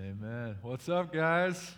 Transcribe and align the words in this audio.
Amen. 0.00 0.56
What's 0.62 0.88
up, 0.88 1.12
guys? 1.12 1.72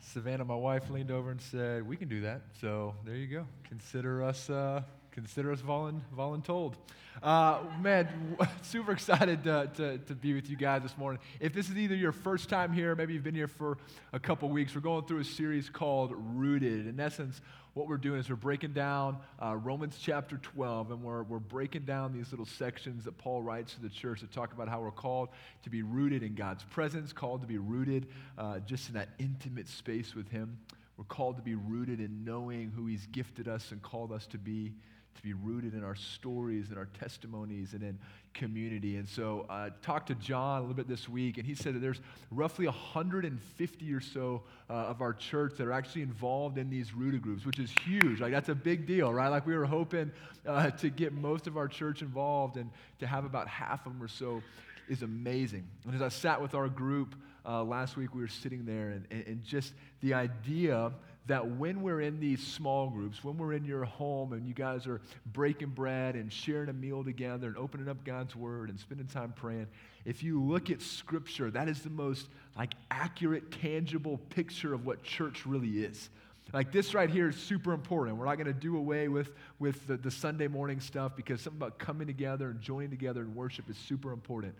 Savannah, 0.00 0.46
my 0.46 0.54
wife, 0.54 0.88
leaned 0.88 1.10
over 1.10 1.30
and 1.30 1.40
said, 1.42 1.86
"We 1.86 1.94
can 1.98 2.08
do 2.08 2.22
that." 2.22 2.40
So 2.58 2.94
there 3.04 3.16
you 3.16 3.26
go. 3.26 3.46
Consider 3.64 4.22
us, 4.22 4.48
uh, 4.48 4.82
consider 5.10 5.52
us 5.52 5.60
volun, 5.60 6.00
voluntold. 6.16 6.74
Uh, 7.22 7.58
man, 7.82 8.38
super 8.62 8.92
excited 8.92 9.44
to, 9.44 9.70
to, 9.74 9.98
to, 9.98 10.14
be 10.14 10.32
with 10.32 10.48
you 10.48 10.56
guys 10.56 10.82
this 10.82 10.96
morning. 10.96 11.20
If 11.38 11.52
this 11.52 11.68
is 11.68 11.76
either 11.76 11.94
your 11.94 12.12
first 12.12 12.48
time 12.48 12.72
here, 12.72 12.94
maybe 12.94 13.12
you've 13.12 13.22
been 13.22 13.34
here 13.34 13.46
for 13.48 13.76
a 14.14 14.18
couple 14.18 14.48
weeks, 14.48 14.74
we're 14.74 14.80
going 14.80 15.04
through 15.04 15.20
a 15.20 15.24
series 15.24 15.68
called 15.68 16.14
Rooted. 16.16 16.86
In 16.86 16.98
essence, 16.98 17.42
what 17.74 17.88
we're 17.88 17.96
doing 17.96 18.20
is 18.20 18.28
we're 18.28 18.36
breaking 18.36 18.72
down 18.72 19.16
uh, 19.42 19.56
Romans 19.56 19.98
chapter 20.00 20.36
12, 20.36 20.90
and 20.90 21.02
we're, 21.02 21.22
we're 21.22 21.38
breaking 21.38 21.84
down 21.84 22.12
these 22.12 22.30
little 22.30 22.44
sections 22.44 23.04
that 23.04 23.16
Paul 23.16 23.42
writes 23.42 23.74
to 23.74 23.80
the 23.80 23.88
church 23.88 24.20
that 24.20 24.30
talk 24.30 24.52
about 24.52 24.68
how 24.68 24.80
we're 24.80 24.90
called 24.90 25.30
to 25.62 25.70
be 25.70 25.82
rooted 25.82 26.22
in 26.22 26.34
God's 26.34 26.64
presence, 26.64 27.12
called 27.12 27.40
to 27.40 27.46
be 27.46 27.56
rooted 27.56 28.08
uh, 28.36 28.58
just 28.60 28.88
in 28.88 28.94
that 28.94 29.10
intimate 29.18 29.68
space 29.68 30.14
with 30.14 30.28
Him. 30.28 30.58
We're 30.98 31.04
called 31.04 31.36
to 31.36 31.42
be 31.42 31.54
rooted 31.54 31.98
in 31.98 32.24
knowing 32.24 32.70
who 32.76 32.86
He's 32.86 33.06
gifted 33.06 33.48
us 33.48 33.72
and 33.72 33.80
called 33.80 34.12
us 34.12 34.26
to 34.28 34.38
be 34.38 34.74
to 35.14 35.22
be 35.22 35.32
rooted 35.32 35.74
in 35.74 35.84
our 35.84 35.94
stories 35.94 36.70
and 36.70 36.78
our 36.78 36.88
testimonies 36.98 37.72
and 37.74 37.82
in 37.82 37.98
community. 38.34 38.96
And 38.96 39.08
so 39.08 39.46
I 39.48 39.66
uh, 39.66 39.70
talked 39.82 40.08
to 40.08 40.14
John 40.14 40.58
a 40.58 40.60
little 40.60 40.74
bit 40.74 40.88
this 40.88 41.08
week, 41.08 41.38
and 41.38 41.46
he 41.46 41.54
said 41.54 41.74
that 41.74 41.80
there's 41.80 42.00
roughly 42.30 42.66
150 42.66 43.92
or 43.92 44.00
so 44.00 44.42
uh, 44.70 44.72
of 44.72 45.00
our 45.00 45.12
church 45.12 45.54
that 45.58 45.66
are 45.66 45.72
actually 45.72 46.02
involved 46.02 46.58
in 46.58 46.70
these 46.70 46.94
rooted 46.94 47.22
groups, 47.22 47.44
which 47.44 47.58
is 47.58 47.70
huge. 47.84 48.20
Like, 48.20 48.32
that's 48.32 48.48
a 48.48 48.54
big 48.54 48.86
deal, 48.86 49.12
right? 49.12 49.28
Like, 49.28 49.46
we 49.46 49.56
were 49.56 49.66
hoping 49.66 50.10
uh, 50.46 50.70
to 50.70 50.90
get 50.90 51.12
most 51.12 51.46
of 51.46 51.56
our 51.56 51.68
church 51.68 52.02
involved, 52.02 52.56
and 52.56 52.70
to 53.00 53.06
have 53.06 53.24
about 53.24 53.48
half 53.48 53.86
of 53.86 53.92
them 53.92 54.02
or 54.02 54.08
so 54.08 54.42
is 54.88 55.02
amazing. 55.02 55.64
And 55.86 55.94
as 55.94 56.02
I 56.02 56.08
sat 56.08 56.40
with 56.40 56.54
our 56.54 56.68
group 56.68 57.14
uh, 57.46 57.62
last 57.62 57.96
week, 57.96 58.14
we 58.14 58.22
were 58.22 58.28
sitting 58.28 58.64
there, 58.64 58.90
and, 58.90 59.06
and, 59.10 59.26
and 59.26 59.44
just 59.44 59.74
the 60.00 60.14
idea 60.14 60.92
that 61.26 61.46
when 61.46 61.82
we're 61.82 62.00
in 62.00 62.18
these 62.18 62.44
small 62.44 62.90
groups, 62.90 63.22
when 63.22 63.38
we're 63.38 63.52
in 63.52 63.64
your 63.64 63.84
home 63.84 64.32
and 64.32 64.46
you 64.46 64.54
guys 64.54 64.86
are 64.86 65.00
breaking 65.26 65.70
bread 65.70 66.16
and 66.16 66.32
sharing 66.32 66.68
a 66.68 66.72
meal 66.72 67.04
together 67.04 67.46
and 67.46 67.56
opening 67.56 67.88
up 67.88 68.04
God's 68.04 68.34
word 68.34 68.70
and 68.70 68.78
spending 68.80 69.06
time 69.06 69.32
praying, 69.36 69.68
if 70.04 70.22
you 70.22 70.42
look 70.42 70.70
at 70.70 70.82
scripture, 70.82 71.50
that 71.50 71.68
is 71.68 71.82
the 71.82 71.90
most 71.90 72.28
like 72.56 72.74
accurate, 72.90 73.52
tangible 73.52 74.18
picture 74.30 74.74
of 74.74 74.84
what 74.84 75.02
church 75.04 75.46
really 75.46 75.84
is. 75.84 76.10
Like 76.52 76.72
this 76.72 76.92
right 76.92 77.08
here 77.08 77.28
is 77.28 77.36
super 77.36 77.72
important. 77.72 78.18
We're 78.18 78.26
not 78.26 78.34
going 78.34 78.46
to 78.46 78.52
do 78.52 78.76
away 78.76 79.08
with, 79.08 79.30
with 79.58 79.86
the, 79.86 79.96
the 79.96 80.10
Sunday 80.10 80.48
morning 80.48 80.80
stuff 80.80 81.14
because 81.16 81.40
something 81.40 81.62
about 81.62 81.78
coming 81.78 82.06
together 82.06 82.50
and 82.50 82.60
joining 82.60 82.90
together 82.90 83.22
in 83.22 83.34
worship 83.34 83.70
is 83.70 83.76
super 83.76 84.12
important. 84.12 84.54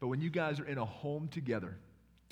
But 0.00 0.08
when 0.08 0.20
you 0.20 0.30
guys 0.30 0.60
are 0.60 0.66
in 0.66 0.78
a 0.78 0.84
home 0.84 1.28
together, 1.28 1.76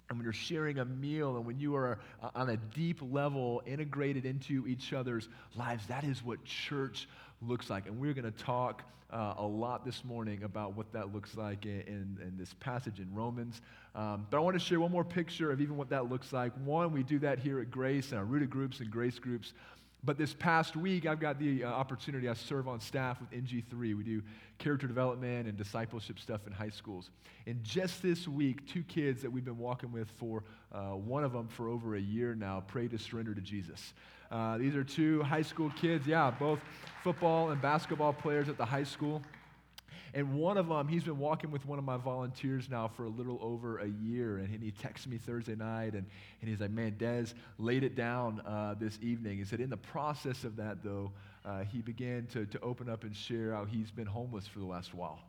and 0.08 0.18
when 0.18 0.24
you're 0.24 0.32
sharing 0.32 0.78
a 0.78 0.84
meal 0.84 1.36
and 1.36 1.46
when 1.46 1.58
you 1.58 1.74
are 1.74 1.98
uh, 2.22 2.30
on 2.34 2.50
a 2.50 2.56
deep 2.56 3.00
level 3.10 3.62
integrated 3.66 4.24
into 4.24 4.66
each 4.66 4.92
other's 4.92 5.28
lives, 5.56 5.86
that 5.86 6.04
is 6.04 6.22
what 6.22 6.44
church 6.44 7.08
looks 7.40 7.70
like. 7.70 7.86
And 7.86 7.98
we're 7.98 8.12
going 8.12 8.30
to 8.30 8.44
talk 8.44 8.82
uh, 9.12 9.34
a 9.38 9.46
lot 9.46 9.84
this 9.84 10.04
morning 10.04 10.42
about 10.42 10.74
what 10.74 10.92
that 10.92 11.14
looks 11.14 11.36
like 11.36 11.66
in, 11.66 11.80
in, 11.82 12.18
in 12.22 12.34
this 12.38 12.54
passage 12.60 12.98
in 12.98 13.12
Romans. 13.14 13.60
Um, 13.94 14.26
but 14.30 14.38
I 14.38 14.40
want 14.40 14.54
to 14.54 14.60
share 14.60 14.80
one 14.80 14.90
more 14.90 15.04
picture 15.04 15.50
of 15.50 15.60
even 15.60 15.76
what 15.76 15.90
that 15.90 16.08
looks 16.08 16.32
like. 16.32 16.52
One, 16.64 16.92
we 16.92 17.02
do 17.02 17.18
that 17.20 17.38
here 17.38 17.60
at 17.60 17.70
Grace 17.70 18.10
and 18.10 18.18
our 18.18 18.24
rooted 18.24 18.50
groups 18.50 18.80
and 18.80 18.90
grace 18.90 19.18
groups. 19.18 19.52
But 20.04 20.18
this 20.18 20.34
past 20.34 20.74
week, 20.74 21.06
I've 21.06 21.20
got 21.20 21.38
the 21.38 21.62
uh, 21.62 21.68
opportunity, 21.68 22.28
I 22.28 22.34
serve 22.34 22.66
on 22.66 22.80
staff 22.80 23.20
with 23.20 23.30
NG3. 23.30 23.96
We 23.96 24.02
do 24.02 24.20
character 24.58 24.88
development 24.88 25.46
and 25.46 25.56
discipleship 25.56 26.18
stuff 26.18 26.44
in 26.46 26.52
high 26.52 26.70
schools. 26.70 27.10
And 27.46 27.62
just 27.62 28.02
this 28.02 28.26
week, 28.26 28.66
two 28.66 28.82
kids 28.82 29.22
that 29.22 29.30
we've 29.30 29.44
been 29.44 29.58
walking 29.58 29.92
with 29.92 30.10
for 30.18 30.42
uh, 30.72 30.96
one 30.96 31.22
of 31.22 31.32
them 31.32 31.46
for 31.46 31.68
over 31.68 31.94
a 31.94 32.00
year 32.00 32.34
now 32.34 32.64
prayed 32.66 32.90
to 32.90 32.98
surrender 32.98 33.32
to 33.32 33.40
Jesus. 33.40 33.94
Uh, 34.32 34.58
these 34.58 34.74
are 34.74 34.82
two 34.82 35.22
high 35.22 35.42
school 35.42 35.70
kids, 35.80 36.04
yeah, 36.04 36.32
both 36.32 36.58
football 37.04 37.50
and 37.50 37.62
basketball 37.62 38.12
players 38.12 38.48
at 38.48 38.56
the 38.56 38.64
high 38.64 38.84
school. 38.84 39.22
And 40.14 40.34
one 40.34 40.58
of 40.58 40.68
them, 40.68 40.88
he's 40.88 41.04
been 41.04 41.18
walking 41.18 41.50
with 41.50 41.64
one 41.64 41.78
of 41.78 41.84
my 41.84 41.96
volunteers 41.96 42.68
now 42.68 42.86
for 42.88 43.04
a 43.04 43.08
little 43.08 43.38
over 43.40 43.78
a 43.78 43.88
year. 43.88 44.38
And 44.38 44.48
he 44.48 44.70
texted 44.70 45.06
me 45.06 45.16
Thursday 45.16 45.54
night 45.54 45.94
and, 45.94 46.04
and 46.40 46.50
he's 46.50 46.60
like, 46.60 46.70
man, 46.70 46.96
Des 46.98 47.28
laid 47.58 47.82
it 47.82 47.94
down 47.94 48.40
uh, 48.40 48.74
this 48.78 48.98
evening. 49.00 49.38
He 49.38 49.44
said, 49.44 49.60
in 49.60 49.70
the 49.70 49.76
process 49.76 50.44
of 50.44 50.56
that, 50.56 50.82
though, 50.82 51.12
uh, 51.46 51.64
he 51.64 51.80
began 51.80 52.26
to, 52.32 52.44
to 52.46 52.60
open 52.60 52.90
up 52.90 53.04
and 53.04 53.16
share 53.16 53.52
how 53.54 53.64
he's 53.64 53.90
been 53.90 54.06
homeless 54.06 54.46
for 54.46 54.58
the 54.58 54.66
last 54.66 54.92
while. 54.92 55.20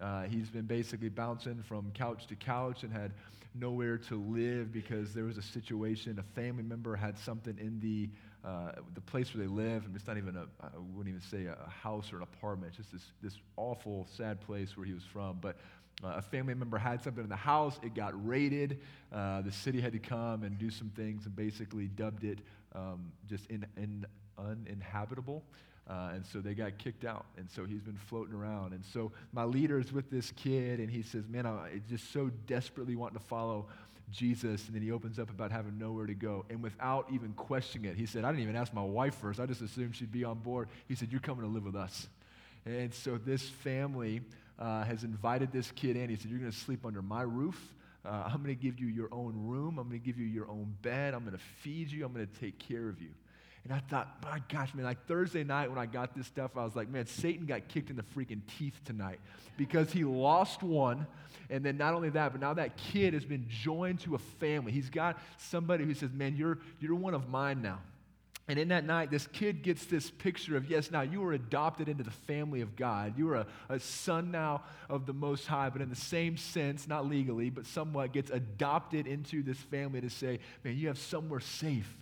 Uh, 0.00 0.22
he's 0.22 0.48
been 0.48 0.64
basically 0.64 1.08
bouncing 1.08 1.62
from 1.62 1.90
couch 1.92 2.26
to 2.28 2.36
couch 2.36 2.84
and 2.84 2.92
had 2.92 3.12
nowhere 3.54 3.98
to 3.98 4.14
live 4.14 4.72
because 4.72 5.12
there 5.12 5.24
was 5.24 5.38
a 5.38 5.42
situation, 5.42 6.18
a 6.18 6.40
family 6.40 6.62
member 6.62 6.94
had 6.94 7.18
something 7.18 7.58
in 7.58 7.80
the 7.80 8.08
uh, 8.44 8.72
the 8.94 9.00
place 9.00 9.34
where 9.34 9.46
they 9.46 9.52
live, 9.52 9.84
and 9.84 9.94
it's 9.94 10.06
not 10.06 10.16
even 10.16 10.36
a, 10.36 10.46
I 10.62 10.68
wouldn't 10.94 11.08
even 11.08 11.20
say 11.20 11.46
a 11.46 11.68
house 11.68 12.12
or 12.12 12.16
an 12.16 12.22
apartment, 12.22 12.74
it's 12.76 12.78
just 12.78 12.92
this, 12.92 13.12
this 13.22 13.38
awful, 13.56 14.06
sad 14.16 14.40
place 14.40 14.76
where 14.76 14.86
he 14.86 14.94
was 14.94 15.04
from. 15.04 15.38
But 15.40 15.56
uh, 16.02 16.14
a 16.16 16.22
family 16.22 16.54
member 16.54 16.78
had 16.78 17.02
something 17.02 17.22
in 17.22 17.28
the 17.28 17.36
house, 17.36 17.78
it 17.82 17.94
got 17.94 18.26
raided. 18.26 18.80
Uh, 19.12 19.42
the 19.42 19.52
city 19.52 19.80
had 19.80 19.92
to 19.92 19.98
come 19.98 20.42
and 20.42 20.58
do 20.58 20.70
some 20.70 20.90
things 20.90 21.26
and 21.26 21.36
basically 21.36 21.88
dubbed 21.88 22.24
it 22.24 22.38
um, 22.74 23.12
just 23.28 23.46
in, 23.50 23.66
in 23.76 24.06
uninhabitable. 24.38 25.44
Uh, 25.88 26.12
and 26.14 26.24
so 26.24 26.38
they 26.38 26.54
got 26.54 26.78
kicked 26.78 27.04
out. 27.04 27.26
And 27.36 27.50
so 27.50 27.64
he's 27.64 27.82
been 27.82 27.98
floating 28.08 28.34
around. 28.34 28.72
And 28.72 28.84
so 28.84 29.12
my 29.32 29.44
leader 29.44 29.78
is 29.78 29.92
with 29.92 30.10
this 30.10 30.30
kid, 30.36 30.78
and 30.78 30.88
he 30.88 31.02
says, 31.02 31.24
Man, 31.28 31.46
I 31.46 31.80
just 31.88 32.12
so 32.12 32.30
desperately 32.46 32.94
want 32.94 33.12
to 33.14 33.20
follow 33.20 33.66
Jesus, 34.10 34.66
and 34.66 34.74
then 34.74 34.82
he 34.82 34.92
opens 34.92 35.18
up 35.18 35.30
about 35.30 35.52
having 35.52 35.78
nowhere 35.78 36.06
to 36.06 36.14
go. 36.14 36.44
And 36.50 36.62
without 36.62 37.06
even 37.12 37.32
questioning 37.32 37.90
it, 37.90 37.96
he 37.96 38.06
said, 38.06 38.24
I 38.24 38.30
didn't 38.30 38.42
even 38.42 38.56
ask 38.56 38.72
my 38.72 38.82
wife 38.82 39.14
first. 39.16 39.40
I 39.40 39.46
just 39.46 39.60
assumed 39.60 39.96
she'd 39.96 40.12
be 40.12 40.24
on 40.24 40.38
board. 40.38 40.68
He 40.88 40.94
said, 40.94 41.10
You're 41.10 41.20
coming 41.20 41.42
to 41.42 41.50
live 41.50 41.64
with 41.64 41.76
us. 41.76 42.08
And 42.66 42.92
so 42.92 43.18
this 43.18 43.48
family 43.48 44.20
uh, 44.58 44.84
has 44.84 45.04
invited 45.04 45.52
this 45.52 45.70
kid 45.70 45.96
in. 45.96 46.10
He 46.10 46.16
said, 46.16 46.30
You're 46.30 46.40
going 46.40 46.52
to 46.52 46.58
sleep 46.58 46.84
under 46.84 47.02
my 47.02 47.22
roof. 47.22 47.74
Uh, 48.04 48.24
I'm 48.26 48.42
going 48.42 48.54
to 48.56 48.62
give 48.62 48.78
you 48.78 48.86
your 48.86 49.08
own 49.12 49.34
room. 49.36 49.78
I'm 49.78 49.88
going 49.88 50.00
to 50.00 50.04
give 50.04 50.18
you 50.18 50.26
your 50.26 50.48
own 50.48 50.74
bed. 50.82 51.14
I'm 51.14 51.20
going 51.20 51.36
to 51.36 51.44
feed 51.62 51.90
you. 51.90 52.04
I'm 52.04 52.12
going 52.12 52.26
to 52.26 52.40
take 52.40 52.58
care 52.58 52.88
of 52.88 53.00
you. 53.00 53.10
And 53.64 53.72
I 53.72 53.78
thought, 53.78 54.08
my 54.22 54.40
gosh, 54.48 54.74
man, 54.74 54.84
like 54.84 55.06
Thursday 55.06 55.44
night 55.44 55.68
when 55.68 55.78
I 55.78 55.86
got 55.86 56.16
this 56.16 56.26
stuff, 56.26 56.52
I 56.56 56.64
was 56.64 56.74
like, 56.74 56.88
man, 56.88 57.06
Satan 57.06 57.46
got 57.46 57.68
kicked 57.68 57.90
in 57.90 57.96
the 57.96 58.02
freaking 58.02 58.40
teeth 58.58 58.80
tonight 58.84 59.20
because 59.56 59.92
he 59.92 60.04
lost 60.04 60.62
one 60.62 61.06
and 61.50 61.64
then 61.64 61.76
not 61.76 61.94
only 61.94 62.10
that, 62.10 62.32
but 62.32 62.40
now 62.40 62.54
that 62.54 62.76
kid 62.76 63.12
has 63.12 63.24
been 63.24 63.44
joined 63.48 64.00
to 64.00 64.14
a 64.14 64.18
family. 64.18 64.72
He's 64.72 64.88
got 64.88 65.18
somebody 65.36 65.84
who 65.84 65.94
says, 65.94 66.10
Man, 66.12 66.36
you're, 66.36 66.58
you're 66.78 66.94
one 66.94 67.12
of 67.12 67.28
mine 67.28 67.60
now. 67.60 67.80
And 68.48 68.58
in 68.58 68.68
that 68.68 68.84
night, 68.84 69.12
this 69.12 69.28
kid 69.28 69.62
gets 69.62 69.84
this 69.84 70.10
picture 70.10 70.56
of, 70.56 70.68
yes, 70.68 70.90
now 70.90 71.02
you 71.02 71.20
were 71.20 71.34
adopted 71.34 71.88
into 71.88 72.02
the 72.02 72.10
family 72.10 72.62
of 72.62 72.74
God. 72.74 73.16
You 73.16 73.28
are 73.30 73.36
a, 73.36 73.46
a, 73.68 73.78
son 73.78 74.32
now 74.32 74.64
of 74.88 75.06
the 75.06 75.12
Most 75.12 75.46
High, 75.46 75.70
but 75.70 75.80
in 75.80 75.88
the 75.88 75.94
same 75.94 76.36
sense, 76.36 76.88
not 76.88 77.06
legally, 77.06 77.48
but 77.48 77.64
somewhat 77.64 78.12
gets 78.12 78.28
adopted 78.28 79.06
into 79.06 79.44
this 79.44 79.58
family 79.58 80.00
to 80.00 80.10
say, 80.10 80.40
man, 80.64 80.76
you 80.76 80.88
have 80.88 80.98
somewhere 80.98 81.38
safe. 81.38 81.96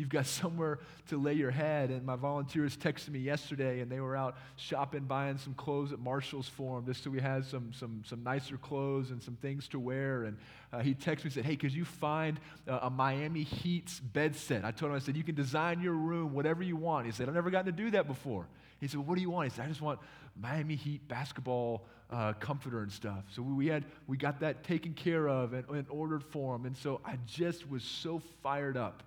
You've 0.00 0.08
got 0.08 0.26
somewhere 0.40 0.78
to 1.08 1.20
lay 1.20 1.34
your 1.34 1.50
head. 1.50 1.90
And 1.90 2.04
my 2.04 2.16
volunteers 2.16 2.76
texted 2.76 3.10
me 3.10 3.20
yesterday, 3.20 3.80
and 3.80 3.90
they 3.90 4.00
were 4.00 4.16
out 4.16 4.36
shopping, 4.56 5.04
buying 5.04 5.38
some 5.38 5.54
clothes 5.54 5.92
at 5.92 5.98
Marshall's 5.98 6.48
for 6.48 6.78
him, 6.78 6.86
just 6.86 7.04
so 7.04 7.10
we 7.10 7.20
had 7.20 7.44
some, 7.44 7.72
some, 7.72 8.02
some 8.06 8.22
nicer 8.24 8.56
clothes 8.56 9.10
and 9.10 9.22
some 9.22 9.36
things 9.36 9.68
to 9.68 9.78
wear. 9.78 10.24
And 10.24 10.36
uh, 10.72 10.80
he 10.80 10.94
texted 10.94 11.18
me 11.18 11.22
and 11.24 11.32
said, 11.32 11.44
Hey, 11.44 11.56
could 11.56 11.72
you 11.72 11.84
find 11.84 12.40
a 12.66 12.90
Miami 12.90 13.42
Heat's 13.42 14.00
bed 14.00 14.34
set? 14.34 14.64
I 14.64 14.70
told 14.70 14.90
him, 14.90 14.96
I 14.96 15.00
said, 15.00 15.16
You 15.16 15.24
can 15.24 15.34
design 15.34 15.80
your 15.80 15.94
room 15.94 16.32
whatever 16.32 16.62
you 16.62 16.76
want. 16.76 17.06
He 17.06 17.12
said, 17.12 17.28
I've 17.28 17.34
never 17.34 17.50
gotten 17.50 17.66
to 17.66 17.82
do 17.82 17.90
that 17.92 18.06
before. 18.06 18.46
He 18.80 18.88
said, 18.88 18.96
well, 18.96 19.06
What 19.06 19.16
do 19.16 19.20
you 19.20 19.30
want? 19.30 19.50
He 19.50 19.56
said, 19.56 19.66
I 19.66 19.68
just 19.68 19.82
want 19.82 20.00
Miami 20.40 20.76
Heat 20.76 21.06
basketball 21.08 21.84
uh, 22.10 22.32
comforter 22.34 22.82
and 22.82 22.90
stuff. 22.90 23.24
So 23.30 23.42
we, 23.42 23.66
had, 23.66 23.84
we 24.06 24.16
got 24.16 24.40
that 24.40 24.64
taken 24.64 24.94
care 24.94 25.28
of 25.28 25.52
and, 25.52 25.68
and 25.70 25.86
ordered 25.88 26.24
for 26.24 26.56
him. 26.56 26.66
And 26.66 26.76
so 26.76 27.00
I 27.04 27.18
just 27.26 27.68
was 27.70 27.84
so 27.84 28.20
fired 28.42 28.76
up 28.76 29.02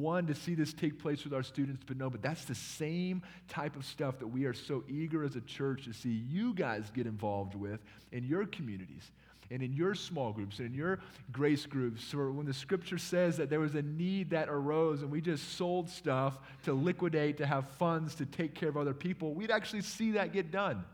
one, 0.00 0.26
to 0.26 0.34
see 0.34 0.54
this 0.54 0.72
take 0.72 0.98
place 0.98 1.24
with 1.24 1.32
our 1.32 1.42
students, 1.42 1.82
but 1.86 1.96
no, 1.96 2.10
but 2.10 2.22
that's 2.22 2.44
the 2.44 2.54
same 2.54 3.22
type 3.48 3.76
of 3.76 3.84
stuff 3.84 4.18
that 4.18 4.26
we 4.26 4.44
are 4.44 4.54
so 4.54 4.84
eager 4.88 5.24
as 5.24 5.36
a 5.36 5.40
church 5.42 5.84
to 5.84 5.92
see 5.92 6.24
you 6.28 6.54
guys 6.54 6.90
get 6.94 7.06
involved 7.06 7.54
with 7.54 7.80
in 8.12 8.24
your 8.24 8.46
communities 8.46 9.10
and 9.50 9.62
in 9.62 9.72
your 9.72 9.94
small 9.94 10.32
groups 10.32 10.58
and 10.58 10.68
in 10.68 10.74
your 10.74 11.00
grace 11.32 11.66
groups. 11.66 12.04
So 12.04 12.30
when 12.30 12.46
the 12.46 12.54
scripture 12.54 12.98
says 12.98 13.36
that 13.36 13.50
there 13.50 13.60
was 13.60 13.74
a 13.74 13.82
need 13.82 14.30
that 14.30 14.48
arose 14.48 15.02
and 15.02 15.10
we 15.10 15.20
just 15.20 15.56
sold 15.56 15.88
stuff 15.88 16.38
to 16.64 16.72
liquidate, 16.72 17.36
to 17.38 17.46
have 17.46 17.68
funds 17.70 18.14
to 18.16 18.26
take 18.26 18.54
care 18.54 18.68
of 18.68 18.76
other 18.76 18.94
people, 18.94 19.34
we'd 19.34 19.50
actually 19.50 19.82
see 19.82 20.12
that 20.12 20.32
get 20.32 20.50
done. 20.50 20.84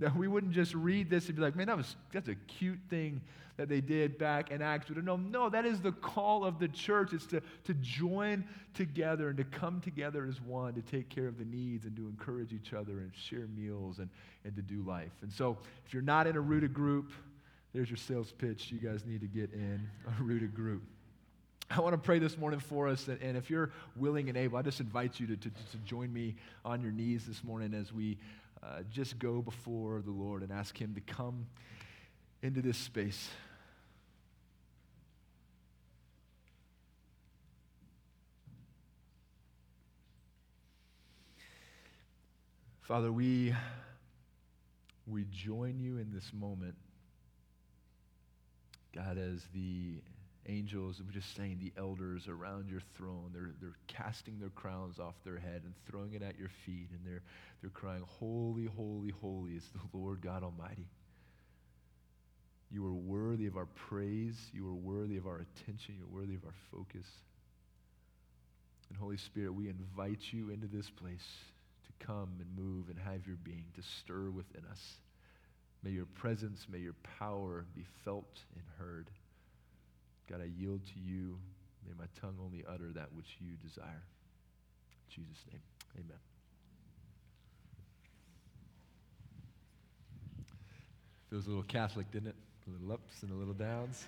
That 0.04 0.16
we 0.16 0.28
wouldn't 0.28 0.54
just 0.54 0.74
read 0.74 1.10
this 1.10 1.26
and 1.26 1.36
be 1.36 1.42
like, 1.42 1.56
man, 1.56 1.66
that 1.66 1.76
was, 1.76 1.94
that's 2.10 2.28
a 2.28 2.34
cute 2.34 2.78
thing 2.88 3.20
that 3.58 3.68
they 3.68 3.82
did 3.82 4.16
back 4.16 4.50
in 4.50 4.62
Acts. 4.62 4.86
But 4.88 5.04
no, 5.04 5.16
no, 5.16 5.50
that 5.50 5.66
is 5.66 5.82
the 5.82 5.92
call 5.92 6.42
of 6.42 6.58
the 6.58 6.68
church. 6.68 7.12
It's 7.12 7.26
to, 7.26 7.42
to 7.64 7.74
join 7.74 8.44
together 8.72 9.28
and 9.28 9.36
to 9.36 9.44
come 9.44 9.82
together 9.82 10.24
as 10.26 10.40
one, 10.40 10.72
to 10.72 10.80
take 10.80 11.10
care 11.10 11.28
of 11.28 11.36
the 11.36 11.44
needs 11.44 11.84
and 11.84 11.94
to 11.96 12.08
encourage 12.08 12.54
each 12.54 12.72
other 12.72 13.00
and 13.00 13.10
share 13.14 13.46
meals 13.54 13.98
and, 13.98 14.08
and 14.44 14.56
to 14.56 14.62
do 14.62 14.82
life. 14.84 15.12
And 15.20 15.30
so 15.30 15.58
if 15.86 15.92
you're 15.92 16.02
not 16.02 16.26
in 16.26 16.36
a 16.36 16.40
rooted 16.40 16.72
group, 16.72 17.12
There's 17.72 17.88
your 17.88 17.96
sales 17.96 18.32
pitch. 18.32 18.72
You 18.72 18.78
guys 18.78 19.04
need 19.06 19.20
to 19.20 19.28
get 19.28 19.52
in 19.52 19.88
a 20.06 20.22
rooted 20.22 20.54
group. 20.54 20.82
I 21.70 21.80
want 21.80 21.92
to 21.92 21.98
pray 21.98 22.18
this 22.18 22.36
morning 22.36 22.58
for 22.58 22.88
us, 22.88 23.06
and 23.06 23.36
if 23.36 23.48
you're 23.48 23.70
willing 23.94 24.28
and 24.28 24.36
able, 24.36 24.58
I 24.58 24.62
just 24.62 24.80
invite 24.80 25.20
you 25.20 25.28
to, 25.28 25.36
to, 25.36 25.48
to 25.48 25.76
join 25.84 26.12
me 26.12 26.34
on 26.64 26.82
your 26.82 26.90
knees 26.90 27.26
this 27.26 27.44
morning 27.44 27.74
as 27.74 27.92
we 27.92 28.18
uh, 28.62 28.82
just 28.90 29.18
go 29.18 29.40
before 29.40 30.02
the 30.02 30.10
Lord 30.10 30.42
and 30.42 30.52
ask 30.52 30.78
Him 30.78 30.94
to 30.94 31.00
come 31.00 31.46
into 32.42 32.62
this 32.62 32.78
space. 32.78 33.30
Father, 42.82 43.12
we, 43.12 43.54
we 45.06 45.24
join 45.30 45.78
you 45.78 45.98
in 45.98 46.10
this 46.12 46.32
moment, 46.32 46.74
God, 48.92 49.16
as 49.16 49.46
the 49.54 50.00
angels, 50.50 51.00
we're 51.04 51.12
just 51.12 51.34
saying 51.36 51.58
the 51.60 51.72
elders 51.80 52.26
around 52.28 52.68
your 52.68 52.82
throne, 52.96 53.30
they're, 53.32 53.52
they're 53.60 53.76
casting 53.86 54.38
their 54.38 54.50
crowns 54.50 54.98
off 54.98 55.14
their 55.24 55.38
head 55.38 55.62
and 55.64 55.72
throwing 55.86 56.14
it 56.14 56.22
at 56.22 56.38
your 56.38 56.50
feet, 56.66 56.88
and 56.90 57.00
they're, 57.04 57.22
they're 57.60 57.70
crying, 57.70 58.02
Holy, 58.18 58.66
holy, 58.66 59.10
holy 59.20 59.52
is 59.52 59.68
the 59.72 59.98
Lord 59.98 60.20
God 60.20 60.42
Almighty. 60.42 60.88
You 62.70 62.86
are 62.86 62.94
worthy 62.94 63.46
of 63.46 63.56
our 63.56 63.66
praise. 63.66 64.36
You 64.52 64.66
are 64.68 64.74
worthy 64.74 65.16
of 65.16 65.26
our 65.26 65.38
attention. 65.38 65.96
You're 65.98 66.20
worthy 66.20 66.34
of 66.34 66.44
our 66.44 66.54
focus. 66.70 67.06
And 68.88 68.98
Holy 68.98 69.16
Spirit, 69.16 69.54
we 69.54 69.68
invite 69.68 70.20
you 70.32 70.50
into 70.50 70.66
this 70.68 70.88
place 70.88 71.26
to 71.84 72.06
come 72.06 72.30
and 72.38 72.56
move 72.56 72.88
and 72.88 72.98
have 72.98 73.26
your 73.26 73.36
being, 73.42 73.64
to 73.74 73.82
stir 73.82 74.30
within 74.30 74.62
us. 74.70 74.80
May 75.82 75.90
your 75.90 76.06
presence, 76.06 76.66
may 76.70 76.78
your 76.78 76.96
power 77.18 77.64
be 77.74 77.84
felt 78.04 78.38
and 78.54 78.64
heard. 78.78 79.10
God, 80.30 80.40
I 80.40 80.50
yield 80.56 80.80
to 80.86 81.00
you. 81.00 81.36
May 81.86 81.92
my 81.98 82.04
tongue 82.20 82.36
only 82.44 82.64
utter 82.68 82.92
that 82.94 83.12
which 83.12 83.36
you 83.40 83.54
desire. 83.66 84.02
In 85.08 85.24
Jesus' 85.24 85.44
name, 85.50 85.62
amen. 85.96 86.18
Feels 91.30 91.46
a 91.46 91.48
little 91.48 91.64
Catholic, 91.64 92.10
didn't 92.12 92.28
it? 92.28 92.36
A 92.68 92.70
little 92.70 92.92
ups 92.92 93.22
and 93.22 93.32
a 93.32 93.34
little 93.34 93.54
downs. 93.54 94.06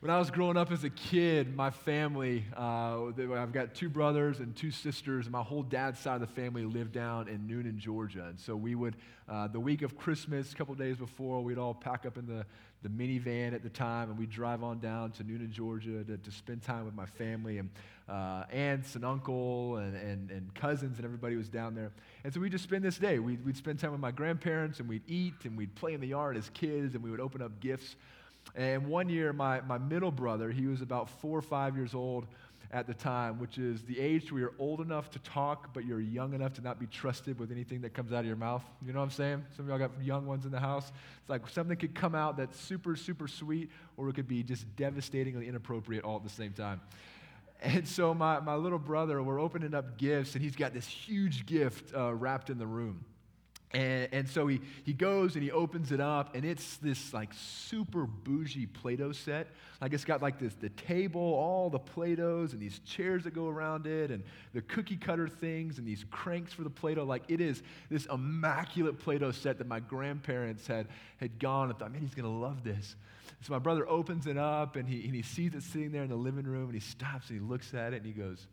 When 0.00 0.08
I 0.08 0.18
was 0.18 0.30
growing 0.30 0.56
up 0.56 0.72
as 0.72 0.82
a 0.82 0.88
kid, 0.88 1.54
my 1.54 1.68
family, 1.68 2.46
uh, 2.56 3.08
I've 3.34 3.52
got 3.52 3.74
two 3.74 3.90
brothers 3.90 4.38
and 4.38 4.56
two 4.56 4.70
sisters, 4.70 5.26
and 5.26 5.32
my 5.32 5.42
whole 5.42 5.62
dad's 5.62 6.00
side 6.00 6.14
of 6.14 6.20
the 6.22 6.26
family 6.26 6.64
lived 6.64 6.92
down 6.92 7.28
in 7.28 7.40
Newnan, 7.40 7.76
Georgia. 7.76 8.24
And 8.24 8.40
so 8.40 8.56
we 8.56 8.74
would, 8.74 8.96
uh, 9.28 9.48
the 9.48 9.60
week 9.60 9.82
of 9.82 9.98
Christmas, 9.98 10.54
a 10.54 10.56
couple 10.56 10.74
days 10.74 10.96
before, 10.96 11.42
we'd 11.44 11.58
all 11.58 11.74
pack 11.74 12.06
up 12.06 12.16
in 12.16 12.26
the, 12.26 12.46
the 12.82 12.88
minivan 12.88 13.52
at 13.52 13.62
the 13.62 13.68
time, 13.68 14.08
and 14.08 14.18
we'd 14.18 14.30
drive 14.30 14.64
on 14.64 14.78
down 14.78 15.10
to 15.12 15.22
Newnan, 15.22 15.50
Georgia 15.50 16.02
to, 16.02 16.16
to 16.16 16.30
spend 16.30 16.62
time 16.62 16.86
with 16.86 16.94
my 16.94 17.04
family. 17.04 17.58
And 17.58 17.68
uh, 18.08 18.44
aunts 18.50 18.94
and 18.94 19.04
uncle 19.04 19.76
and, 19.76 19.94
and, 19.94 20.30
and 20.30 20.54
cousins 20.54 20.96
and 20.96 21.04
everybody 21.04 21.36
was 21.36 21.50
down 21.50 21.74
there. 21.74 21.92
And 22.24 22.32
so 22.32 22.40
we'd 22.40 22.52
just 22.52 22.64
spend 22.64 22.82
this 22.82 22.96
day. 22.96 23.18
We'd, 23.18 23.44
we'd 23.44 23.56
spend 23.56 23.78
time 23.78 23.92
with 23.92 24.00
my 24.00 24.12
grandparents, 24.12 24.80
and 24.80 24.88
we'd 24.88 25.04
eat, 25.06 25.44
and 25.44 25.58
we'd 25.58 25.74
play 25.74 25.92
in 25.92 26.00
the 26.00 26.08
yard 26.08 26.38
as 26.38 26.48
kids, 26.54 26.94
and 26.94 27.04
we 27.04 27.10
would 27.10 27.20
open 27.20 27.42
up 27.42 27.60
gifts 27.60 27.96
and 28.54 28.86
one 28.86 29.08
year, 29.08 29.32
my, 29.32 29.60
my 29.62 29.78
middle 29.78 30.10
brother, 30.10 30.50
he 30.50 30.66
was 30.66 30.82
about 30.82 31.08
four 31.08 31.38
or 31.38 31.42
five 31.42 31.76
years 31.76 31.94
old 31.94 32.26
at 32.72 32.86
the 32.86 32.94
time, 32.94 33.40
which 33.40 33.58
is 33.58 33.82
the 33.82 33.98
age 33.98 34.30
where 34.30 34.40
you're 34.42 34.54
old 34.58 34.80
enough 34.80 35.10
to 35.10 35.18
talk, 35.20 35.74
but 35.74 35.84
you're 35.84 36.00
young 36.00 36.34
enough 36.34 36.52
to 36.54 36.60
not 36.60 36.78
be 36.78 36.86
trusted 36.86 37.38
with 37.38 37.50
anything 37.50 37.80
that 37.80 37.94
comes 37.94 38.12
out 38.12 38.20
of 38.20 38.26
your 38.26 38.36
mouth. 38.36 38.62
You 38.86 38.92
know 38.92 39.00
what 39.00 39.06
I'm 39.06 39.10
saying? 39.10 39.44
Some 39.56 39.64
of 39.64 39.70
y'all 39.70 39.88
got 39.88 40.02
young 40.02 40.24
ones 40.24 40.44
in 40.44 40.52
the 40.52 40.60
house. 40.60 40.92
It's 41.20 41.28
like 41.28 41.48
something 41.48 41.76
could 41.76 41.94
come 41.94 42.14
out 42.14 42.36
that's 42.36 42.58
super, 42.58 42.94
super 42.94 43.26
sweet, 43.26 43.70
or 43.96 44.08
it 44.08 44.14
could 44.14 44.28
be 44.28 44.44
just 44.44 44.64
devastatingly 44.76 45.48
inappropriate 45.48 46.04
all 46.04 46.16
at 46.16 46.22
the 46.22 46.30
same 46.30 46.52
time. 46.52 46.80
And 47.60 47.86
so 47.86 48.14
my, 48.14 48.38
my 48.40 48.54
little 48.54 48.78
brother, 48.78 49.20
we're 49.20 49.40
opening 49.40 49.74
up 49.74 49.98
gifts, 49.98 50.34
and 50.34 50.42
he's 50.42 50.56
got 50.56 50.72
this 50.72 50.86
huge 50.86 51.46
gift 51.46 51.92
uh, 51.94 52.14
wrapped 52.14 52.50
in 52.50 52.58
the 52.58 52.66
room. 52.66 53.04
And, 53.72 54.08
and 54.10 54.28
so 54.28 54.48
he, 54.48 54.60
he 54.84 54.92
goes 54.92 55.34
and 55.34 55.44
he 55.44 55.52
opens 55.52 55.92
it 55.92 56.00
up, 56.00 56.34
and 56.34 56.44
it's 56.44 56.78
this 56.78 57.14
like 57.14 57.30
super 57.32 58.04
bougie 58.04 58.66
Play 58.66 58.96
Doh 58.96 59.12
set. 59.12 59.46
Like 59.80 59.92
it's 59.92 60.04
got 60.04 60.20
like 60.20 60.40
this 60.40 60.54
the 60.54 60.70
table, 60.70 61.20
all 61.20 61.70
the 61.70 61.78
Play 61.78 62.16
Dohs, 62.16 62.52
and 62.52 62.60
these 62.60 62.80
chairs 62.80 63.24
that 63.24 63.32
go 63.32 63.46
around 63.46 63.86
it, 63.86 64.10
and 64.10 64.24
the 64.54 64.62
cookie 64.62 64.96
cutter 64.96 65.28
things, 65.28 65.78
and 65.78 65.86
these 65.86 66.04
cranks 66.10 66.52
for 66.52 66.62
the 66.62 66.70
Play 66.70 66.94
Doh. 66.94 67.04
Like 67.04 67.22
it 67.28 67.40
is 67.40 67.62
this 67.90 68.06
immaculate 68.06 68.98
Play 68.98 69.18
Doh 69.18 69.30
set 69.30 69.58
that 69.58 69.68
my 69.68 69.78
grandparents 69.78 70.66
had, 70.66 70.88
had 71.18 71.38
gone 71.38 71.70
and 71.70 71.78
thought, 71.78 71.92
man, 71.92 72.00
he's 72.00 72.14
going 72.14 72.24
to 72.24 72.40
love 72.40 72.64
this. 72.64 72.96
So 73.42 73.52
my 73.52 73.60
brother 73.60 73.88
opens 73.88 74.26
it 74.26 74.36
up, 74.36 74.74
and 74.74 74.88
he, 74.88 75.04
and 75.04 75.14
he 75.14 75.22
sees 75.22 75.54
it 75.54 75.62
sitting 75.62 75.92
there 75.92 76.02
in 76.02 76.10
the 76.10 76.16
living 76.16 76.44
room, 76.44 76.64
and 76.64 76.74
he 76.74 76.80
stops 76.80 77.30
and 77.30 77.40
he 77.40 77.46
looks 77.46 77.72
at 77.72 77.94
it, 77.94 78.02
and 78.02 78.06
he 78.06 78.12
goes, 78.12 78.48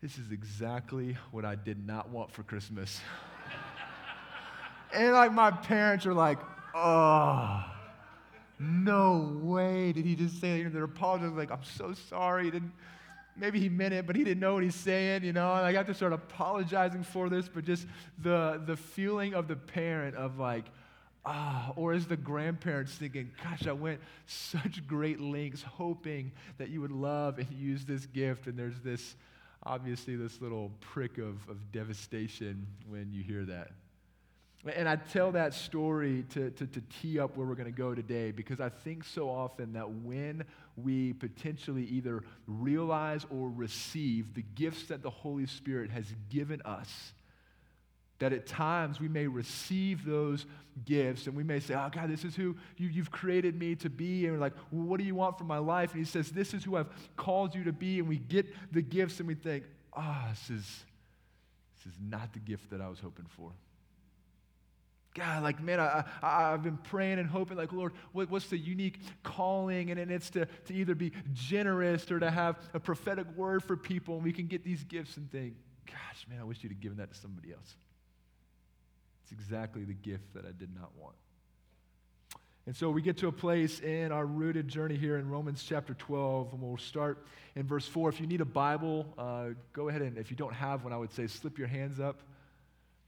This 0.00 0.16
is 0.16 0.32
exactly 0.32 1.18
what 1.30 1.44
I 1.44 1.56
did 1.56 1.86
not 1.86 2.08
want 2.08 2.32
for 2.32 2.42
Christmas. 2.42 3.00
And 4.94 5.12
like 5.12 5.32
my 5.32 5.50
parents 5.50 6.06
are 6.06 6.14
like, 6.14 6.38
oh, 6.74 7.64
no 8.58 9.38
way 9.40 9.92
did 9.92 10.04
he 10.04 10.16
just 10.16 10.40
say 10.40 10.62
that. 10.62 10.72
They're 10.72 10.84
apologizing, 10.84 11.36
like, 11.36 11.50
I'm 11.50 11.64
so 11.64 11.94
sorry. 12.08 12.44
He 12.44 12.50
didn't, 12.50 12.72
maybe 13.36 13.60
he 13.60 13.68
meant 13.68 13.94
it, 13.94 14.06
but 14.06 14.16
he 14.16 14.24
didn't 14.24 14.40
know 14.40 14.54
what 14.54 14.62
he's 14.64 14.74
saying, 14.74 15.24
you 15.24 15.32
know? 15.32 15.54
And 15.54 15.64
I 15.64 15.72
got 15.72 15.86
to 15.86 15.94
start 15.94 16.12
apologizing 16.12 17.04
for 17.04 17.28
this, 17.28 17.48
but 17.48 17.64
just 17.64 17.86
the, 18.22 18.60
the 18.66 18.76
feeling 18.76 19.34
of 19.34 19.46
the 19.46 19.56
parent 19.56 20.16
of 20.16 20.38
like, 20.38 20.64
ah, 21.24 21.72
or 21.76 21.92
as 21.92 22.06
the 22.06 22.16
grandparents 22.16 22.94
thinking, 22.94 23.30
gosh, 23.44 23.66
I 23.66 23.72
went 23.72 24.00
such 24.26 24.86
great 24.86 25.20
lengths 25.20 25.62
hoping 25.62 26.32
that 26.56 26.70
you 26.70 26.80
would 26.80 26.92
love 26.92 27.38
and 27.38 27.50
use 27.52 27.84
this 27.84 28.06
gift. 28.06 28.46
And 28.46 28.58
there's 28.58 28.80
this, 28.80 29.14
obviously, 29.62 30.16
this 30.16 30.40
little 30.40 30.72
prick 30.80 31.18
of, 31.18 31.48
of 31.48 31.70
devastation 31.70 32.66
when 32.88 33.12
you 33.12 33.22
hear 33.22 33.44
that. 33.44 33.70
And 34.66 34.88
I 34.88 34.96
tell 34.96 35.32
that 35.32 35.54
story 35.54 36.24
to, 36.30 36.50
to, 36.50 36.66
to 36.66 36.82
tee 37.00 37.20
up 37.20 37.36
where 37.36 37.46
we're 37.46 37.54
going 37.54 37.72
to 37.72 37.78
go 37.78 37.94
today 37.94 38.32
because 38.32 38.60
I 38.60 38.68
think 38.68 39.04
so 39.04 39.30
often 39.30 39.74
that 39.74 39.88
when 39.88 40.44
we 40.76 41.12
potentially 41.12 41.84
either 41.84 42.24
realize 42.46 43.24
or 43.30 43.50
receive 43.50 44.34
the 44.34 44.42
gifts 44.56 44.86
that 44.86 45.02
the 45.02 45.10
Holy 45.10 45.46
Spirit 45.46 45.90
has 45.90 46.06
given 46.28 46.60
us, 46.64 47.12
that 48.18 48.32
at 48.32 48.48
times 48.48 48.98
we 48.98 49.06
may 49.06 49.28
receive 49.28 50.04
those 50.04 50.44
gifts 50.84 51.28
and 51.28 51.36
we 51.36 51.44
may 51.44 51.60
say, 51.60 51.74
Oh, 51.74 51.88
God, 51.92 52.10
this 52.10 52.24
is 52.24 52.34
who 52.34 52.56
you, 52.76 52.90
have 52.94 53.12
created 53.12 53.56
me 53.56 53.76
to 53.76 53.88
be. 53.88 54.24
And 54.24 54.34
we're 54.34 54.40
like, 54.40 54.54
well, 54.72 54.86
What 54.86 54.98
do 54.98 55.04
you 55.04 55.14
want 55.14 55.38
from 55.38 55.46
my 55.46 55.58
life? 55.58 55.92
And 55.92 56.00
He 56.00 56.04
says, 56.04 56.30
This 56.30 56.52
is 56.52 56.64
who 56.64 56.76
I've 56.76 56.88
called 57.16 57.54
you 57.54 57.62
to 57.62 57.72
be. 57.72 58.00
And 58.00 58.08
we 58.08 58.18
get 58.18 58.46
the 58.72 58.82
gifts 58.82 59.20
and 59.20 59.28
we 59.28 59.36
think, 59.36 59.62
Ah, 59.94 60.24
oh, 60.26 60.30
this, 60.30 60.50
is, 60.50 60.84
this 61.76 61.92
is 61.92 61.98
not 62.00 62.32
the 62.32 62.40
gift 62.40 62.70
that 62.70 62.80
I 62.80 62.88
was 62.88 62.98
hoping 62.98 63.26
for. 63.36 63.52
God, 65.18 65.42
like, 65.42 65.60
man, 65.60 65.80
I, 65.80 66.04
I, 66.22 66.50
have 66.52 66.62
been 66.62 66.76
praying 66.76 67.18
and 67.18 67.28
hoping, 67.28 67.56
like, 67.56 67.72
Lord, 67.72 67.92
what, 68.12 68.30
what's 68.30 68.46
the 68.46 68.56
unique 68.56 69.00
calling? 69.24 69.90
And, 69.90 69.98
and 69.98 70.12
it's 70.12 70.30
to, 70.30 70.46
to 70.46 70.72
either 70.72 70.94
be 70.94 71.10
generous 71.34 72.08
or 72.08 72.20
to 72.20 72.30
have 72.30 72.56
a 72.72 72.78
prophetic 72.78 73.26
word 73.36 73.64
for 73.64 73.76
people, 73.76 74.14
and 74.14 74.22
we 74.22 74.32
can 74.32 74.46
get 74.46 74.62
these 74.62 74.84
gifts 74.84 75.16
and 75.16 75.28
think, 75.30 75.54
gosh, 75.86 76.24
man, 76.30 76.38
I 76.40 76.44
wish 76.44 76.58
you'd 76.62 76.70
have 76.70 76.80
given 76.80 76.98
that 76.98 77.12
to 77.12 77.18
somebody 77.18 77.52
else. 77.52 77.74
It's 79.24 79.32
exactly 79.32 79.82
the 79.82 79.94
gift 79.94 80.34
that 80.34 80.44
I 80.44 80.52
did 80.52 80.72
not 80.72 80.90
want. 80.96 81.16
And 82.66 82.76
so 82.76 82.88
we 82.90 83.02
get 83.02 83.16
to 83.18 83.26
a 83.26 83.32
place 83.32 83.80
in 83.80 84.12
our 84.12 84.24
rooted 84.24 84.68
journey 84.68 84.96
here 84.96 85.18
in 85.18 85.28
Romans 85.28 85.64
chapter 85.66 85.94
12, 85.94 86.52
and 86.52 86.62
we'll 86.62 86.76
start 86.76 87.26
in 87.56 87.66
verse 87.66 87.88
4. 87.88 88.10
If 88.10 88.20
you 88.20 88.28
need 88.28 88.40
a 88.40 88.44
Bible, 88.44 89.12
uh, 89.18 89.46
go 89.72 89.88
ahead 89.88 90.02
and 90.02 90.16
if 90.16 90.30
you 90.30 90.36
don't 90.36 90.54
have 90.54 90.84
one, 90.84 90.92
I 90.92 90.96
would 90.96 91.12
say 91.12 91.26
slip 91.26 91.58
your 91.58 91.66
hands 91.66 91.98
up. 91.98 92.20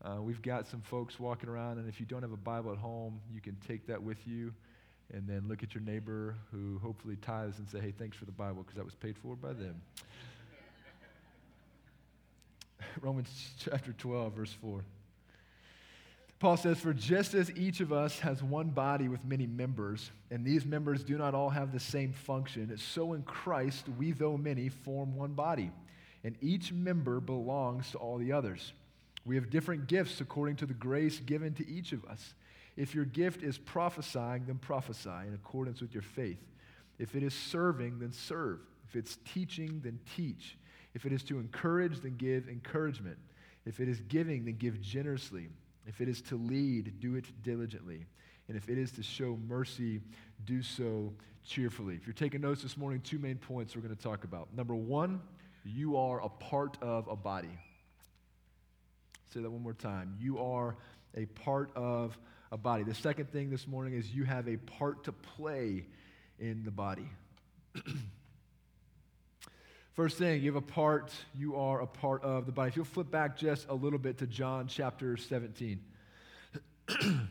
Uh, 0.02 0.16
we've 0.22 0.40
got 0.40 0.66
some 0.66 0.80
folks 0.80 1.20
walking 1.20 1.48
around, 1.48 1.78
and 1.78 1.88
if 1.88 2.00
you 2.00 2.06
don't 2.06 2.22
have 2.22 2.32
a 2.32 2.36
Bible 2.36 2.72
at 2.72 2.78
home, 2.78 3.20
you 3.32 3.40
can 3.40 3.56
take 3.66 3.86
that 3.86 4.02
with 4.02 4.26
you 4.26 4.52
and 5.12 5.26
then 5.26 5.44
look 5.48 5.62
at 5.62 5.74
your 5.74 5.82
neighbor 5.82 6.36
who 6.50 6.78
hopefully 6.78 7.16
tithes 7.20 7.58
and 7.58 7.68
say, 7.68 7.80
hey, 7.80 7.92
thanks 7.96 8.16
for 8.16 8.24
the 8.24 8.32
Bible 8.32 8.62
because 8.62 8.76
that 8.76 8.84
was 8.84 8.94
paid 8.94 9.16
for 9.18 9.34
by 9.36 9.52
them. 9.52 9.80
Romans 13.00 13.28
chapter 13.58 13.92
12, 13.92 14.32
verse 14.32 14.52
4. 14.62 14.84
Paul 16.38 16.56
says, 16.56 16.80
For 16.80 16.94
just 16.94 17.34
as 17.34 17.50
each 17.54 17.80
of 17.80 17.92
us 17.92 18.18
has 18.20 18.42
one 18.42 18.70
body 18.70 19.08
with 19.08 19.24
many 19.26 19.46
members, 19.46 20.10
and 20.30 20.44
these 20.44 20.64
members 20.64 21.04
do 21.04 21.18
not 21.18 21.34
all 21.34 21.50
have 21.50 21.72
the 21.72 21.80
same 21.80 22.12
function, 22.12 22.74
so 22.78 23.12
in 23.12 23.22
Christ 23.22 23.86
we, 23.98 24.12
though 24.12 24.38
many, 24.38 24.70
form 24.70 25.14
one 25.14 25.34
body, 25.34 25.70
and 26.24 26.36
each 26.40 26.72
member 26.72 27.20
belongs 27.20 27.90
to 27.90 27.98
all 27.98 28.16
the 28.16 28.32
others. 28.32 28.72
We 29.24 29.34
have 29.36 29.50
different 29.50 29.86
gifts 29.86 30.20
according 30.20 30.56
to 30.56 30.66
the 30.66 30.74
grace 30.74 31.18
given 31.20 31.54
to 31.54 31.68
each 31.68 31.92
of 31.92 32.04
us. 32.04 32.34
If 32.76 32.94
your 32.94 33.04
gift 33.04 33.42
is 33.42 33.58
prophesying, 33.58 34.44
then 34.46 34.58
prophesy 34.58 35.10
in 35.26 35.34
accordance 35.34 35.80
with 35.80 35.92
your 35.92 36.02
faith. 36.02 36.38
If 36.98 37.14
it 37.14 37.22
is 37.22 37.34
serving, 37.34 37.98
then 37.98 38.12
serve. 38.12 38.60
If 38.88 38.96
it's 38.96 39.18
teaching, 39.32 39.80
then 39.84 39.98
teach. 40.16 40.56
If 40.94 41.06
it 41.06 41.12
is 41.12 41.22
to 41.24 41.38
encourage, 41.38 42.00
then 42.00 42.16
give 42.16 42.48
encouragement. 42.48 43.18
If 43.66 43.80
it 43.80 43.88
is 43.88 44.00
giving, 44.00 44.44
then 44.44 44.56
give 44.56 44.80
generously. 44.80 45.48
If 45.86 46.00
it 46.00 46.08
is 46.08 46.20
to 46.22 46.36
lead, 46.36 47.00
do 47.00 47.16
it 47.16 47.26
diligently. 47.42 48.06
And 48.48 48.56
if 48.56 48.68
it 48.68 48.78
is 48.78 48.90
to 48.92 49.02
show 49.02 49.38
mercy, 49.46 50.00
do 50.44 50.62
so 50.62 51.12
cheerfully. 51.44 51.94
If 51.94 52.06
you're 52.06 52.14
taking 52.14 52.40
notes 52.40 52.62
this 52.62 52.76
morning, 52.76 53.00
two 53.00 53.18
main 53.18 53.36
points 53.36 53.76
we're 53.76 53.82
going 53.82 53.94
to 53.94 54.02
talk 54.02 54.24
about. 54.24 54.48
Number 54.54 54.74
one, 54.74 55.20
you 55.64 55.96
are 55.96 56.22
a 56.22 56.28
part 56.28 56.76
of 56.82 57.06
a 57.08 57.16
body. 57.16 57.58
Say 59.32 59.40
that 59.40 59.50
one 59.50 59.62
more 59.62 59.74
time. 59.74 60.16
You 60.18 60.40
are 60.40 60.76
a 61.16 61.26
part 61.26 61.70
of 61.76 62.18
a 62.50 62.56
body. 62.56 62.82
The 62.82 62.94
second 62.94 63.30
thing 63.30 63.48
this 63.48 63.68
morning 63.68 63.94
is 63.94 64.10
you 64.10 64.24
have 64.24 64.48
a 64.48 64.56
part 64.56 65.04
to 65.04 65.12
play 65.12 65.86
in 66.40 66.64
the 66.64 66.72
body. 66.72 67.08
First 69.92 70.18
thing, 70.18 70.42
you 70.42 70.52
have 70.52 70.60
a 70.60 70.66
part, 70.66 71.12
you 71.32 71.54
are 71.54 71.80
a 71.80 71.86
part 71.86 72.24
of 72.24 72.46
the 72.46 72.52
body. 72.52 72.70
If 72.70 72.76
you'll 72.76 72.84
flip 72.84 73.08
back 73.10 73.36
just 73.36 73.68
a 73.68 73.74
little 73.74 74.00
bit 74.00 74.18
to 74.18 74.26
John 74.26 74.66
chapter 74.66 75.16
17. 75.16 75.80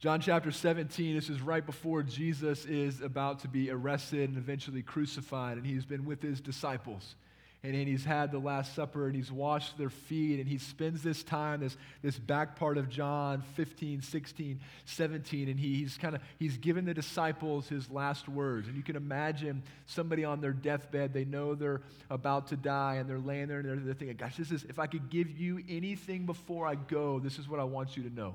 John 0.00 0.20
chapter 0.20 0.50
17, 0.50 1.14
this 1.14 1.30
is 1.30 1.40
right 1.40 1.64
before 1.64 2.02
Jesus 2.02 2.64
is 2.64 3.00
about 3.00 3.38
to 3.40 3.48
be 3.48 3.70
arrested 3.70 4.28
and 4.28 4.38
eventually 4.38 4.82
crucified, 4.82 5.56
and 5.56 5.64
he's 5.64 5.84
been 5.84 6.04
with 6.04 6.20
his 6.20 6.40
disciples. 6.40 7.14
And, 7.64 7.74
and 7.74 7.88
he's 7.88 8.04
had 8.04 8.30
the 8.30 8.38
Last 8.38 8.74
Supper 8.74 9.06
and 9.06 9.16
he's 9.16 9.32
washed 9.32 9.78
their 9.78 9.88
feet, 9.88 10.38
and 10.38 10.46
he 10.46 10.58
spends 10.58 11.02
this 11.02 11.22
time, 11.22 11.60
this, 11.60 11.78
this 12.02 12.18
back 12.18 12.56
part 12.56 12.76
of 12.76 12.90
John 12.90 13.42
15, 13.54 14.02
16, 14.02 14.60
17, 14.84 15.48
and 15.48 15.58
he, 15.58 15.76
he's 15.76 15.96
kind 15.96 16.14
of 16.14 16.20
he's 16.38 16.58
given 16.58 16.84
the 16.84 16.92
disciples 16.92 17.66
his 17.66 17.90
last 17.90 18.28
words. 18.28 18.68
And 18.68 18.76
you 18.76 18.82
can 18.82 18.96
imagine 18.96 19.62
somebody 19.86 20.26
on 20.26 20.42
their 20.42 20.52
deathbed, 20.52 21.14
they 21.14 21.24
know 21.24 21.54
they're 21.54 21.80
about 22.10 22.48
to 22.48 22.56
die, 22.56 22.96
and 22.96 23.08
they're 23.08 23.18
laying 23.18 23.48
there 23.48 23.60
and 23.60 23.68
they're, 23.68 23.76
they're 23.76 23.94
thinking, 23.94 24.18
gosh, 24.18 24.36
this 24.36 24.52
is 24.52 24.64
if 24.64 24.78
I 24.78 24.86
could 24.86 25.08
give 25.08 25.30
you 25.30 25.62
anything 25.66 26.26
before 26.26 26.66
I 26.66 26.74
go, 26.74 27.18
this 27.18 27.38
is 27.38 27.48
what 27.48 27.60
I 27.60 27.64
want 27.64 27.96
you 27.96 28.02
to 28.02 28.14
know. 28.14 28.34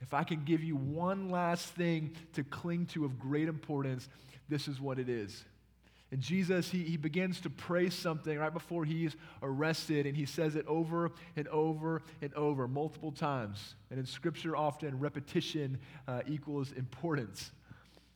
If 0.00 0.14
I 0.14 0.24
can 0.24 0.44
give 0.44 0.64
you 0.64 0.76
one 0.76 1.30
last 1.30 1.66
thing 1.74 2.16
to 2.34 2.42
cling 2.42 2.86
to 2.86 3.04
of 3.04 3.18
great 3.18 3.48
importance, 3.48 4.08
this 4.48 4.66
is 4.66 4.80
what 4.80 4.98
it 4.98 5.10
is. 5.10 5.44
And 6.12 6.20
Jesus, 6.20 6.70
he, 6.70 6.84
he 6.84 6.96
begins 6.96 7.40
to 7.40 7.50
pray 7.50 7.90
something 7.90 8.38
right 8.38 8.52
before 8.52 8.84
he's 8.84 9.16
arrested, 9.42 10.06
and 10.06 10.16
he 10.16 10.24
says 10.24 10.54
it 10.54 10.66
over 10.68 11.10
and 11.34 11.48
over 11.48 12.02
and 12.22 12.32
over, 12.34 12.68
multiple 12.68 13.10
times. 13.10 13.74
And 13.90 13.98
in 13.98 14.06
Scripture, 14.06 14.56
often 14.56 14.98
repetition 15.00 15.78
uh, 16.06 16.20
equals 16.28 16.72
importance. 16.72 17.50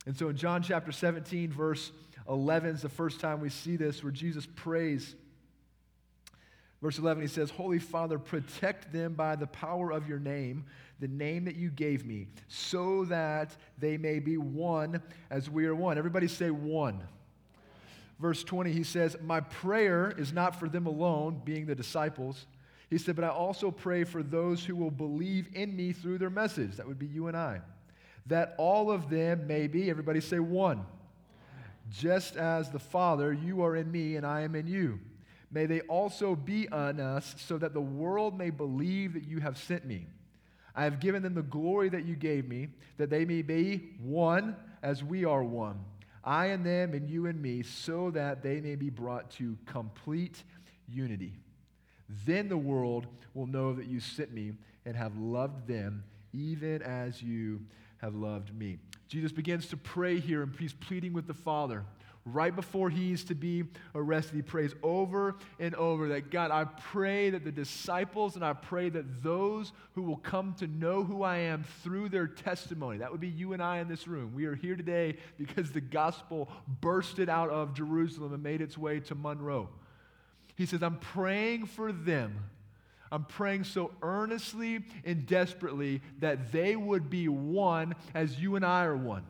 And 0.05 0.17
so 0.17 0.29
in 0.29 0.37
John 0.37 0.63
chapter 0.63 0.91
17, 0.91 1.51
verse 1.51 1.91
11 2.29 2.75
is 2.75 2.81
the 2.81 2.89
first 2.89 3.19
time 3.19 3.41
we 3.41 3.49
see 3.49 3.75
this, 3.75 4.03
where 4.03 4.11
Jesus 4.11 4.47
prays. 4.55 5.15
Verse 6.81 6.97
11, 6.97 7.21
he 7.21 7.27
says, 7.27 7.51
Holy 7.51 7.77
Father, 7.77 8.17
protect 8.17 8.93
them 8.93 9.13
by 9.13 9.35
the 9.35 9.47
power 9.47 9.91
of 9.91 10.07
your 10.07 10.19
name 10.19 10.65
the 11.01 11.07
name 11.07 11.45
that 11.45 11.55
you 11.55 11.69
gave 11.71 12.05
me, 12.05 12.27
so 12.47 13.05
that 13.05 13.57
they 13.79 13.97
may 13.97 14.19
be 14.19 14.37
one 14.37 15.01
as 15.31 15.49
we 15.49 15.65
are 15.65 15.75
one. 15.75 15.97
Everybody 15.97 16.27
say 16.27 16.51
one. 16.51 17.01
Verse 18.21 18.43
20, 18.43 18.71
he 18.71 18.83
says, 18.83 19.17
My 19.23 19.39
prayer 19.39 20.13
is 20.15 20.31
not 20.31 20.59
for 20.59 20.69
them 20.69 20.85
alone, 20.85 21.41
being 21.43 21.65
the 21.65 21.73
disciples. 21.73 22.45
He 22.87 22.99
said, 22.99 23.15
But 23.15 23.25
I 23.25 23.29
also 23.29 23.71
pray 23.71 24.03
for 24.03 24.21
those 24.21 24.63
who 24.63 24.75
will 24.75 24.91
believe 24.91 25.47
in 25.53 25.75
me 25.75 25.91
through 25.91 26.19
their 26.19 26.29
message. 26.29 26.77
That 26.77 26.87
would 26.87 26.99
be 26.99 27.07
you 27.07 27.27
and 27.27 27.35
I. 27.35 27.61
That 28.27 28.53
all 28.59 28.91
of 28.91 29.09
them 29.09 29.47
may 29.47 29.65
be, 29.65 29.89
everybody 29.89 30.21
say 30.21 30.37
one. 30.37 30.85
Just 31.89 32.35
as 32.35 32.69
the 32.69 32.79
Father, 32.79 33.33
you 33.33 33.63
are 33.63 33.75
in 33.75 33.91
me 33.91 34.17
and 34.17 34.25
I 34.25 34.41
am 34.41 34.53
in 34.55 34.67
you. 34.67 34.99
May 35.49 35.65
they 35.65 35.81
also 35.81 36.35
be 36.35 36.69
on 36.69 36.99
us, 36.99 37.33
so 37.39 37.57
that 37.57 37.73
the 37.73 37.81
world 37.81 38.37
may 38.37 38.51
believe 38.51 39.13
that 39.13 39.27
you 39.27 39.39
have 39.39 39.57
sent 39.57 39.83
me. 39.83 40.05
I 40.75 40.83
have 40.83 40.99
given 40.99 41.23
them 41.23 41.33
the 41.33 41.41
glory 41.41 41.89
that 41.89 42.05
you 42.05 42.15
gave 42.15 42.47
me, 42.47 42.69
that 42.97 43.09
they 43.09 43.25
may 43.25 43.41
be 43.41 43.95
one 43.99 44.55
as 44.83 45.03
we 45.03 45.25
are 45.25 45.43
one. 45.43 45.83
I 46.23 46.47
and 46.47 46.65
them, 46.65 46.93
and 46.93 47.09
you 47.09 47.25
and 47.25 47.41
me, 47.41 47.63
so 47.63 48.11
that 48.11 48.43
they 48.43 48.61
may 48.61 48.75
be 48.75 48.89
brought 48.89 49.31
to 49.31 49.57
complete 49.65 50.43
unity. 50.87 51.33
Then 52.25 52.49
the 52.49 52.57
world 52.57 53.07
will 53.33 53.47
know 53.47 53.73
that 53.73 53.87
you 53.87 53.99
sent 53.99 54.33
me 54.33 54.53
and 54.85 54.95
have 54.95 55.17
loved 55.17 55.67
them, 55.67 56.03
even 56.33 56.81
as 56.81 57.21
you 57.21 57.61
have 57.97 58.15
loved 58.15 58.53
me. 58.53 58.77
Jesus 59.07 59.31
begins 59.31 59.67
to 59.67 59.77
pray 59.77 60.19
here, 60.19 60.43
and 60.43 60.55
he's 60.57 60.73
pleading 60.73 61.13
with 61.13 61.27
the 61.27 61.33
Father 61.33 61.85
right 62.25 62.55
before 62.55 62.89
he's 62.89 63.23
to 63.25 63.35
be 63.35 63.63
arrested, 63.95 64.35
he 64.35 64.41
prays 64.41 64.73
over 64.83 65.35
and 65.59 65.73
over 65.75 66.09
that 66.09 66.29
God, 66.29 66.51
I 66.51 66.65
pray 66.65 67.31
that 67.31 67.43
the 67.43 67.51
disciples 67.51 68.35
and 68.35 68.45
I 68.45 68.53
pray 68.53 68.89
that 68.89 69.23
those 69.23 69.71
who 69.93 70.03
will 70.03 70.17
come 70.17 70.53
to 70.59 70.67
know 70.67 71.03
who 71.03 71.23
I 71.23 71.37
am 71.37 71.63
through 71.83 72.09
their 72.09 72.27
testimony, 72.27 72.99
that 72.99 73.11
would 73.11 73.21
be 73.21 73.27
you 73.27 73.53
and 73.53 73.61
I 73.61 73.79
in 73.79 73.87
this 73.87 74.07
room. 74.07 74.33
We 74.35 74.45
are 74.45 74.55
here 74.55 74.75
today 74.75 75.17
because 75.37 75.71
the 75.71 75.81
gospel 75.81 76.49
bursted 76.79 77.27
out 77.27 77.49
of 77.49 77.73
Jerusalem 77.73 78.33
and 78.33 78.43
made 78.43 78.61
its 78.61 78.77
way 78.77 78.99
to 79.01 79.15
Monroe. 79.15 79.69
He 80.55 80.65
says, 80.67 80.83
I'm 80.83 80.97
praying 80.97 81.65
for 81.65 81.91
them. 81.91 82.37
I'm 83.11 83.25
praying 83.25 83.65
so 83.65 83.91
earnestly 84.01 84.85
and 85.03 85.25
desperately 85.25 86.01
that 86.19 86.51
they 86.51 86.75
would 86.75 87.09
be 87.09 87.27
one 87.27 87.95
as 88.13 88.39
you 88.39 88.55
and 88.55 88.65
I 88.65 88.85
are 88.85 88.95
one 88.95 89.25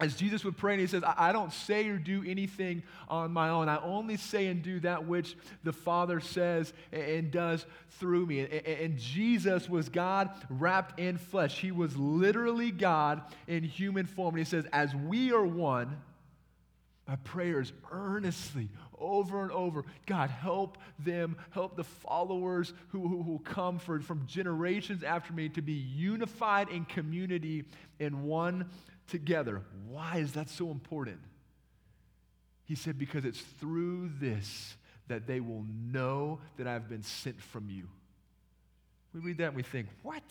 as 0.00 0.16
Jesus 0.16 0.44
would 0.44 0.56
pray, 0.56 0.72
and 0.72 0.80
he 0.80 0.88
says, 0.88 1.04
I 1.04 1.32
don't 1.32 1.52
say 1.52 1.88
or 1.88 1.98
do 1.98 2.24
anything 2.26 2.82
on 3.08 3.32
my 3.32 3.48
own. 3.48 3.68
I 3.68 3.80
only 3.80 4.16
say 4.16 4.48
and 4.48 4.60
do 4.60 4.80
that 4.80 5.06
which 5.06 5.36
the 5.62 5.72
Father 5.72 6.18
says 6.18 6.72
and 6.92 7.30
does 7.30 7.64
through 8.00 8.26
me. 8.26 8.40
And 8.40 8.98
Jesus 8.98 9.68
was 9.68 9.88
God 9.88 10.30
wrapped 10.50 10.98
in 10.98 11.16
flesh. 11.16 11.60
He 11.60 11.70
was 11.70 11.96
literally 11.96 12.72
God 12.72 13.22
in 13.46 13.62
human 13.62 14.06
form. 14.06 14.34
And 14.34 14.38
he 14.38 14.44
says, 14.44 14.66
As 14.72 14.92
we 14.96 15.32
are 15.32 15.46
one, 15.46 15.96
my 17.06 17.16
prayers 17.16 17.72
earnestly 17.92 18.70
over 18.98 19.42
and 19.42 19.52
over 19.52 19.84
God, 20.06 20.30
help 20.30 20.78
them, 20.98 21.36
help 21.50 21.76
the 21.76 21.84
followers 21.84 22.72
who, 22.88 23.22
who, 23.22 23.38
come 23.44 23.78
for, 23.78 24.00
from 24.00 24.26
generations 24.26 25.02
after 25.02 25.32
me 25.32 25.48
to 25.50 25.62
be 25.62 25.72
unified 25.72 26.68
in 26.68 26.84
community 26.84 27.64
in 27.98 28.24
one 28.24 28.70
together. 29.08 29.62
Why 29.88 30.18
is 30.18 30.32
that 30.32 30.48
so 30.48 30.70
important? 30.70 31.20
He 32.64 32.74
said, 32.74 32.98
Because 32.98 33.24
it's 33.24 33.40
through 33.40 34.10
this 34.20 34.76
that 35.08 35.26
they 35.26 35.40
will 35.40 35.64
know 35.90 36.40
that 36.56 36.66
I've 36.66 36.88
been 36.88 37.02
sent 37.02 37.40
from 37.40 37.68
you. 37.68 37.88
We 39.12 39.20
read 39.20 39.38
that 39.38 39.48
and 39.48 39.56
we 39.56 39.62
think, 39.62 39.88
What? 40.02 40.22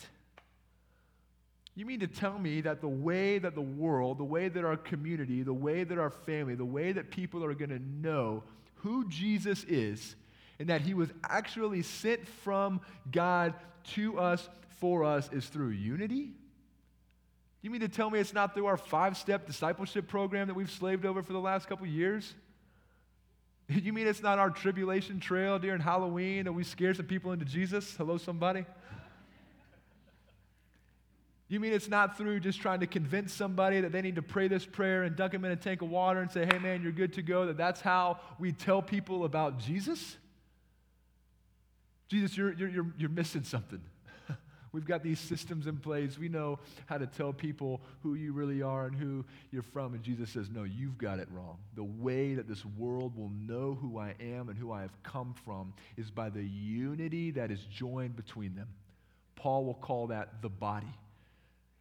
You 1.76 1.86
mean 1.86 2.00
to 2.00 2.06
tell 2.06 2.38
me 2.38 2.60
that 2.60 2.80
the 2.80 2.88
way 2.88 3.38
that 3.38 3.56
the 3.56 3.60
world, 3.60 4.18
the 4.18 4.24
way 4.24 4.48
that 4.48 4.64
our 4.64 4.76
community, 4.76 5.42
the 5.42 5.52
way 5.52 5.82
that 5.82 5.98
our 5.98 6.10
family, 6.10 6.54
the 6.54 6.64
way 6.64 6.92
that 6.92 7.10
people 7.10 7.44
are 7.44 7.54
going 7.54 7.70
to 7.70 7.80
know 7.80 8.44
who 8.76 9.08
Jesus 9.08 9.64
is, 9.64 10.14
and 10.60 10.68
that 10.68 10.82
he 10.82 10.94
was 10.94 11.08
actually 11.28 11.82
sent 11.82 12.28
from 12.28 12.80
God 13.10 13.54
to 13.94 14.20
us 14.20 14.48
for 14.78 15.02
us 15.02 15.28
is 15.32 15.46
through 15.46 15.70
unity? 15.70 16.32
You 17.64 17.70
mean 17.70 17.80
to 17.80 17.88
tell 17.88 18.10
me 18.10 18.18
it's 18.18 18.34
not 18.34 18.52
through 18.52 18.66
our 18.66 18.76
five 18.76 19.16
step 19.16 19.46
discipleship 19.46 20.06
program 20.06 20.48
that 20.48 20.54
we've 20.54 20.70
slaved 20.70 21.06
over 21.06 21.22
for 21.22 21.32
the 21.32 21.40
last 21.40 21.66
couple 21.66 21.86
years? 21.86 22.34
You 23.66 23.94
mean 23.94 24.06
it's 24.06 24.22
not 24.22 24.38
our 24.38 24.50
tribulation 24.50 25.18
trail 25.18 25.58
during 25.58 25.80
Halloween 25.80 26.44
that 26.44 26.52
we 26.52 26.62
scare 26.62 26.92
some 26.92 27.06
people 27.06 27.32
into 27.32 27.46
Jesus? 27.46 27.94
Hello, 27.96 28.18
somebody? 28.18 28.66
You 31.48 31.58
mean 31.58 31.72
it's 31.72 31.88
not 31.88 32.18
through 32.18 32.40
just 32.40 32.60
trying 32.60 32.80
to 32.80 32.86
convince 32.86 33.32
somebody 33.32 33.80
that 33.80 33.92
they 33.92 34.02
need 34.02 34.16
to 34.16 34.22
pray 34.22 34.46
this 34.46 34.66
prayer 34.66 35.04
and 35.04 35.16
dunk 35.16 35.32
them 35.32 35.46
in 35.46 35.50
a 35.50 35.56
tank 35.56 35.80
of 35.80 35.88
water 35.88 36.20
and 36.20 36.30
say, 36.30 36.44
hey, 36.44 36.58
man, 36.58 36.82
you're 36.82 36.92
good 36.92 37.14
to 37.14 37.22
go, 37.22 37.46
that 37.46 37.56
that's 37.56 37.80
how 37.80 38.20
we 38.38 38.52
tell 38.52 38.82
people 38.82 39.24
about 39.24 39.58
Jesus? 39.58 40.18
Jesus, 42.08 42.36
you're, 42.36 42.52
you're, 42.52 42.68
you're, 42.68 42.86
you're 42.98 43.08
missing 43.08 43.42
something. 43.42 43.80
We've 44.74 44.84
got 44.84 45.04
these 45.04 45.20
systems 45.20 45.68
in 45.68 45.76
place. 45.76 46.18
We 46.18 46.28
know 46.28 46.58
how 46.86 46.98
to 46.98 47.06
tell 47.06 47.32
people 47.32 47.80
who 48.02 48.14
you 48.14 48.32
really 48.32 48.60
are 48.60 48.86
and 48.86 48.96
who 48.96 49.24
you're 49.52 49.62
from. 49.62 49.94
And 49.94 50.02
Jesus 50.02 50.30
says, 50.30 50.50
No, 50.50 50.64
you've 50.64 50.98
got 50.98 51.20
it 51.20 51.28
wrong. 51.30 51.58
The 51.76 51.84
way 51.84 52.34
that 52.34 52.48
this 52.48 52.64
world 52.64 53.16
will 53.16 53.30
know 53.30 53.78
who 53.80 54.00
I 54.00 54.16
am 54.18 54.48
and 54.48 54.58
who 54.58 54.72
I 54.72 54.82
have 54.82 55.00
come 55.04 55.32
from 55.44 55.74
is 55.96 56.10
by 56.10 56.28
the 56.28 56.42
unity 56.42 57.30
that 57.30 57.52
is 57.52 57.60
joined 57.66 58.16
between 58.16 58.56
them. 58.56 58.66
Paul 59.36 59.64
will 59.64 59.74
call 59.74 60.08
that 60.08 60.42
the 60.42 60.48
body. 60.48 60.92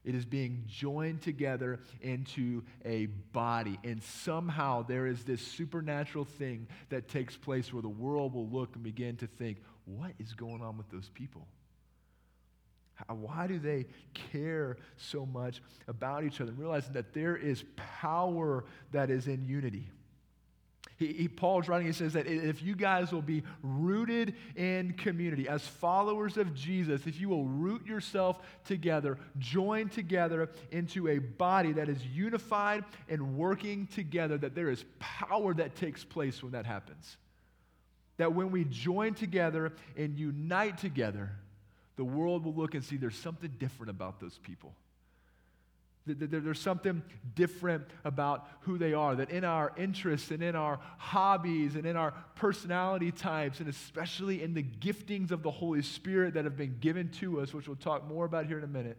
It 0.03 0.13
is 0.13 0.25
being 0.25 0.65
joined 0.67 1.23
together 1.23 1.79
into 1.99 2.61
a 2.85 3.07
body. 3.07 3.79
And 3.83 4.03
somehow 4.03 4.83
there 4.83 5.07
is 5.07 5.23
this 5.23 5.41
supernatural 5.41 6.25
thing 6.25 6.67
that 6.89 7.07
takes 7.07 7.35
place 7.35 7.73
where 7.73 7.81
the 7.81 7.89
world 7.89 8.35
will 8.35 8.49
look 8.49 8.75
and 8.75 8.83
begin 8.83 9.17
to 9.17 9.25
think, 9.25 9.63
what 9.85 10.11
is 10.19 10.33
going 10.35 10.61
on 10.61 10.77
with 10.77 10.91
those 10.91 11.09
people? 11.09 11.47
Why 13.07 13.47
do 13.47 13.59
they 13.59 13.85
care 14.13 14.77
so 14.97 15.25
much 15.25 15.61
about 15.87 16.23
each 16.23 16.39
other? 16.39 16.51
Realizing 16.51 16.93
that 16.93 17.13
there 17.13 17.35
is 17.35 17.63
power 17.75 18.65
that 18.91 19.09
is 19.09 19.27
in 19.27 19.45
unity. 19.45 19.89
He, 20.97 21.11
he, 21.13 21.27
Paul's 21.27 21.67
writing, 21.67 21.87
he 21.87 21.93
says 21.93 22.13
that 22.13 22.27
if 22.27 22.61
you 22.61 22.75
guys 22.75 23.11
will 23.11 23.23
be 23.23 23.43
rooted 23.63 24.35
in 24.55 24.93
community, 24.93 25.49
as 25.49 25.65
followers 25.65 26.37
of 26.37 26.53
Jesus, 26.53 27.07
if 27.07 27.19
you 27.19 27.29
will 27.29 27.45
root 27.45 27.85
yourself 27.85 28.39
together, 28.63 29.17
join 29.39 29.89
together 29.89 30.49
into 30.71 31.07
a 31.07 31.17
body 31.17 31.73
that 31.73 31.89
is 31.89 32.05
unified 32.05 32.83
and 33.09 33.35
working 33.35 33.87
together, 33.87 34.37
that 34.37 34.53
there 34.55 34.69
is 34.69 34.85
power 34.99 35.53
that 35.55 35.75
takes 35.75 36.03
place 36.03 36.43
when 36.43 36.51
that 36.51 36.65
happens. 36.65 37.17
That 38.17 38.33
when 38.33 38.51
we 38.51 38.65
join 38.65 39.15
together 39.15 39.73
and 39.97 40.15
unite 40.15 40.77
together, 40.77 41.31
the 41.95 42.03
world 42.03 42.43
will 42.43 42.53
look 42.53 42.73
and 42.73 42.83
see 42.83 42.97
there's 42.97 43.17
something 43.17 43.51
different 43.59 43.89
about 43.89 44.19
those 44.19 44.39
people. 44.43 44.73
There's 46.05 46.59
something 46.59 47.01
different 47.33 47.85
about 48.03 48.49
who 48.61 48.77
they 48.77 48.93
are. 48.93 49.15
That 49.15 49.29
in 49.29 49.45
our 49.45 49.71
interests 49.77 50.31
and 50.31 50.43
in 50.43 50.53
our 50.53 50.79
hobbies 50.97 51.75
and 51.75 51.85
in 51.85 51.95
our 51.95 52.13
personality 52.35 53.11
types, 53.11 53.61
and 53.61 53.69
especially 53.69 54.43
in 54.43 54.53
the 54.53 54.63
giftings 54.63 55.31
of 55.31 55.43
the 55.43 55.51
Holy 55.51 55.81
Spirit 55.81 56.33
that 56.33 56.43
have 56.43 56.57
been 56.57 56.77
given 56.81 57.07
to 57.19 57.39
us, 57.39 57.53
which 57.53 57.67
we'll 57.67 57.77
talk 57.77 58.05
more 58.05 58.25
about 58.25 58.47
here 58.47 58.57
in 58.57 58.65
a 58.65 58.67
minute, 58.67 58.97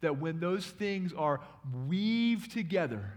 that 0.00 0.18
when 0.18 0.40
those 0.40 0.66
things 0.66 1.12
are 1.12 1.40
weaved 1.86 2.50
together, 2.50 3.12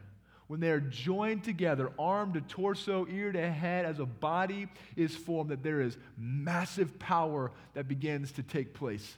when 0.54 0.60
they 0.60 0.70
are 0.70 0.80
joined 0.80 1.44
together, 1.44 1.92
arm 1.98 2.34
to 2.34 2.42
torso, 2.42 3.08
ear 3.10 3.32
to 3.32 3.52
head, 3.52 3.86
as 3.86 3.98
a 3.98 4.06
body 4.06 4.68
is 4.96 5.16
formed, 5.16 5.50
that 5.50 5.64
there 5.64 5.82
is 5.82 5.98
massive 6.16 7.00
power 7.00 7.52
that 7.74 7.88
begins 7.88 8.32
to 8.34 8.44
take 8.44 8.76
place. 8.76 9.18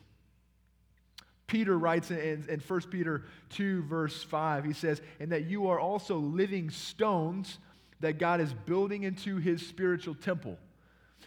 Peter 1.46 1.78
writes 1.78 2.10
in, 2.10 2.46
in 2.48 2.62
1 2.66 2.82
Peter 2.84 3.26
2, 3.50 3.84
verse 3.84 4.24
5, 4.24 4.64
he 4.64 4.72
says, 4.72 5.02
And 5.20 5.34
that 5.34 5.44
you 5.44 5.68
are 5.68 5.78
also 5.78 6.16
living 6.20 6.70
stones 6.70 7.58
that 8.00 8.18
God 8.18 8.40
is 8.40 8.54
building 8.54 9.04
into 9.04 9.36
his 9.36 9.68
spiritual 9.68 10.16
temple. 10.16 10.58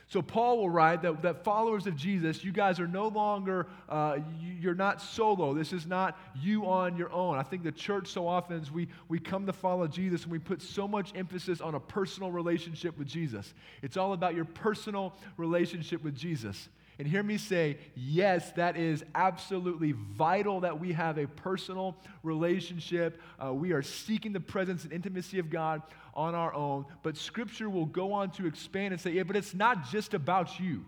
So 0.06 0.22
Paul 0.22 0.58
will 0.58 0.70
write 0.70 1.02
that, 1.02 1.22
that 1.22 1.44
followers 1.44 1.86
of 1.86 1.96
Jesus, 1.96 2.42
you 2.42 2.52
guys 2.52 2.80
are 2.80 2.86
no 2.86 3.08
longer, 3.08 3.66
uh, 3.88 4.18
you, 4.40 4.70
are 4.70 4.74
not 4.74 5.02
solo. 5.02 5.52
This 5.52 5.72
is 5.72 5.86
not 5.86 6.18
you 6.40 6.66
on 6.66 6.96
your 6.96 7.12
own. 7.12 7.36
I 7.36 7.42
think 7.42 7.62
the 7.62 7.72
church 7.72 8.08
so 8.08 8.26
often 8.26 8.56
is 8.56 8.70
we, 8.70 8.88
we 9.08 9.18
come 9.18 9.44
to 9.46 9.52
follow 9.52 9.86
Jesus 9.86 10.22
and 10.22 10.32
we 10.32 10.38
put 10.38 10.62
so 10.62 10.88
much 10.88 11.12
emphasis 11.14 11.60
on 11.60 11.74
a 11.74 11.80
personal 11.80 12.32
relationship 12.32 12.96
with 12.96 13.06
Jesus. 13.06 13.52
It's 13.82 13.96
all 13.96 14.14
about 14.14 14.34
your 14.34 14.46
personal 14.46 15.14
relationship 15.36 16.02
with 16.02 16.16
Jesus. 16.16 16.68
And 16.98 17.06
hear 17.06 17.22
me 17.22 17.38
say, 17.38 17.78
yes, 17.94 18.50
that 18.52 18.76
is 18.76 19.04
absolutely 19.14 19.92
vital 19.92 20.60
that 20.60 20.80
we 20.80 20.92
have 20.92 21.16
a 21.16 21.28
personal 21.28 21.96
relationship. 22.24 23.20
Uh, 23.38 23.54
we 23.54 23.70
are 23.72 23.82
seeking 23.82 24.32
the 24.32 24.40
presence 24.40 24.82
and 24.82 24.92
intimacy 24.92 25.38
of 25.38 25.48
God 25.48 25.82
on 26.12 26.34
our 26.34 26.52
own. 26.52 26.86
But 27.04 27.16
Scripture 27.16 27.70
will 27.70 27.86
go 27.86 28.12
on 28.12 28.32
to 28.32 28.46
expand 28.46 28.92
and 28.92 29.00
say, 29.00 29.12
yeah, 29.12 29.22
but 29.22 29.36
it's 29.36 29.54
not 29.54 29.88
just 29.88 30.12
about 30.12 30.58
you. 30.58 30.84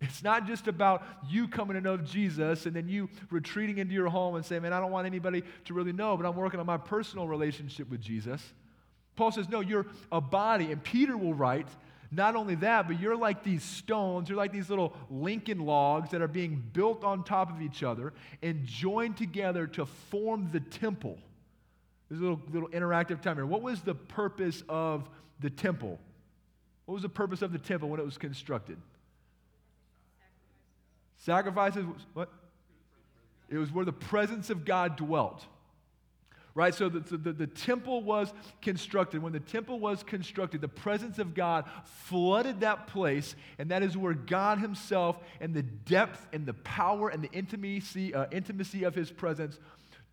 It's 0.00 0.22
not 0.22 0.46
just 0.46 0.66
about 0.66 1.04
you 1.28 1.46
coming 1.48 1.74
to 1.74 1.80
know 1.80 1.96
Jesus 1.96 2.66
and 2.66 2.74
then 2.74 2.88
you 2.88 3.08
retreating 3.30 3.78
into 3.78 3.94
your 3.94 4.08
home 4.08 4.34
and 4.34 4.44
saying, 4.44 4.62
man, 4.62 4.72
I 4.72 4.80
don't 4.80 4.92
want 4.92 5.06
anybody 5.06 5.42
to 5.66 5.74
really 5.74 5.92
know, 5.92 6.16
but 6.16 6.26
I'm 6.26 6.36
working 6.36 6.60
on 6.60 6.66
my 6.66 6.76
personal 6.76 7.28
relationship 7.28 7.90
with 7.90 8.00
Jesus. 8.00 8.42
Paul 9.16 9.32
says, 9.32 9.48
no, 9.48 9.60
you're 9.60 9.86
a 10.12 10.20
body. 10.20 10.70
And 10.70 10.82
Peter 10.82 11.16
will 11.16 11.34
write, 11.34 11.68
not 12.10 12.36
only 12.36 12.54
that, 12.56 12.86
but 12.86 12.98
you're 13.00 13.16
like 13.16 13.42
these 13.42 13.62
stones, 13.62 14.28
you're 14.28 14.38
like 14.38 14.52
these 14.52 14.70
little 14.70 14.94
Lincoln 15.10 15.60
logs 15.60 16.10
that 16.10 16.22
are 16.22 16.28
being 16.28 16.62
built 16.72 17.04
on 17.04 17.22
top 17.22 17.50
of 17.50 17.60
each 17.60 17.82
other 17.82 18.12
and 18.42 18.64
joined 18.64 19.16
together 19.16 19.66
to 19.66 19.84
form 19.84 20.48
the 20.52 20.60
temple. 20.60 21.18
This 22.10 22.18
little, 22.20 22.40
little 22.50 22.70
interactive 22.70 23.20
time 23.20 23.36
here. 23.36 23.44
What 23.44 23.60
was 23.60 23.82
the 23.82 23.94
purpose 23.94 24.62
of 24.68 25.08
the 25.40 25.50
temple? 25.50 25.98
What 26.86 26.94
was 26.94 27.02
the 27.02 27.10
purpose 27.10 27.42
of 27.42 27.52
the 27.52 27.58
temple 27.58 27.90
when 27.90 28.00
it 28.00 28.06
was 28.06 28.16
constructed? 28.16 28.78
Sacrifices. 31.18 31.84
Sacrifices 31.84 32.06
what? 32.14 32.30
It 33.50 33.58
was 33.58 33.72
where 33.72 33.84
the 33.84 33.92
presence 33.92 34.50
of 34.50 34.64
God 34.64 34.96
dwelt 34.96 35.44
right? 36.58 36.74
So 36.74 36.88
the, 36.88 36.98
the, 37.16 37.32
the, 37.32 37.46
temple 37.46 38.02
was 38.02 38.32
constructed. 38.62 39.22
When 39.22 39.32
the 39.32 39.38
temple 39.38 39.78
was 39.78 40.02
constructed, 40.02 40.60
the 40.60 40.66
presence 40.66 41.20
of 41.20 41.32
God 41.32 41.66
flooded 41.84 42.62
that 42.62 42.88
place, 42.88 43.36
and 43.60 43.70
that 43.70 43.84
is 43.84 43.96
where 43.96 44.12
God 44.12 44.58
Himself 44.58 45.20
and 45.40 45.54
the 45.54 45.62
depth 45.62 46.26
and 46.32 46.44
the 46.44 46.54
power 46.54 47.10
and 47.10 47.22
the 47.22 47.30
intimacy, 47.30 48.12
uh, 48.12 48.26
intimacy 48.32 48.82
of 48.82 48.96
His 48.96 49.08
presence 49.08 49.60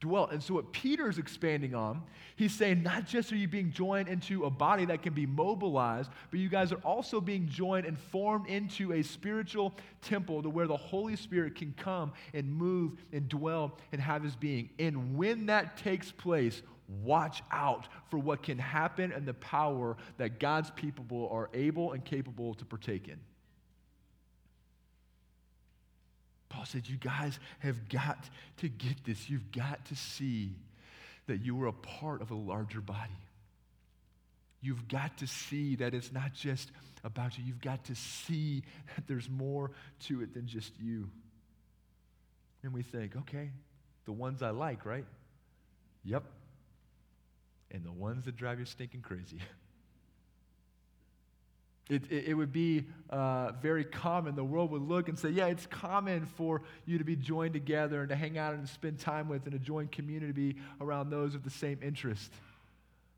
dwelt. 0.06 0.32
And 0.32 0.42
so, 0.42 0.54
what 0.54 0.72
Peter's 0.72 1.18
expanding 1.18 1.74
on, 1.74 2.04
he's 2.36 2.54
saying 2.54 2.84
not 2.84 3.06
just 3.06 3.32
are 3.32 3.36
you 3.36 3.48
being 3.48 3.72
joined 3.72 4.08
into 4.08 4.46
a 4.46 4.50
body 4.50 4.86
that 4.86 5.02
can 5.02 5.14
be 5.14 5.26
mobilized, 5.26 6.12
but 6.30 6.40
you 6.40 6.48
guys 6.48 6.72
are 6.72 6.82
also 6.84 7.20
being 7.20 7.48
joined 7.48 7.88
and 7.88 7.98
formed 7.98 8.48
into 8.48 8.94
a 8.94 9.02
spiritual 9.02 9.74
temple 10.02 10.44
to 10.44 10.50
where 10.50 10.68
the 10.68 10.78
Holy 10.78 11.16
Spirit 11.16 11.56
can 11.56 11.74
come 11.76 12.14
and 12.34 12.48
move 12.48 12.94
and 13.12 13.28
dwell 13.28 13.78
and 13.92 14.00
have 14.00 14.24
his 14.24 14.36
being. 14.36 14.70
And 14.78 15.18
when 15.18 15.48
that 15.48 15.76
takes 15.78 16.12
place, 16.12 16.62
watch 17.04 17.42
out 17.52 17.88
for 18.12 18.20
what 18.20 18.44
can 18.44 18.60
happen 18.60 19.12
and 19.12 19.26
the 19.26 19.34
power 19.34 19.98
that 20.18 20.40
God's 20.40 20.70
people 20.72 21.28
are 21.32 21.50
able 21.54 21.94
and 21.94 22.06
capable 22.06 22.54
to 22.54 22.66
partake 22.66 23.08
in. 23.08 23.20
Paul 26.50 26.66
said, 26.66 26.88
You 26.88 26.98
guys 26.98 27.40
have 27.60 27.90
got 27.90 28.24
to 28.58 28.70
get 28.70 29.04
this. 29.04 29.30
You've 29.30 29.52
got 29.52 29.86
to 29.86 29.96
see 29.96 30.52
that 31.28 31.42
you 31.42 31.62
are 31.64 31.68
a 31.68 31.74
part 31.74 32.22
of 32.22 32.32
a 32.32 32.36
larger 32.36 32.82
body. 32.82 33.12
You've 34.62 34.88
got 34.88 35.18
to 35.20 35.28
see 35.28 35.76
that 35.76 35.94
it's 35.94 36.12
not 36.12 36.34
just 36.34 36.72
about 37.04 37.38
you. 37.38 37.44
You've 37.46 37.62
got 37.62 37.86
to 37.86 37.96
see 37.96 38.64
that 38.96 39.08
there's 39.08 39.30
more 39.30 39.72
to 40.08 40.22
it 40.22 40.34
than 40.34 40.48
just 40.48 40.72
you. 40.80 41.10
And 42.64 42.74
we 42.74 42.82
think, 42.82 43.16
okay, 43.16 43.52
the 44.06 44.12
ones 44.12 44.42
I 44.42 44.50
like, 44.50 44.86
right? 44.86 45.06
Yep. 46.04 46.24
And 47.72 47.84
the 47.84 47.92
ones 47.92 48.26
that 48.26 48.36
drive 48.36 48.60
you 48.60 48.66
stinking 48.66 49.02
crazy. 49.02 49.40
It, 51.88 52.12
it, 52.12 52.26
it, 52.30 52.34
would 52.34 52.52
be 52.52 52.86
uh, 53.12 53.52
very 53.62 53.84
common. 53.84 54.36
The 54.36 54.44
world 54.44 54.72
would 54.72 54.82
look 54.82 55.08
and 55.08 55.20
say, 55.20 55.30
yeah, 55.30 55.48
it's 55.48 55.68
common 55.68 56.26
for 56.26 56.64
you 56.88 56.98
to 56.98 57.04
be 57.04 57.16
joined 57.16 57.54
together 57.54 58.00
and 58.00 58.10
to 58.10 58.16
hang 58.16 58.40
out 58.40 58.56
and 58.56 58.68
spend 58.68 58.98
time 59.00 59.30
with 59.30 59.44
and 59.44 59.52
to 59.52 59.60
join 59.60 59.88
community 59.90 60.56
around 60.82 61.12
those 61.12 61.36
of 61.36 61.44
the 61.44 61.52
same 61.52 61.78
interest. 61.84 62.32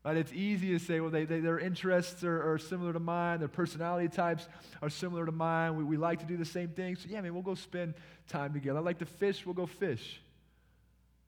Right? 0.04 0.18
It's 0.18 0.34
easy 0.34 0.72
to 0.72 0.78
say, 0.78 1.00
well, 1.00 1.10
they, 1.10 1.24
they, 1.24 1.40
their 1.40 1.58
interests 1.58 2.22
are, 2.24 2.52
are, 2.52 2.58
similar 2.58 2.92
to 2.92 3.00
mine, 3.00 3.38
their 3.38 3.48
personality 3.48 4.08
types 4.08 4.46
are 4.82 4.90
similar 4.90 5.24
to 5.24 5.32
mine, 5.32 5.76
we, 5.76 5.84
we 5.84 5.96
like 5.96 6.20
to 6.20 6.26
do 6.26 6.36
the 6.36 6.44
same 6.44 6.68
things. 6.68 7.00
So, 7.00 7.08
yeah, 7.10 7.18
I 7.18 7.20
mean, 7.22 7.32
we'll 7.32 7.42
go 7.42 7.54
spend 7.54 7.94
time 8.28 8.52
together. 8.52 8.78
I 8.78 8.82
like 8.82 8.98
to 8.98 9.06
fish, 9.06 9.46
we'll 9.46 9.54
go 9.54 9.66
fish. 9.66 10.20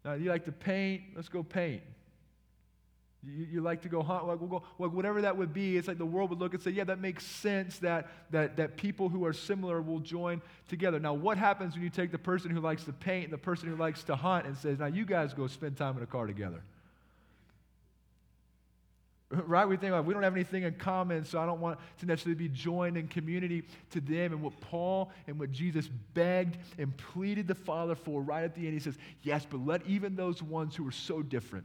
Now, 0.05 0.13
you 0.13 0.31
like 0.31 0.45
to 0.45 0.53
paint, 0.53 1.03
let's 1.17 1.29
go 1.29 1.43
paint. 1.43 1.83
You, 3.27 3.47
you, 3.53 3.61
like 3.61 3.83
to 3.83 3.91
go 3.91 4.03
hunt, 4.03 4.27
like 4.27 4.41
we'll 4.41 4.49
go, 4.49 4.63
like 4.79 4.93
whatever 4.93 5.21
that 5.21 5.37
would 5.37 5.53
be. 5.53 5.77
It's 5.77 5.87
like 5.87 5.99
the 5.99 6.07
world 6.07 6.31
would 6.31 6.39
look 6.39 6.55
and 6.55 6.63
say, 6.63 6.71
yeah, 6.71 6.85
that 6.85 7.01
makes 7.01 7.25
sense 7.25 7.79
that, 7.81 8.09
that, 8.31 8.57
that 8.57 8.79
people 8.79 9.11
who 9.11 9.27
are 9.27 9.35
similar 9.35 9.83
will 9.83 9.99
join 9.99 10.41
together. 10.69 10.99
Now, 10.99 11.13
what 11.13 11.37
happens 11.37 11.75
when 11.75 11.83
you 11.83 11.91
take 11.91 12.13
the 12.13 12.19
person 12.19 12.51
who 12.51 12.61
likes 12.61 12.85
to 12.85 12.95
paint 12.95 13.25
and 13.25 13.33
the 13.33 13.39
person 13.39 13.69
who 13.69 13.77
likes 13.77 14.03
to 14.05 14.17
hunt 14.17 14.47
and 14.47 14.57
says, 14.57 14.79
now 14.79 14.87
you 14.87 15.05
guys 15.05 15.35
go 15.35 15.47
spend 15.49 15.77
time 15.77 15.99
in 15.99 16.03
a 16.03 16.07
car 16.07 16.27
together? 16.27 16.63
Right? 19.47 19.65
We 19.65 19.77
think, 19.77 19.93
like, 19.93 20.05
we 20.05 20.13
don't 20.13 20.25
have 20.25 20.35
anything 20.35 20.65
in 20.65 20.75
common, 20.75 21.25
so 21.25 21.39
I 21.39 21.47
don't 21.47 21.61
want 21.61 21.79
to 22.01 22.07
necessarily 22.07 22.35
be 22.35 22.49
joined 22.49 22.97
in 22.97 23.07
community 23.07 23.63
to 23.93 24.01
them. 24.01 24.33
And 24.33 24.43
what 24.43 24.61
Paul 24.61 25.13
and 25.29 25.39
what 25.39 25.53
Jesus 25.53 25.89
begged 26.15 26.57
and 26.79 26.97
pleaded 26.97 27.47
the 27.47 27.55
Father 27.55 27.95
for 27.95 28.23
right 28.23 28.43
at 28.43 28.57
the 28.57 28.65
end, 28.65 28.73
he 28.73 28.81
says, 28.81 28.99
yes, 29.23 29.47
but 29.49 29.65
let 29.65 29.87
even 29.87 30.17
those 30.17 30.43
ones 30.43 30.75
who 30.75 30.89
are 30.89 30.93
so 30.93 31.23
different 31.23 31.65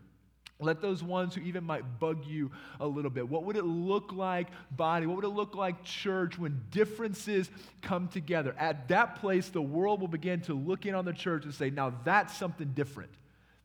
let 0.59 0.81
those 0.81 1.03
ones 1.03 1.35
who 1.35 1.41
even 1.41 1.65
might 1.65 1.99
bug 1.99 2.25
you 2.25 2.49
a 2.79 2.87
little 2.87 3.11
bit. 3.11 3.27
What 3.27 3.43
would 3.43 3.57
it 3.57 3.65
look 3.65 4.13
like, 4.13 4.47
body? 4.71 5.05
What 5.05 5.17
would 5.17 5.25
it 5.25 5.29
look 5.29 5.53
like, 5.53 5.83
church, 5.83 6.39
when 6.39 6.61
differences 6.71 7.49
come 7.81 8.07
together? 8.07 8.55
At 8.57 8.87
that 8.87 9.17
place, 9.19 9.49
the 9.49 9.61
world 9.61 9.99
will 9.99 10.07
begin 10.07 10.41
to 10.41 10.53
look 10.53 10.85
in 10.85 10.95
on 10.95 11.03
the 11.03 11.13
church 11.13 11.43
and 11.43 11.53
say, 11.53 11.69
now 11.69 11.93
that's 12.05 12.37
something 12.37 12.71
different. 12.73 13.11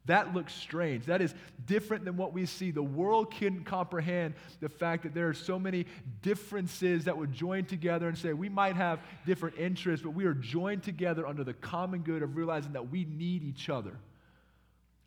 That 0.06 0.34
looks 0.34 0.52
strange. 0.52 1.06
That 1.06 1.22
is 1.22 1.32
different 1.66 2.04
than 2.04 2.16
what 2.16 2.32
we 2.32 2.46
see. 2.46 2.72
The 2.72 2.82
world 2.82 3.32
couldn't 3.32 3.64
comprehend 3.64 4.34
the 4.58 4.68
fact 4.68 5.04
that 5.04 5.14
there 5.14 5.28
are 5.28 5.34
so 5.34 5.58
many 5.58 5.86
differences 6.22 7.04
that 7.04 7.16
would 7.16 7.32
join 7.32 7.66
together 7.66 8.08
and 8.08 8.18
say, 8.18 8.32
we 8.32 8.48
might 8.48 8.74
have 8.74 8.98
different 9.26 9.58
interests, 9.58 10.02
but 10.02 10.10
we 10.10 10.24
are 10.24 10.34
joined 10.34 10.82
together 10.82 11.24
under 11.26 11.44
the 11.44 11.54
common 11.54 12.00
good 12.00 12.22
of 12.22 12.34
realizing 12.34 12.72
that 12.72 12.90
we 12.90 13.04
need 13.04 13.44
each 13.44 13.68
other. 13.68 13.92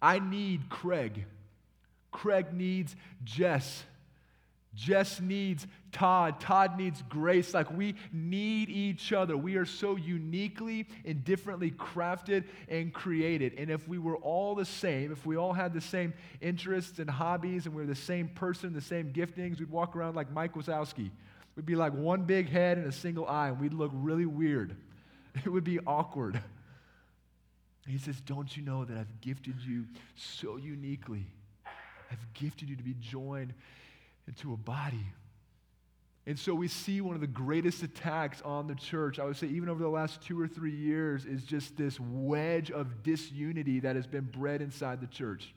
I 0.02 0.20
need 0.20 0.70
Craig. 0.70 1.26
Craig 2.14 2.54
needs 2.54 2.96
Jess. 3.26 3.84
Jess 4.76 5.20
needs 5.20 5.68
Todd. 5.92 6.40
Todd 6.40 6.78
needs 6.78 7.04
grace. 7.10 7.54
Like 7.54 7.70
we 7.72 7.96
need 8.12 8.70
each 8.70 9.14
other. 9.14 9.38
We 9.38 9.56
are 9.56 9.66
so 9.66 9.98
uniquely 9.98 10.88
and 11.06 11.24
differently 11.24 11.72
crafted 11.72 12.46
and 12.70 12.92
created. 12.92 13.54
And 13.58 13.70
if 13.70 13.88
we 13.88 14.00
were 14.00 14.18
all 14.18 14.56
the 14.56 14.66
same, 14.66 15.12
if 15.12 15.26
we 15.26 15.36
all 15.36 15.54
had 15.54 15.74
the 15.74 15.82
same 15.82 16.14
interests 16.42 16.98
and 16.98 17.10
hobbies 17.10 17.66
and 17.66 17.76
we 17.76 17.82
were 17.82 17.88
the 17.88 17.96
same 17.96 18.30
person, 18.30 18.74
the 18.74 18.82
same 18.82 19.14
giftings, 19.14 19.60
we'd 19.60 19.70
walk 19.70 19.96
around 19.96 20.16
like 20.16 20.32
Mike 20.32 20.54
Wazowski. 20.54 21.12
We'd 21.56 21.68
be 21.68 21.76
like 21.76 21.94
one 21.94 22.24
big 22.24 22.50
head 22.50 22.80
and 22.80 22.88
a 22.88 22.92
single 22.92 23.28
eye, 23.28 23.50
and 23.50 23.60
we'd 23.60 23.74
look 23.74 23.92
really 23.94 24.26
weird. 24.26 24.76
It 25.44 25.50
would 25.50 25.64
be 25.64 25.80
awkward. 25.88 26.40
He 27.88 27.98
says, 27.98 28.22
Don't 28.22 28.56
you 28.56 28.62
know 28.62 28.86
that 28.86 28.96
I've 28.96 29.20
gifted 29.20 29.56
you 29.68 29.86
so 30.16 30.58
uniquely? 30.58 31.26
I've 32.14 32.34
gifted 32.34 32.70
you 32.70 32.76
to 32.76 32.84
be 32.84 32.96
joined 33.00 33.54
into 34.28 34.54
a 34.54 34.58
body. 34.58 35.06
And 36.26 36.40
so 36.40 36.54
we 36.54 36.70
see 36.70 37.02
one 37.02 37.16
of 37.16 37.22
the 37.22 37.28
greatest 37.28 37.84
attacks 37.84 38.42
on 38.44 38.68
the 38.68 38.76
church, 38.76 39.20
I 39.20 39.26
would 39.26 39.36
say, 39.36 39.48
even 39.48 39.68
over 39.68 39.84
the 39.84 39.90
last 39.90 40.22
two 40.22 40.40
or 40.40 40.48
three 40.48 40.76
years, 40.76 41.26
is 41.26 41.44
just 41.44 41.76
this 41.76 42.00
wedge 42.00 42.72
of 42.72 43.04
disunity 43.04 43.82
that 43.82 43.96
has 43.96 44.08
been 44.08 44.24
bred 44.24 44.62
inside 44.62 45.02
the 45.02 45.08
church. 45.08 45.54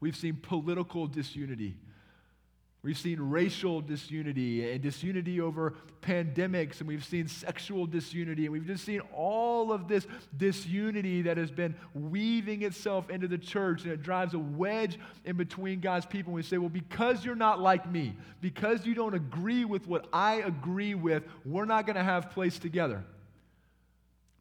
We've 0.00 0.16
seen 0.16 0.36
political 0.36 1.06
disunity. 1.06 1.76
We've 2.84 2.98
seen 2.98 3.20
racial 3.20 3.80
disunity 3.80 4.68
and 4.72 4.82
disunity 4.82 5.40
over 5.40 5.74
pandemics, 6.00 6.80
and 6.80 6.88
we've 6.88 7.04
seen 7.04 7.28
sexual 7.28 7.86
disunity, 7.86 8.44
and 8.46 8.52
we've 8.52 8.66
just 8.66 8.84
seen 8.84 9.00
all 9.14 9.70
of 9.70 9.86
this 9.86 10.04
disunity 10.36 11.22
that 11.22 11.36
has 11.36 11.52
been 11.52 11.76
weaving 11.94 12.62
itself 12.62 13.08
into 13.08 13.28
the 13.28 13.38
church, 13.38 13.84
and 13.84 13.92
it 13.92 14.02
drives 14.02 14.34
a 14.34 14.38
wedge 14.40 14.98
in 15.24 15.36
between 15.36 15.78
God's 15.78 16.06
people. 16.06 16.30
And 16.30 16.36
we 16.36 16.42
say, 16.42 16.58
Well, 16.58 16.70
because 16.70 17.24
you're 17.24 17.36
not 17.36 17.60
like 17.60 17.88
me, 17.88 18.16
because 18.40 18.84
you 18.84 18.94
don't 18.94 19.14
agree 19.14 19.64
with 19.64 19.86
what 19.86 20.08
I 20.12 20.36
agree 20.36 20.96
with, 20.96 21.22
we're 21.44 21.66
not 21.66 21.86
going 21.86 21.96
to 21.96 22.02
have 22.02 22.32
place 22.32 22.58
together 22.58 23.04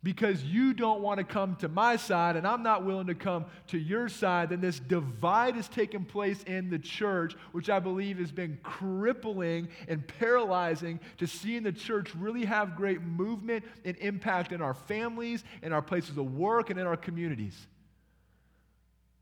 because 0.04 0.44
you 0.44 0.74
don't 0.74 1.02
want 1.02 1.20
to 1.20 1.24
come 1.24 1.56
to 1.58 1.68
my 1.68 1.96
side 1.96 2.36
and 2.36 2.48
I'm 2.48 2.64
not 2.64 2.84
willing 2.84 3.08
to 3.08 3.16
come 3.16 3.46
to 3.68 3.78
your 3.78 4.10
side, 4.10 4.50
then 4.50 4.62
this 4.62 4.80
divide 4.80 5.56
has 5.56 5.68
taken 5.68 6.06
place 6.06 6.42
in 6.44 6.70
the 6.70 6.80
church, 6.80 7.36
which 7.52 7.70
I 7.70 7.80
believe 7.80 8.18
has 8.18 8.32
been 8.32 8.58
crippling 8.64 9.70
and 9.88 10.08
paralyzing 10.20 11.00
to 11.18 11.28
seeing 11.28 11.64
the 11.64 11.72
church 11.72 12.16
really 12.16 12.46
have 12.46 12.76
great 12.76 13.02
movement 13.02 13.64
and 13.86 13.96
impact 13.98 14.52
in 14.52 14.62
our 14.62 14.74
families, 14.74 15.44
in 15.62 15.72
our 15.72 15.84
places 15.84 16.18
of 16.18 16.34
work, 16.34 16.72
and 16.72 16.80
in 16.80 16.88
our 16.88 16.98
communities. 16.98 17.68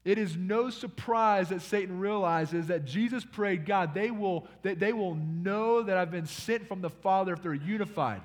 It 0.05 0.17
is 0.17 0.37
no 0.37 0.69
surprise 0.69 1.49
that 1.49 1.61
Satan 1.61 1.99
realizes 1.99 2.67
that 2.67 2.85
Jesus 2.85 3.25
prayed, 3.25 3.65
God, 3.65 3.93
they 3.93 4.11
will, 4.11 4.47
that 4.63 4.79
they 4.79 4.93
will 4.93 5.15
know 5.15 5.83
that 5.83 5.97
I've 5.97 6.09
been 6.09 6.25
sent 6.25 6.69
from 6.69 6.81
the 6.81 6.89
Father 6.89 7.33
if 7.33 7.43
they're 7.43 7.53
unified. 7.53 8.21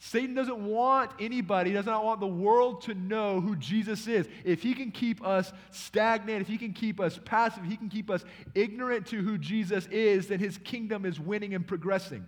Satan 0.00 0.34
doesn't 0.34 0.64
want 0.64 1.10
anybody, 1.18 1.72
does 1.72 1.86
not 1.86 2.04
want 2.04 2.20
the 2.20 2.26
world 2.26 2.82
to 2.82 2.94
know 2.94 3.40
who 3.40 3.56
Jesus 3.56 4.06
is. 4.06 4.28
If 4.44 4.62
he 4.62 4.74
can 4.74 4.92
keep 4.92 5.24
us 5.26 5.52
stagnant, 5.72 6.40
if 6.40 6.46
he 6.46 6.56
can 6.56 6.72
keep 6.72 7.00
us 7.00 7.18
passive, 7.24 7.64
if 7.64 7.70
he 7.70 7.76
can 7.76 7.88
keep 7.88 8.08
us 8.08 8.24
ignorant 8.54 9.06
to 9.08 9.20
who 9.22 9.36
Jesus 9.38 9.86
is, 9.88 10.28
then 10.28 10.38
his 10.38 10.56
kingdom 10.58 11.04
is 11.04 11.18
winning 11.18 11.52
and 11.52 11.66
progressing. 11.66 12.24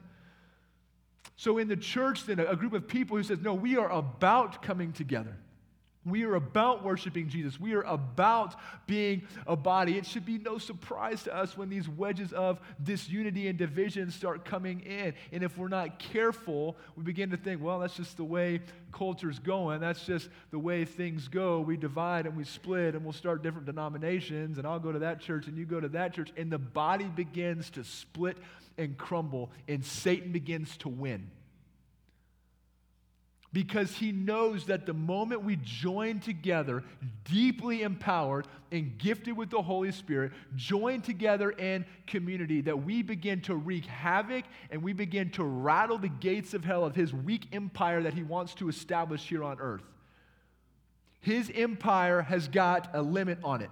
So 1.36 1.58
in 1.58 1.68
the 1.68 1.76
church, 1.76 2.26
then 2.26 2.40
a 2.40 2.56
group 2.56 2.72
of 2.72 2.88
people 2.88 3.16
who 3.16 3.22
says, 3.22 3.38
no, 3.40 3.54
we 3.54 3.76
are 3.76 3.90
about 3.90 4.62
coming 4.62 4.92
together. 4.92 5.36
We 6.06 6.24
are 6.24 6.34
about 6.34 6.82
worshiping 6.82 7.28
Jesus. 7.28 7.60
We 7.60 7.74
are 7.74 7.82
about 7.82 8.54
being 8.86 9.22
a 9.46 9.54
body. 9.54 9.98
It 9.98 10.06
should 10.06 10.24
be 10.24 10.38
no 10.38 10.56
surprise 10.56 11.24
to 11.24 11.36
us 11.36 11.58
when 11.58 11.68
these 11.68 11.90
wedges 11.90 12.32
of 12.32 12.58
disunity 12.82 13.48
and 13.48 13.58
division 13.58 14.10
start 14.10 14.46
coming 14.46 14.80
in. 14.80 15.12
And 15.30 15.42
if 15.42 15.58
we're 15.58 15.68
not 15.68 15.98
careful, 15.98 16.78
we 16.96 17.02
begin 17.02 17.28
to 17.30 17.36
think, 17.36 17.62
well, 17.62 17.80
that's 17.80 17.94
just 17.94 18.16
the 18.16 18.24
way 18.24 18.62
culture's 18.92 19.38
going. 19.38 19.80
That's 19.80 20.06
just 20.06 20.30
the 20.50 20.58
way 20.58 20.86
things 20.86 21.28
go. 21.28 21.60
We 21.60 21.76
divide 21.76 22.24
and 22.24 22.34
we 22.34 22.44
split 22.44 22.94
and 22.94 23.04
we'll 23.04 23.12
start 23.12 23.42
different 23.42 23.66
denominations, 23.66 24.56
and 24.56 24.66
I'll 24.66 24.80
go 24.80 24.92
to 24.92 25.00
that 25.00 25.20
church 25.20 25.48
and 25.48 25.58
you 25.58 25.66
go 25.66 25.80
to 25.80 25.88
that 25.90 26.14
church. 26.14 26.32
And 26.34 26.50
the 26.50 26.58
body 26.58 27.04
begins 27.04 27.68
to 27.72 27.84
split 27.84 28.38
and 28.78 28.96
crumble, 28.96 29.50
and 29.68 29.84
Satan 29.84 30.32
begins 30.32 30.78
to 30.78 30.88
win 30.88 31.30
because 33.52 33.92
he 33.96 34.12
knows 34.12 34.66
that 34.66 34.86
the 34.86 34.94
moment 34.94 35.42
we 35.42 35.56
join 35.56 36.20
together, 36.20 36.84
deeply 37.24 37.82
empowered 37.82 38.46
and 38.70 38.96
gifted 38.98 39.36
with 39.36 39.50
the 39.50 39.60
Holy 39.60 39.90
Spirit, 39.90 40.32
join 40.54 41.00
together 41.00 41.50
in 41.50 41.84
community, 42.06 42.60
that 42.60 42.84
we 42.84 43.02
begin 43.02 43.40
to 43.42 43.56
wreak 43.56 43.86
havoc 43.86 44.44
and 44.70 44.82
we 44.82 44.92
begin 44.92 45.30
to 45.30 45.42
rattle 45.42 45.98
the 45.98 46.08
gates 46.08 46.54
of 46.54 46.64
hell 46.64 46.84
of 46.84 46.94
his 46.94 47.12
weak 47.12 47.46
empire 47.52 48.02
that 48.02 48.14
he 48.14 48.22
wants 48.22 48.54
to 48.54 48.68
establish 48.68 49.26
here 49.26 49.42
on 49.42 49.58
earth. 49.58 49.82
His 51.20 51.50
empire 51.54 52.22
has 52.22 52.46
got 52.46 52.90
a 52.94 53.02
limit 53.02 53.38
on 53.42 53.62
it. 53.62 53.70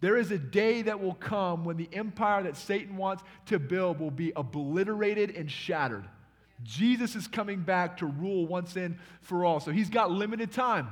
There 0.00 0.16
is 0.16 0.30
a 0.30 0.38
day 0.38 0.82
that 0.82 1.00
will 1.00 1.14
come 1.14 1.64
when 1.64 1.76
the 1.76 1.88
empire 1.92 2.42
that 2.42 2.56
Satan 2.56 2.96
wants 2.96 3.22
to 3.46 3.58
build 3.58 4.00
will 4.00 4.10
be 4.10 4.32
obliterated 4.34 5.36
and 5.36 5.50
shattered. 5.50 6.04
Jesus 6.62 7.16
is 7.16 7.26
coming 7.26 7.60
back 7.60 7.98
to 7.98 8.06
rule 8.06 8.46
once 8.46 8.76
and 8.76 8.98
for 9.22 9.44
all. 9.44 9.60
So 9.60 9.70
he's 9.70 9.90
got 9.90 10.10
limited 10.10 10.52
time. 10.52 10.88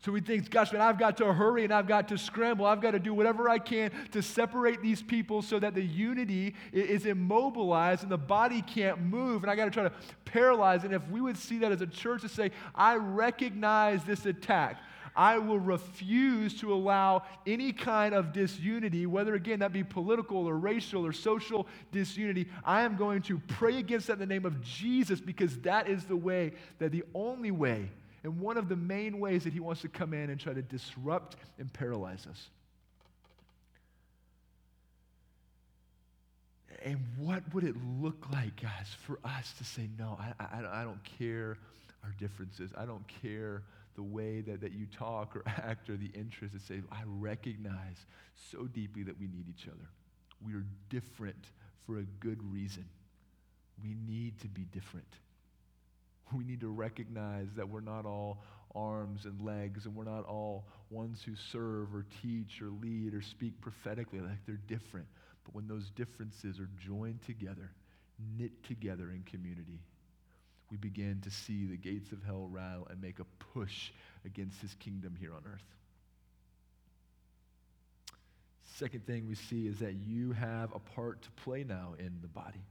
So 0.00 0.14
he 0.14 0.20
thinks, 0.20 0.48
gosh, 0.48 0.72
man, 0.72 0.80
I've 0.80 0.98
got 0.98 1.16
to 1.16 1.32
hurry 1.32 1.64
and 1.64 1.74
I've 1.74 1.88
got 1.88 2.06
to 2.08 2.18
scramble. 2.18 2.66
I've 2.66 2.80
got 2.80 2.92
to 2.92 3.00
do 3.00 3.12
whatever 3.12 3.48
I 3.48 3.58
can 3.58 3.90
to 4.12 4.22
separate 4.22 4.80
these 4.80 5.02
people 5.02 5.42
so 5.42 5.58
that 5.58 5.74
the 5.74 5.82
unity 5.82 6.54
is 6.72 7.04
immobilized 7.04 8.04
and 8.04 8.12
the 8.12 8.18
body 8.18 8.62
can't 8.62 9.00
move. 9.00 9.42
And 9.42 9.50
I 9.50 9.56
got 9.56 9.64
to 9.64 9.70
try 9.72 9.82
to 9.82 9.92
paralyze. 10.24 10.84
And 10.84 10.94
if 10.94 11.06
we 11.10 11.20
would 11.20 11.36
see 11.36 11.58
that 11.58 11.72
as 11.72 11.80
a 11.80 11.86
church 11.86 12.22
to 12.22 12.28
say, 12.28 12.52
I 12.76 12.94
recognize 12.94 14.04
this 14.04 14.24
attack. 14.24 14.80
I 15.18 15.38
will 15.38 15.58
refuse 15.58 16.54
to 16.60 16.72
allow 16.72 17.24
any 17.44 17.72
kind 17.72 18.14
of 18.14 18.32
disunity, 18.32 19.04
whether 19.04 19.34
again 19.34 19.58
that 19.58 19.72
be 19.72 19.82
political 19.82 20.46
or 20.46 20.56
racial 20.56 21.04
or 21.04 21.12
social 21.12 21.66
disunity. 21.90 22.46
I 22.64 22.82
am 22.82 22.96
going 22.96 23.22
to 23.22 23.40
pray 23.48 23.78
against 23.78 24.06
that 24.06 24.14
in 24.14 24.18
the 24.20 24.26
name 24.26 24.46
of 24.46 24.62
Jesus 24.62 25.20
because 25.20 25.58
that 25.62 25.88
is 25.88 26.04
the 26.04 26.16
way, 26.16 26.52
that 26.78 26.92
the 26.92 27.02
only 27.16 27.50
way, 27.50 27.90
and 28.22 28.38
one 28.38 28.56
of 28.56 28.68
the 28.68 28.76
main 28.76 29.18
ways 29.18 29.42
that 29.42 29.52
he 29.52 29.58
wants 29.58 29.80
to 29.80 29.88
come 29.88 30.14
in 30.14 30.30
and 30.30 30.38
try 30.38 30.54
to 30.54 30.62
disrupt 30.62 31.34
and 31.58 31.72
paralyze 31.72 32.24
us. 32.28 32.48
And 36.84 37.00
what 37.18 37.42
would 37.52 37.64
it 37.64 37.74
look 38.00 38.26
like, 38.32 38.62
guys, 38.62 38.86
for 39.04 39.18
us 39.24 39.52
to 39.58 39.64
say, 39.64 39.88
no, 39.98 40.16
I, 40.20 40.44
I, 40.44 40.82
I 40.82 40.84
don't 40.84 41.02
care 41.18 41.58
our 42.04 42.14
differences. 42.20 42.70
I 42.78 42.86
don't 42.86 43.04
care 43.20 43.64
the 43.98 44.02
way 44.04 44.40
that, 44.42 44.60
that 44.60 44.72
you 44.72 44.86
talk 44.86 45.34
or 45.34 45.42
act 45.46 45.90
or 45.90 45.96
the 45.96 46.10
interest 46.14 46.54
to 46.54 46.60
say, 46.60 46.80
I 46.92 47.00
recognize 47.04 48.06
so 48.52 48.64
deeply 48.64 49.02
that 49.02 49.18
we 49.18 49.26
need 49.26 49.46
each 49.48 49.66
other. 49.66 49.88
We 50.46 50.54
are 50.54 50.64
different 50.88 51.46
for 51.84 51.98
a 51.98 52.04
good 52.20 52.40
reason. 52.52 52.84
We 53.82 53.96
need 54.06 54.40
to 54.40 54.48
be 54.48 54.62
different. 54.62 55.06
We 56.36 56.44
need 56.44 56.60
to 56.60 56.68
recognize 56.68 57.48
that 57.56 57.66
we're 57.66 57.80
not 57.80 58.04
all 58.04 58.44
arms 58.74 59.24
and 59.24 59.40
legs, 59.40 59.86
and 59.86 59.96
we're 59.96 60.04
not 60.04 60.26
all 60.26 60.66
ones 60.90 61.22
who 61.24 61.32
serve 61.34 61.94
or 61.94 62.04
teach 62.20 62.60
or 62.60 62.68
lead 62.68 63.14
or 63.14 63.22
speak 63.22 63.58
prophetically. 63.62 64.20
Like 64.20 64.44
they're 64.46 64.60
different. 64.66 65.06
But 65.44 65.54
when 65.54 65.66
those 65.66 65.88
differences 65.88 66.60
are 66.60 66.68
joined 66.78 67.22
together, 67.22 67.70
knit 68.36 68.62
together 68.62 69.10
in 69.10 69.22
community, 69.22 69.80
we 70.70 70.76
begin 70.76 71.20
to 71.22 71.30
see 71.30 71.66
the 71.66 71.76
gates 71.76 72.12
of 72.12 72.22
hell 72.24 72.48
rattle 72.50 72.86
and 72.90 73.00
make 73.00 73.18
a 73.20 73.24
push 73.54 73.90
against 74.24 74.60
his 74.60 74.74
kingdom 74.74 75.16
here 75.18 75.32
on 75.32 75.42
earth. 75.46 75.64
Second 78.76 79.06
thing 79.06 79.26
we 79.26 79.34
see 79.34 79.66
is 79.66 79.78
that 79.78 79.94
you 79.94 80.32
have 80.32 80.72
a 80.74 80.78
part 80.78 81.22
to 81.22 81.30
play 81.42 81.64
now 81.64 81.94
in 81.98 82.18
the 82.22 82.28
body. 82.28 82.62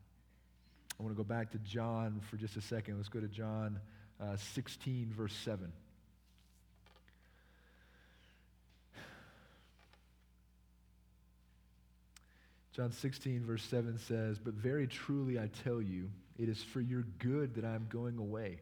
I 1.00 1.04
want 1.04 1.16
to 1.16 1.18
go 1.18 1.28
back 1.28 1.52
to 1.52 1.58
John 1.60 2.22
for 2.30 2.38
just 2.38 2.56
a 2.56 2.62
second. 2.62 2.98
Let's 2.98 3.10
go 3.10 3.20
to 3.20 3.28
John 3.28 3.80
uh, 4.22 4.38
16, 4.54 5.12
verse 5.16 5.36
7. 5.44 5.72
John 12.74 12.92
16, 12.92 13.44
verse 13.44 13.64
7 13.64 13.98
says, 13.98 14.38
But 14.38 14.54
very 14.54 14.86
truly 14.86 15.40
I 15.40 15.50
tell 15.64 15.82
you, 15.82 16.10
it 16.38 16.50
is 16.50 16.62
for 16.64 16.82
your 16.82 17.04
good 17.20 17.56
that 17.56 17.66
I 17.66 17.76
am 17.76 17.88
going 17.90 18.18
away. 18.18 18.60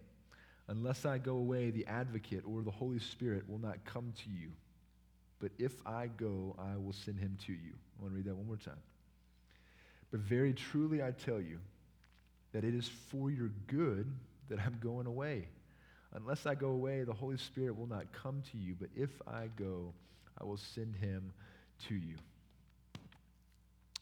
Unless 0.68 1.06
I 1.06 1.18
go 1.18 1.38
away, 1.38 1.70
the 1.70 1.86
advocate 1.86 2.44
or 2.46 2.62
the 2.62 2.72
Holy 2.72 3.00
Spirit 3.00 3.48
will 3.50 3.60
not 3.60 3.84
come 3.86 4.14
to 4.24 4.30
you. 4.30 4.52
But 5.40 5.52
if 5.60 5.74
I 5.86 6.08
go, 6.08 6.56
I 6.58 6.78
will 6.78 6.94
send 6.94 7.20
him 7.20 7.38
to 7.46 7.52
you. 7.52 7.74
I 8.00 8.02
want 8.02 8.14
to 8.14 8.18
read 8.18 8.26
that 8.26 8.36
one 8.36 8.48
more 8.48 8.58
time. 8.58 8.80
But 10.12 10.22
very 10.22 10.54
truly 10.54 11.04
I 11.04 11.12
tell 11.12 11.42
you 11.42 11.60
that 12.54 12.64
it 12.64 12.74
is 12.74 12.90
for 13.12 13.30
your 13.30 13.52
good 13.68 14.12
that 14.50 14.60
I'm 14.60 14.78
going 14.82 15.08
away. 15.08 15.48
Unless 16.14 16.46
I 16.46 16.56
go 16.56 16.70
away, 16.70 17.04
the 17.04 17.14
Holy 17.14 17.38
Spirit 17.38 17.78
will 17.78 17.88
not 17.88 18.06
come 18.14 18.42
to 18.52 18.58
you. 18.58 18.76
But 18.80 18.90
if 18.96 19.10
I 19.28 19.50
go, 19.58 19.94
I 20.40 20.46
will 20.46 20.58
send 20.58 20.96
him 20.96 21.34
to 21.90 21.96
you. 21.96 22.16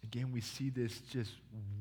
Again, 0.04 0.32
we 0.32 0.42
see 0.42 0.70
this 0.70 1.00
just 1.12 1.32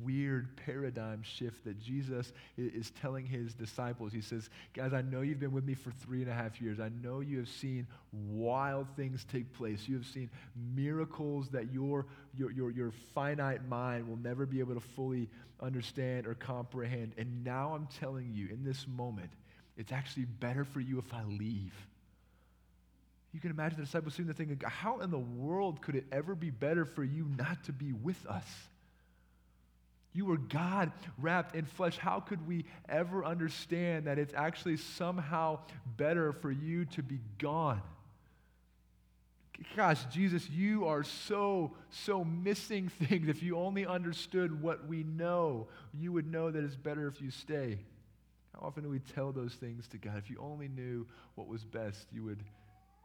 weird 0.00 0.56
paradigm 0.56 1.22
shift 1.22 1.64
that 1.64 1.78
Jesus 1.80 2.32
is 2.56 2.90
telling 3.00 3.26
his 3.26 3.54
disciples. 3.54 4.12
He 4.12 4.20
says, 4.20 4.48
Guys, 4.74 4.92
I 4.92 5.02
know 5.02 5.20
you've 5.20 5.40
been 5.40 5.52
with 5.52 5.64
me 5.64 5.74
for 5.74 5.90
three 5.90 6.22
and 6.22 6.30
a 6.30 6.35
half 6.35 6.61
years. 6.61 6.80
I 6.80 6.90
know 7.02 7.20
you 7.20 7.38
have 7.38 7.48
seen 7.48 7.87
wild 8.12 8.87
things 8.96 9.24
take 9.30 9.52
place. 9.52 9.88
You 9.88 9.96
have 9.96 10.06
seen 10.06 10.30
miracles 10.74 11.48
that 11.50 11.72
your, 11.72 12.06
your, 12.37 12.50
your, 12.52 12.70
your 12.70 12.92
finite 13.14 13.66
mind 13.68 14.08
will 14.08 14.18
never 14.18 14.46
be 14.46 14.61
able 14.61 14.74
to 14.74 14.80
fully 14.80 15.28
understand 15.61 16.26
or 16.26 16.35
comprehend. 16.35 17.12
And 17.18 17.44
now 17.44 17.74
I'm 17.74 17.88
telling 18.00 18.30
you, 18.32 18.48
in 18.48 18.64
this 18.64 18.87
moment, 18.87 19.30
it's 19.76 19.92
actually 19.92 20.26
better 20.26 20.64
for 20.64 20.80
you 20.80 20.98
if 20.98 21.12
I 21.12 21.24
leave. 21.24 21.74
You 23.32 23.40
can 23.40 23.50
imagine 23.50 23.78
the 23.78 23.84
disciples 23.84 24.14
sitting 24.14 24.26
there 24.26 24.34
thinking, 24.34 24.60
how 24.64 25.00
in 25.00 25.10
the 25.10 25.18
world 25.18 25.80
could 25.80 25.94
it 25.94 26.04
ever 26.12 26.34
be 26.34 26.50
better 26.50 26.84
for 26.84 27.02
you 27.02 27.26
not 27.38 27.64
to 27.64 27.72
be 27.72 27.92
with 27.92 28.26
us? 28.26 28.46
You 30.12 30.26
were 30.26 30.36
God 30.36 30.92
wrapped 31.18 31.54
in 31.54 31.64
flesh. 31.64 31.96
How 31.96 32.20
could 32.20 32.46
we 32.46 32.66
ever 32.88 33.24
understand 33.24 34.06
that 34.06 34.18
it's 34.18 34.34
actually 34.34 34.76
somehow 34.76 35.60
better 35.96 36.32
for 36.32 36.50
you 36.50 36.84
to 36.86 37.02
be 37.02 37.20
gone? 37.38 37.80
Gosh, 39.76 40.04
Jesus, 40.06 40.48
you 40.50 40.86
are 40.86 41.02
so, 41.02 41.72
so 41.88 42.24
missing 42.24 42.88
things. 43.08 43.28
If 43.28 43.42
you 43.42 43.56
only 43.56 43.86
understood 43.86 44.60
what 44.60 44.86
we 44.86 45.04
know, 45.04 45.68
you 45.94 46.12
would 46.12 46.30
know 46.30 46.50
that 46.50 46.62
it's 46.62 46.76
better 46.76 47.06
if 47.06 47.22
you 47.22 47.30
stay. 47.30 47.78
How 48.54 48.66
often 48.66 48.82
do 48.82 48.90
we 48.90 48.98
tell 48.98 49.32
those 49.32 49.54
things 49.54 49.88
to 49.88 49.98
God? 49.98 50.18
If 50.18 50.28
you 50.28 50.36
only 50.40 50.68
knew 50.68 51.06
what 51.36 51.48
was 51.48 51.64
best, 51.64 52.06
you 52.12 52.24
would 52.24 52.42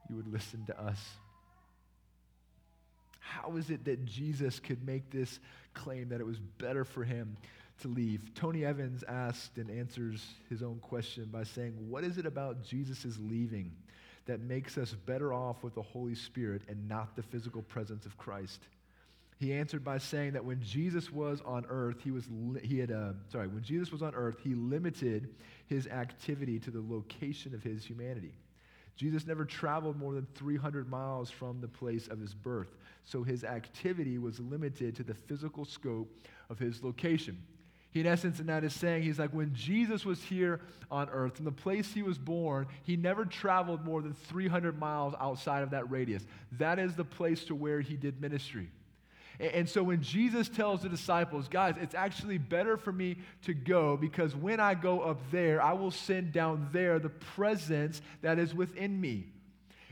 you 0.10 0.16
would 0.16 0.32
listen 0.32 0.66
to 0.66 0.82
us. 0.82 1.00
How 3.20 3.58
is 3.58 3.70
it 3.70 3.86
that 3.86 4.06
Jesus 4.06 4.60
could 4.60 4.86
make 4.86 5.12
this 5.12 5.40
claim 5.74 6.10
that 6.10 6.22
it 6.22 6.26
was 6.26 6.40
better 6.40 6.86
for 6.86 7.04
him 7.04 7.38
to 7.82 7.88
leave? 7.88 8.34
Tony 8.36 8.64
Evans 8.66 9.04
asked 9.08 9.58
and 9.58 9.70
answers 9.70 10.26
his 10.50 10.64
own 10.64 10.80
question 10.80 11.26
by 11.26 11.44
saying, 11.44 11.74
What 11.90 12.04
is 12.04 12.18
it 12.18 12.26
about 12.26 12.64
Jesus' 12.64 13.18
leaving 13.20 13.72
that 14.26 14.40
makes 14.40 14.78
us 14.78 14.94
better 14.94 15.34
off 15.34 15.62
with 15.64 15.76
the 15.76 15.82
Holy 15.82 16.16
Spirit 16.16 16.62
and 16.70 16.88
not 16.88 17.16
the 17.16 17.24
physical 17.24 17.62
presence 17.62 18.06
of 18.06 18.18
Christ? 18.18 18.62
He 19.40 19.54
answered 19.54 19.84
by 19.84 20.00
saying 20.00 20.34
that 20.34 20.46
when 20.46 20.62
Jesus 20.64 21.12
was 21.12 21.42
on 21.46 21.66
earth, 21.70 21.98
he 22.04 22.10
was 22.10 22.24
he 22.64 22.80
had 22.80 22.92
uh, 22.92 23.12
sorry, 23.32 23.48
when 23.48 23.62
Jesus 23.62 23.92
was 23.92 24.02
on 24.02 24.16
earth, 24.16 24.38
he 24.44 24.56
limited 24.56 25.36
his 25.68 25.86
activity 25.88 26.60
to 26.60 26.72
the 26.72 26.82
location 26.82 27.54
of 27.54 27.62
his 27.62 27.86
humanity. 27.86 28.34
Jesus 28.98 29.28
never 29.28 29.46
traveled 29.46 29.98
more 29.98 30.14
than 30.14 30.28
300 30.36 30.90
miles 30.90 31.30
from 31.30 31.62
the 31.62 31.68
place 31.68 32.08
of 32.08 32.20
his 32.20 32.34
birth, 32.34 32.76
so 33.04 33.24
his 33.24 33.44
activity 33.44 34.18
was 34.18 34.40
limited 34.40 34.96
to 34.96 35.04
the 35.04 35.14
physical 35.14 35.64
scope 35.64 36.12
of 36.50 36.58
his 36.58 36.84
location. 36.84 37.38
He, 37.92 38.02
in 38.02 38.08
essence, 38.08 38.40
in 38.40 38.48
that 38.48 38.64
is 38.64 38.74
saying, 38.74 39.04
he's 39.04 39.20
like, 39.20 39.34
when 39.34 39.54
Jesus 39.54 40.04
was 40.04 40.22
here 40.22 40.62
on 40.92 41.10
earth, 41.10 41.36
from 41.36 41.46
the 41.46 41.52
place 41.52 41.94
he 41.94 42.04
was 42.04 42.18
born, 42.18 42.68
he 42.84 42.98
never 42.98 43.24
traveled 43.24 43.86
more 43.86 44.02
than 44.02 44.14
300 44.14 44.78
miles 44.78 45.14
outside 45.20 45.64
of 45.64 45.70
that 45.70 45.90
radius. 45.90 46.26
That 46.54 46.80
is 46.80 46.96
the 46.96 47.06
place 47.06 47.46
to 47.46 47.56
where 47.56 47.82
he 47.82 47.96
did 47.96 48.20
ministry. 48.20 48.70
And 49.40 49.70
so 49.70 49.84
when 49.84 50.02
Jesus 50.02 50.50
tells 50.50 50.82
the 50.82 50.90
disciples, 50.90 51.48
guys, 51.48 51.76
it's 51.80 51.94
actually 51.94 52.40
better 52.40 52.76
for 52.76 52.92
me 52.92 53.18
to 53.44 53.54
go 53.54 53.96
because 53.96 54.36
when 54.36 54.60
I 54.60 54.74
go 54.74 55.02
up 55.02 55.20
there, 55.32 55.62
I 55.62 55.74
will 55.74 55.92
send 55.92 56.32
down 56.32 56.70
there 56.72 56.98
the 56.98 57.10
presence 57.10 58.02
that 58.24 58.40
is 58.40 58.56
within 58.56 59.00
me. 59.00 59.28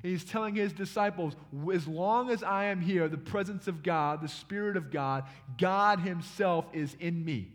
And 0.01 0.11
he's 0.11 0.23
telling 0.23 0.55
his 0.55 0.73
disciples, 0.73 1.35
as 1.71 1.87
long 1.87 2.31
as 2.31 2.41
I 2.41 2.65
am 2.65 2.81
here, 2.81 3.07
the 3.07 3.17
presence 3.17 3.67
of 3.67 3.83
God, 3.83 4.21
the 4.21 4.27
Spirit 4.27 4.77
of 4.77 4.91
God, 4.91 5.25
God 5.57 5.99
Himself 5.99 6.65
is 6.73 6.95
in 6.99 7.23
me. 7.23 7.49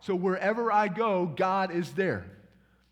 So 0.00 0.14
wherever 0.14 0.72
I 0.72 0.88
go, 0.88 1.26
God 1.26 1.70
is 1.70 1.92
there. 1.92 2.24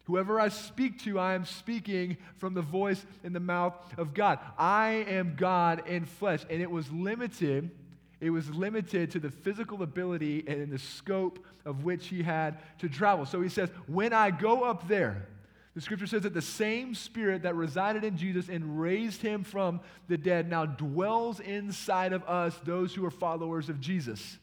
Whoever 0.04 0.40
I 0.40 0.48
speak 0.48 1.00
to, 1.00 1.18
I 1.18 1.34
am 1.34 1.44
speaking 1.44 2.16
from 2.38 2.54
the 2.54 2.62
voice 2.62 3.04
in 3.24 3.34
the 3.34 3.40
mouth 3.40 3.74
of 3.98 4.14
God. 4.14 4.38
I 4.56 5.04
am 5.06 5.34
God 5.36 5.86
in 5.86 6.06
flesh. 6.06 6.46
And 6.48 6.62
it 6.62 6.70
was 6.70 6.90
limited 6.90 7.70
it 8.20 8.30
was 8.30 8.50
limited 8.50 9.10
to 9.12 9.20
the 9.20 9.30
physical 9.30 9.82
ability 9.82 10.44
and 10.46 10.70
the 10.70 10.78
scope 10.78 11.44
of 11.64 11.84
which 11.84 12.08
he 12.08 12.22
had 12.22 12.58
to 12.78 12.88
travel. 12.88 13.26
So 13.26 13.40
he 13.40 13.48
says, 13.48 13.70
When 13.86 14.12
I 14.12 14.30
go 14.30 14.64
up 14.64 14.88
there, 14.88 15.28
the 15.74 15.80
scripture 15.80 16.08
says 16.08 16.22
that 16.22 16.34
the 16.34 16.42
same 16.42 16.94
spirit 16.94 17.42
that 17.42 17.54
resided 17.54 18.02
in 18.02 18.16
Jesus 18.16 18.48
and 18.48 18.80
raised 18.80 19.22
him 19.22 19.44
from 19.44 19.80
the 20.08 20.18
dead 20.18 20.50
now 20.50 20.66
dwells 20.66 21.38
inside 21.38 22.12
of 22.12 22.24
us, 22.24 22.58
those 22.64 22.92
who 22.92 23.06
are 23.06 23.12
followers 23.12 23.68
of 23.68 23.80
Jesus. 23.80 24.38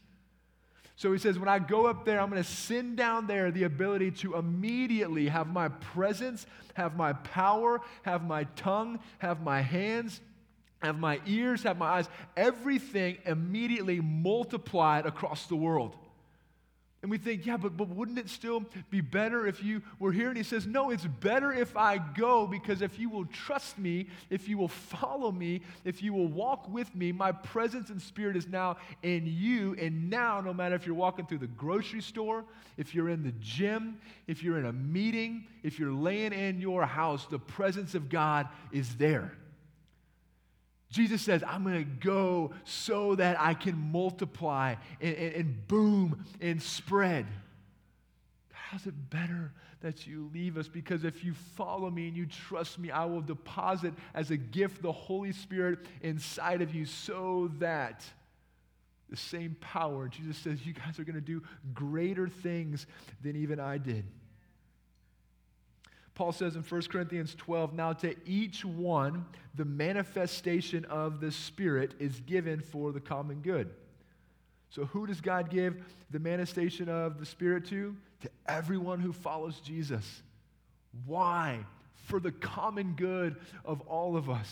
So 0.96 1.12
he 1.12 1.20
says, 1.20 1.38
when 1.38 1.50
I 1.50 1.60
go 1.60 1.88
up 1.88 2.06
there, 2.06 2.22
I'm 2.22 2.30
going 2.30 2.42
to 2.42 2.50
send 2.50 2.96
down 2.96 3.28
there 3.28 3.52
the 3.52 3.64
ability 3.64 4.12
to 4.12 4.36
immediately 4.36 5.28
have 5.28 5.48
my 5.48 5.68
presence, 5.68 6.46
have 6.76 6.96
my 6.96 7.12
power, 7.12 7.82
have 8.04 8.24
my 8.24 8.46
tongue, 8.56 9.00
have 9.18 9.42
my 9.42 9.60
hands, 9.60 10.22
have 10.86 11.00
my 11.00 11.20
ears, 11.26 11.64
have 11.64 11.78
my 11.78 11.88
eyes, 11.88 12.10
everything 12.38 13.18
immediately 13.26 14.00
multiplied 14.00 15.06
across 15.06 15.48
the 15.48 15.56
world. 15.56 15.96
And 17.06 17.12
we 17.12 17.20
think, 17.20 17.46
yeah, 17.46 17.58
but, 17.58 17.78
but 17.78 17.90
wouldn't 17.90 18.18
it 18.18 18.32
still 18.32 18.66
be 18.90 19.00
better 19.00 19.46
if 19.46 19.64
you 19.64 19.84
were 20.00 20.12
here? 20.12 20.30
And 20.30 20.36
he 20.36 20.42
says, 20.42 20.66
no, 20.66 20.90
it's 20.90 21.06
better 21.06 21.54
if 21.54 21.78
I 21.78 22.00
go 22.00 22.48
because 22.48 22.82
if 22.82 22.98
you 22.98 23.12
will 23.12 23.26
trust 23.26 23.78
me, 23.78 24.08
if 24.32 24.50
you 24.50 24.58
will 24.58 24.70
follow 24.70 25.32
me, 25.32 25.62
if 25.84 26.02
you 26.02 26.14
will 26.14 26.26
walk 26.28 26.68
with 26.68 26.96
me, 26.96 27.12
my 27.12 27.32
presence 27.32 27.92
and 27.92 28.02
spirit 28.02 28.36
is 28.36 28.48
now 28.48 28.78
in 29.04 29.28
you. 29.28 29.76
And 29.80 30.10
now, 30.10 30.42
no 30.42 30.52
matter 30.52 30.74
if 30.74 30.88
you're 30.88 30.96
walking 30.96 31.28
through 31.28 31.38
the 31.38 31.46
grocery 31.46 32.02
store, 32.02 32.44
if 32.76 32.96
you're 32.96 33.10
in 33.10 33.22
the 33.22 33.34
gym, 33.40 34.00
if 34.26 34.42
you're 34.42 34.58
in 34.58 34.66
a 34.66 34.74
meeting, 34.74 35.46
if 35.62 35.78
you're 35.78 35.94
laying 35.94 36.34
in 36.34 36.60
your 36.60 36.88
house, 36.88 37.28
the 37.28 37.38
presence 37.38 37.94
of 37.94 38.10
God 38.10 38.48
is 38.72 38.96
there. 38.96 39.32
Jesus 40.90 41.22
says, 41.22 41.44
I'm 41.46 41.64
going 41.64 41.84
to 41.84 42.08
go 42.08 42.54
so 42.64 43.16
that 43.16 43.40
I 43.40 43.54
can 43.54 43.92
multiply 43.92 44.76
and, 45.02 45.16
and, 45.16 45.36
and, 45.36 45.68
boom 45.68 46.26
and 46.40 46.62
spread. 46.62 47.26
How's 48.52 48.86
it 48.86 49.10
better 49.10 49.52
that 49.82 50.08
you 50.08 50.30
leave 50.34 50.58
us? 50.58 50.68
Because 50.68 51.04
if 51.04 51.24
you 51.24 51.34
follow 51.56 51.90
me 51.90 52.08
and 52.08 52.16
you 52.16 52.26
trust 52.26 52.80
me, 52.80 52.92
I 52.92 53.06
will 53.06 53.22
deposit 53.22 53.94
as 54.14 54.32
a 54.32 54.38
gift 54.38 54.82
the 54.82 54.92
Holy 54.92 55.32
Spirit 55.32 55.80
inside 56.02 56.62
of 56.62 56.74
you 56.74 56.86
so 56.86 57.52
that 57.60 58.04
the 59.10 59.18
same 59.18 59.56
power, 59.62 60.08
Jesus 60.08 60.38
says, 60.38 60.66
you 60.66 60.74
guys 60.74 61.00
are 61.00 61.04
going 61.04 61.16
to 61.16 61.22
do 61.22 61.44
greater 61.74 62.28
things 62.28 62.88
than 63.22 63.36
even 63.36 63.60
I 63.60 63.78
did. 63.78 64.06
Paul 66.16 66.32
says 66.32 66.56
in 66.56 66.64
1 66.64 66.82
Corinthians 66.84 67.36
12, 67.36 67.74
now 67.74 67.92
to 67.94 68.16
each 68.26 68.64
one, 68.64 69.26
the 69.54 69.66
manifestation 69.66 70.86
of 70.86 71.20
the 71.20 71.32
Spirit 71.32 71.94
is 72.00 72.22
given 72.22 72.62
for 72.62 72.94
the 72.94 73.02
common 73.02 73.42
good. 73.42 73.70
So, 74.70 74.86
who 74.86 75.06
does 75.06 75.22
God 75.22 75.50
give 75.50 75.84
the 76.12 76.20
manifestation 76.20 76.90
of 76.90 77.20
the 77.20 77.26
Spirit 77.26 77.66
to? 77.68 77.96
To 78.22 78.30
everyone 78.48 79.00
who 79.00 79.14
follows 79.14 79.60
Jesus. 79.60 80.24
Why? 81.06 81.60
For 81.94 82.20
the 82.20 82.32
common 82.32 82.94
good 82.94 83.36
of 83.66 83.82
all 83.82 84.16
of 84.16 84.30
us. 84.30 84.50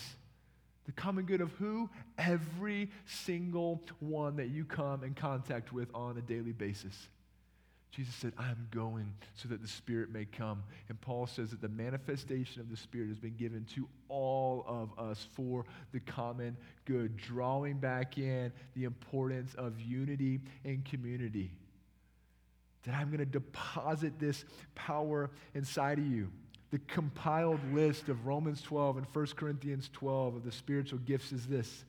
The 0.85 0.91
common 0.91 1.25
good 1.25 1.41
of 1.41 1.51
who? 1.53 1.89
Every 2.17 2.89
single 3.05 3.81
one 3.99 4.35
that 4.35 4.49
you 4.49 4.65
come 4.65 5.03
in 5.03 5.13
contact 5.13 5.71
with 5.71 5.87
on 5.95 6.17
a 6.17 6.21
daily 6.21 6.51
basis. 6.51 7.07
Jesus 7.95 8.15
said, 8.15 8.33
I'm 8.39 8.67
going 8.71 9.13
so 9.35 9.47
that 9.49 9.61
the 9.61 9.67
Spirit 9.67 10.11
may 10.11 10.25
come. 10.25 10.63
And 10.89 10.99
Paul 10.99 11.27
says 11.27 11.51
that 11.51 11.61
the 11.61 11.69
manifestation 11.69 12.59
of 12.59 12.71
the 12.71 12.77
Spirit 12.77 13.09
has 13.09 13.19
been 13.19 13.35
given 13.35 13.65
to 13.75 13.87
all 14.09 14.65
of 14.67 14.97
us 14.97 15.27
for 15.35 15.65
the 15.91 15.99
common 15.99 16.57
good, 16.85 17.15
drawing 17.17 17.77
back 17.77 18.17
in 18.17 18.51
the 18.75 18.85
importance 18.85 19.53
of 19.53 19.79
unity 19.79 20.41
and 20.65 20.83
community. 20.83 21.51
That 22.85 22.95
I'm 22.95 23.09
going 23.09 23.19
to 23.19 23.25
deposit 23.27 24.19
this 24.19 24.43
power 24.73 25.29
inside 25.53 25.99
of 25.99 26.07
you. 26.07 26.31
The 26.71 26.79
compiled 26.87 27.59
list 27.73 28.09
of 28.09 28.25
Romans 28.25 28.63
12 28.63 28.97
and 28.97 29.05
1 29.13 29.25
Corinthians 29.35 29.91
12 29.93 30.37
of 30.37 30.43
the 30.43 30.51
spiritual 30.51 30.97
gifts 30.97 31.31
is 31.31 31.45
this 31.45 31.85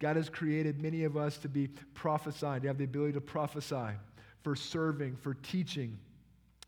God 0.00 0.16
has 0.16 0.28
created 0.28 0.82
many 0.82 1.04
of 1.04 1.16
us 1.16 1.38
to 1.38 1.48
be 1.48 1.68
prophesied, 1.94 2.62
to 2.62 2.68
have 2.68 2.78
the 2.78 2.84
ability 2.84 3.12
to 3.12 3.20
prophesy 3.20 3.94
for 4.42 4.56
serving, 4.56 5.16
for 5.16 5.34
teaching, 5.34 5.98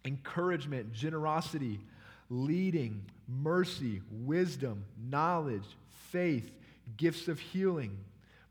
encouragement, 0.04 0.92
generosity, 0.92 1.80
leading, 2.28 3.04
mercy, 3.28 4.00
wisdom, 4.10 4.84
knowledge, 5.10 5.64
faith, 6.10 6.50
gifts 6.96 7.28
of 7.28 7.38
healing, 7.38 7.96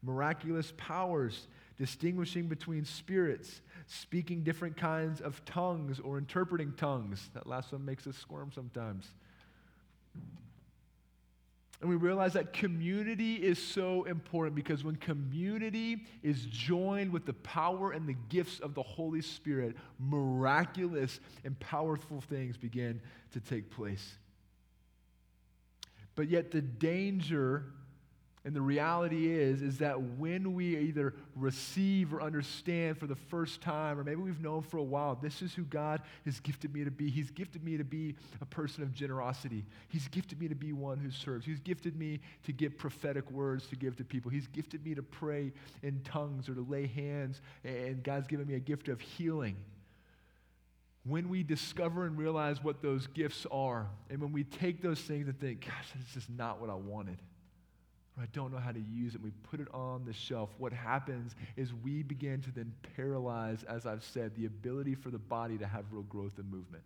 miraculous 0.03 0.73
powers, 0.77 1.47
distinguishing 1.77 2.47
between 2.47 2.86
spirits, 2.86 3.62
speaking 3.88 4.43
different 4.43 4.77
kinds 4.77 5.21
of 5.21 5.43
tongues 5.45 5.99
or 5.99 6.17
interpreting 6.17 6.73
tongues. 6.73 7.29
That 7.34 7.47
last 7.47 7.71
one 7.71 7.86
makes 7.86 8.05
us 8.05 8.17
squirm 8.17 8.51
sometimes. 8.53 9.08
And 11.82 11.89
we 11.89 11.96
realize 11.96 12.34
that 12.34 12.52
community 12.52 13.36
is 13.36 13.58
so 13.58 14.04
important 14.04 14.54
because 14.54 14.84
when 14.84 14.98
community 14.98 16.06
is 16.22 16.46
joined 16.46 17.13
with 17.13 17.26
the 17.26 17.34
power 17.34 17.92
and 17.92 18.06
the 18.06 18.18
gifts 18.28 18.60
of 18.60 18.74
the 18.74 18.84
Holy 18.84 19.22
Spirit, 19.22 19.78
miraculous 19.98 21.22
and 21.46 21.58
powerful 21.60 22.20
things 22.20 22.58
begin 22.58 23.02
to 23.32 23.39
take 23.39 23.70
place. 23.70 24.18
But 26.15 26.28
yet, 26.28 26.52
the 26.52 26.62
danger 26.62 27.68
and 28.45 28.56
the 28.56 28.62
reality 28.62 29.30
is, 29.30 29.62
is 29.62 29.80
that 29.80 30.02
when 30.17 30.54
we 30.54 30.78
either 30.78 31.13
receive 31.36 32.13
or 32.13 32.21
understand 32.21 32.97
for 32.97 33.06
the 33.06 33.15
first 33.15 33.60
time, 33.60 33.99
or 33.99 34.04
maybe 34.06 34.21
we've 34.21 34.41
known 34.41 34.62
for 34.62 34.78
a 34.78 34.84
while, 34.84 35.19
this 35.21 35.41
is 35.41 35.54
who 35.54 35.63
God 35.63 36.02
has 36.23 36.39
gifted 36.39 36.73
me 36.73 36.86
to 36.86 36.91
be. 36.91 37.10
He's 37.10 37.32
gifted 37.32 37.65
me 37.65 37.75
to 37.75 37.84
be 37.84 38.15
a 38.39 38.45
person 38.45 38.82
of 38.82 38.93
generosity. 38.93 39.65
He's 39.89 40.08
gifted 40.08 40.39
me 40.39 40.47
to 40.47 40.56
be 40.56 40.71
one 40.71 40.99
who 40.99 41.12
serves. 41.12 41.45
He's 41.45 41.60
gifted 41.60 41.97
me 41.97 42.21
to 42.43 42.54
give 42.54 42.78
prophetic 42.78 43.30
words 43.30 43.67
to 43.67 43.75
give 43.75 43.97
to 43.97 44.06
people. 44.06 44.32
He's 44.32 44.47
gifted 44.47 44.86
me 44.86 44.95
to 44.95 45.04
pray 45.04 45.52
in 45.84 45.99
tongues 46.06 46.47
or 46.47 46.56
to 46.56 46.62
lay 46.62 46.88
hands, 46.88 47.41
and 47.65 48.02
God's 48.04 48.28
given 48.28 48.47
me 48.47 48.54
a 48.54 48.60
gift 48.60 48.88
of 48.88 49.02
healing. 49.02 49.58
When 51.04 51.28
we 51.28 51.43
discover 51.43 52.06
and 52.06 52.17
realize 52.17 52.63
what 52.63 52.82
those 52.82 53.06
gifts 53.08 53.45
are, 53.52 53.88
and 54.10 54.21
when 54.21 54.32
we 54.32 54.45
take 54.45 54.82
those 54.82 55.02
things 55.02 55.28
and 55.28 55.38
think, 55.38 55.65
gosh, 55.65 55.91
this 56.13 56.23
is 56.23 56.30
not 56.30 56.62
what 56.62 56.69
I 56.69 56.75
wanted 56.75 57.17
I 58.21 58.25
don't 58.34 58.51
know 58.51 58.60
how 58.60 58.71
to 58.71 58.79
use 58.79 59.15
it. 59.15 59.21
We 59.21 59.32
put 59.49 59.60
it 59.60 59.67
on 59.73 60.03
the 60.05 60.13
shelf. 60.13 60.49
What 60.58 60.73
happens 60.73 61.36
is 61.55 61.73
we 61.73 62.03
begin 62.03 62.41
to 62.41 62.51
then 62.51 62.73
paralyze, 62.95 63.63
as 63.63 63.86
I've 63.86 64.03
said, 64.03 64.36
the 64.36 64.45
ability 64.45 64.95
for 64.95 65.10
the 65.10 65.19
body 65.19 65.58
to 65.58 65.67
have 65.67 65.86
real 65.91 66.03
growth 66.03 66.38
and 66.38 66.49
movement. 66.51 66.84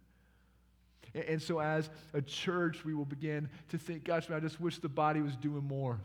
And, 1.13 1.24
and 1.24 1.41
so, 1.41 1.60
as 1.60 1.89
a 2.13 2.22
church, 2.22 2.86
we 2.86 2.93
will 2.93 3.06
begin 3.06 3.50
to 3.69 3.78
think, 3.78 4.04
gosh, 4.04 4.30
man, 4.30 4.38
I 4.38 4.41
just 4.41 4.60
wish 4.60 4.80
the 4.80 4.89
body 4.89 5.22
was 5.22 5.36
doing 5.36 5.63
more. 5.63 6.00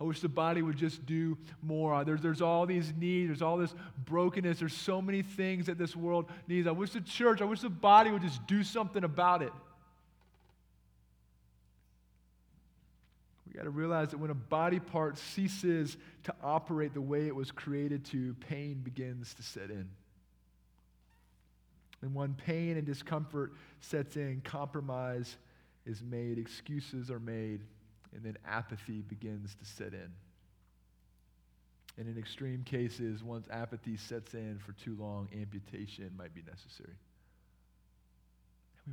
I 0.00 0.04
wish 0.04 0.20
the 0.20 0.28
body 0.30 0.62
would 0.62 0.76
just 0.76 1.04
do 1.04 1.36
more. 1.62 1.94
Uh, 1.94 2.04
there's, 2.04 2.22
there's 2.22 2.40
all 2.40 2.64
these 2.64 2.92
needs. 2.96 3.28
There's 3.28 3.42
all 3.42 3.58
this 3.58 3.74
brokenness. 4.06 4.58
There's 4.58 4.76
so 4.76 5.02
many 5.02 5.20
things 5.20 5.66
that 5.66 5.76
this 5.76 5.94
world 5.94 6.30
needs. 6.48 6.66
I 6.66 6.70
wish 6.70 6.90
the 6.90 7.02
church, 7.02 7.42
I 7.42 7.44
wish 7.44 7.60
the 7.60 7.68
body 7.68 8.10
would 8.10 8.22
just 8.22 8.46
do 8.46 8.62
something 8.62 9.04
about 9.04 9.42
it. 9.42 9.52
We 13.50 13.56
got 13.56 13.64
to 13.64 13.70
realize 13.70 14.10
that 14.10 14.18
when 14.18 14.30
a 14.30 14.34
body 14.34 14.78
part 14.78 15.18
ceases 15.18 15.96
to 16.24 16.34
operate 16.42 16.94
the 16.94 17.00
way 17.00 17.26
it 17.26 17.34
was 17.34 17.50
created 17.50 18.04
to, 18.06 18.34
pain 18.34 18.80
begins 18.84 19.34
to 19.34 19.42
set 19.42 19.70
in. 19.70 19.88
And 22.00 22.14
when 22.14 22.34
pain 22.34 22.76
and 22.76 22.86
discomfort 22.86 23.52
sets 23.80 24.16
in, 24.16 24.40
compromise 24.44 25.36
is 25.84 26.00
made, 26.00 26.38
excuses 26.38 27.10
are 27.10 27.18
made, 27.18 27.62
and 28.14 28.22
then 28.22 28.38
apathy 28.46 29.02
begins 29.02 29.56
to 29.56 29.64
set 29.64 29.94
in. 29.94 30.12
And 31.98 32.08
in 32.08 32.16
extreme 32.16 32.62
cases, 32.62 33.22
once 33.24 33.48
apathy 33.50 33.96
sets 33.96 34.34
in 34.34 34.60
for 34.64 34.72
too 34.72 34.96
long, 34.98 35.28
amputation 35.34 36.10
might 36.16 36.34
be 36.34 36.42
necessary 36.48 36.94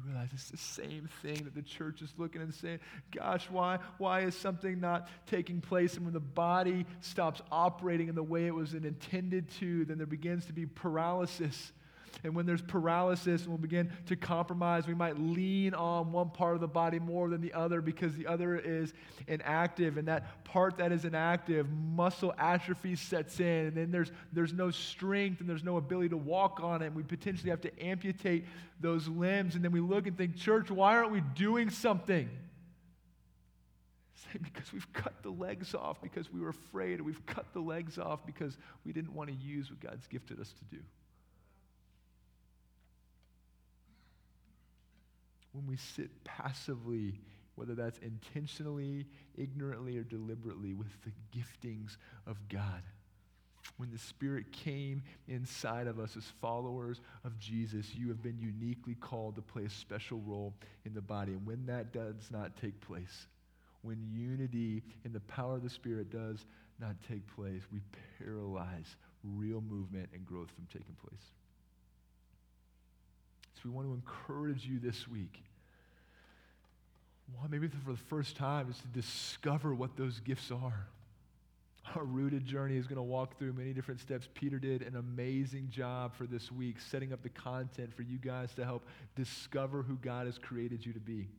we 0.03 0.11
realize 0.11 0.29
it's 0.33 0.49
the 0.49 0.57
same 0.57 1.09
thing 1.21 1.43
that 1.43 1.55
the 1.55 1.61
church 1.61 2.01
is 2.01 2.13
looking 2.17 2.41
and 2.41 2.53
saying, 2.53 2.79
gosh, 3.15 3.49
why, 3.49 3.79
why 3.97 4.21
is 4.21 4.35
something 4.35 4.79
not 4.79 5.07
taking 5.25 5.61
place? 5.61 5.95
And 5.95 6.05
when 6.05 6.13
the 6.13 6.19
body 6.19 6.85
stops 7.01 7.41
operating 7.51 8.07
in 8.07 8.15
the 8.15 8.23
way 8.23 8.47
it 8.47 8.53
was 8.53 8.73
intended 8.73 9.49
to, 9.59 9.85
then 9.85 9.97
there 9.97 10.07
begins 10.07 10.45
to 10.45 10.53
be 10.53 10.65
paralysis 10.65 11.71
and 12.23 12.33
when 12.33 12.45
there's 12.45 12.61
paralysis 12.61 13.41
and 13.41 13.49
we'll 13.49 13.57
begin 13.57 13.91
to 14.07 14.15
compromise, 14.15 14.87
we 14.87 14.95
might 14.95 15.19
lean 15.19 15.73
on 15.73 16.11
one 16.11 16.29
part 16.29 16.55
of 16.55 16.61
the 16.61 16.67
body 16.67 16.99
more 16.99 17.29
than 17.29 17.41
the 17.41 17.53
other 17.53 17.81
because 17.81 18.15
the 18.15 18.25
other 18.27 18.57
is 18.57 18.93
inactive. 19.27 19.97
And 19.97 20.07
that 20.07 20.43
part 20.43 20.77
that 20.77 20.91
is 20.91 21.05
inactive, 21.05 21.67
muscle 21.69 22.33
atrophy 22.37 22.95
sets 22.95 23.39
in. 23.39 23.67
And 23.67 23.75
then 23.75 23.91
there's, 23.91 24.11
there's 24.33 24.53
no 24.53 24.71
strength 24.71 25.41
and 25.41 25.49
there's 25.49 25.63
no 25.63 25.77
ability 25.77 26.09
to 26.09 26.17
walk 26.17 26.59
on 26.61 26.81
it. 26.81 26.87
And 26.87 26.95
we 26.95 27.03
potentially 27.03 27.51
have 27.51 27.61
to 27.61 27.83
amputate 27.83 28.45
those 28.79 29.07
limbs. 29.07 29.55
And 29.55 29.63
then 29.63 29.71
we 29.71 29.79
look 29.79 30.07
and 30.07 30.17
think, 30.17 30.35
church, 30.35 30.71
why 30.71 30.97
aren't 30.97 31.11
we 31.11 31.21
doing 31.35 31.69
something? 31.69 32.29
because 34.41 34.73
we've 34.73 34.91
cut 34.93 35.13
the 35.21 35.29
legs 35.29 35.75
off 35.75 36.01
because 36.01 36.31
we 36.31 36.39
were 36.39 36.49
afraid, 36.49 36.99
or 36.99 37.03
we've 37.03 37.25
cut 37.25 37.45
the 37.53 37.59
legs 37.59 37.97
off 37.97 38.25
because 38.25 38.57
we 38.85 38.91
didn't 38.91 39.13
want 39.13 39.29
to 39.29 39.35
use 39.35 39.69
what 39.69 39.79
God's 39.79 40.07
gifted 40.07 40.39
us 40.39 40.53
to 40.53 40.75
do. 40.75 40.81
When 45.57 45.65
we 45.67 45.77
sit 45.77 46.23
passively, 46.23 47.19
whether 47.55 47.73
that's 47.73 47.97
intentionally, 47.99 49.07
ignorantly, 49.35 49.97
or 49.97 50.03
deliberately, 50.03 50.73
with 50.73 50.87
the 51.03 51.11
giftings 51.37 51.97
of 52.27 52.37
God. 52.47 52.83
When 53.77 53.91
the 53.91 53.97
Spirit 53.97 54.51
came 54.51 55.01
inside 55.27 55.87
of 55.87 55.99
us 55.99 56.15
as 56.15 56.23
followers 56.39 57.01
of 57.25 57.37
Jesus, 57.39 57.93
you 57.95 58.07
have 58.09 58.21
been 58.21 58.37
uniquely 58.39 58.95
called 58.95 59.35
to 59.35 59.41
play 59.41 59.65
a 59.65 59.69
special 59.69 60.21
role 60.25 60.53
in 60.85 60.93
the 60.93 61.01
body. 61.01 61.33
And 61.33 61.45
when 61.45 61.65
that 61.65 61.91
does 61.91 62.29
not 62.31 62.55
take 62.61 62.79
place, 62.79 63.27
when 63.81 63.97
unity 64.11 64.83
in 65.03 65.11
the 65.11 65.19
power 65.21 65.55
of 65.55 65.63
the 65.63 65.69
Spirit 65.69 66.11
does 66.11 66.45
not 66.79 66.95
take 67.07 67.27
place, 67.35 67.63
we 67.73 67.81
paralyze 68.19 68.95
real 69.23 69.61
movement 69.61 70.09
and 70.13 70.25
growth 70.25 70.49
from 70.51 70.67
taking 70.71 70.95
place. 70.95 71.25
So 73.55 73.61
we 73.65 73.71
want 73.71 73.87
to 73.87 73.93
encourage 73.93 74.65
you 74.65 74.79
this 74.79 75.07
week. 75.07 75.41
Well, 77.33 77.47
maybe 77.49 77.67
for 77.67 77.91
the 77.91 77.97
first 77.97 78.35
time, 78.35 78.69
is 78.69 78.77
to 78.79 78.87
discover 78.87 79.73
what 79.73 79.97
those 79.97 80.19
gifts 80.21 80.51
are. 80.51 80.87
Our 81.95 82.03
rooted 82.03 82.45
journey 82.45 82.75
is 82.75 82.85
going 82.85 82.97
to 82.97 83.03
walk 83.03 83.37
through 83.37 83.53
many 83.53 83.73
different 83.73 84.01
steps. 84.01 84.27
Peter 84.33 84.59
did 84.59 84.81
an 84.81 84.95
amazing 84.97 85.69
job 85.69 86.15
for 86.15 86.25
this 86.25 86.51
week, 86.51 86.77
setting 86.81 87.13
up 87.13 87.23
the 87.23 87.29
content 87.29 87.93
for 87.95 88.01
you 88.01 88.17
guys 88.17 88.53
to 88.55 88.65
help 88.65 88.85
discover 89.15 89.83
who 89.83 89.95
God 89.95 90.25
has 90.25 90.37
created 90.37 90.85
you 90.85 90.93
to 90.93 90.99
be. 90.99 91.29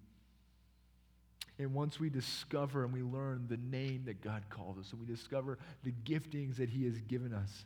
And 1.59 1.74
once 1.74 1.98
we 1.98 2.09
discover 2.09 2.85
and 2.85 2.92
we 2.92 3.03
learn 3.03 3.46
the 3.48 3.57
name 3.57 4.05
that 4.07 4.22
God 4.22 4.44
called 4.48 4.79
us, 4.79 4.92
and 4.92 5.01
we 5.01 5.07
discover 5.07 5.59
the 5.83 5.92
giftings 6.05 6.57
that 6.57 6.70
He 6.70 6.85
has 6.85 6.98
given 7.03 7.35
us, 7.35 7.64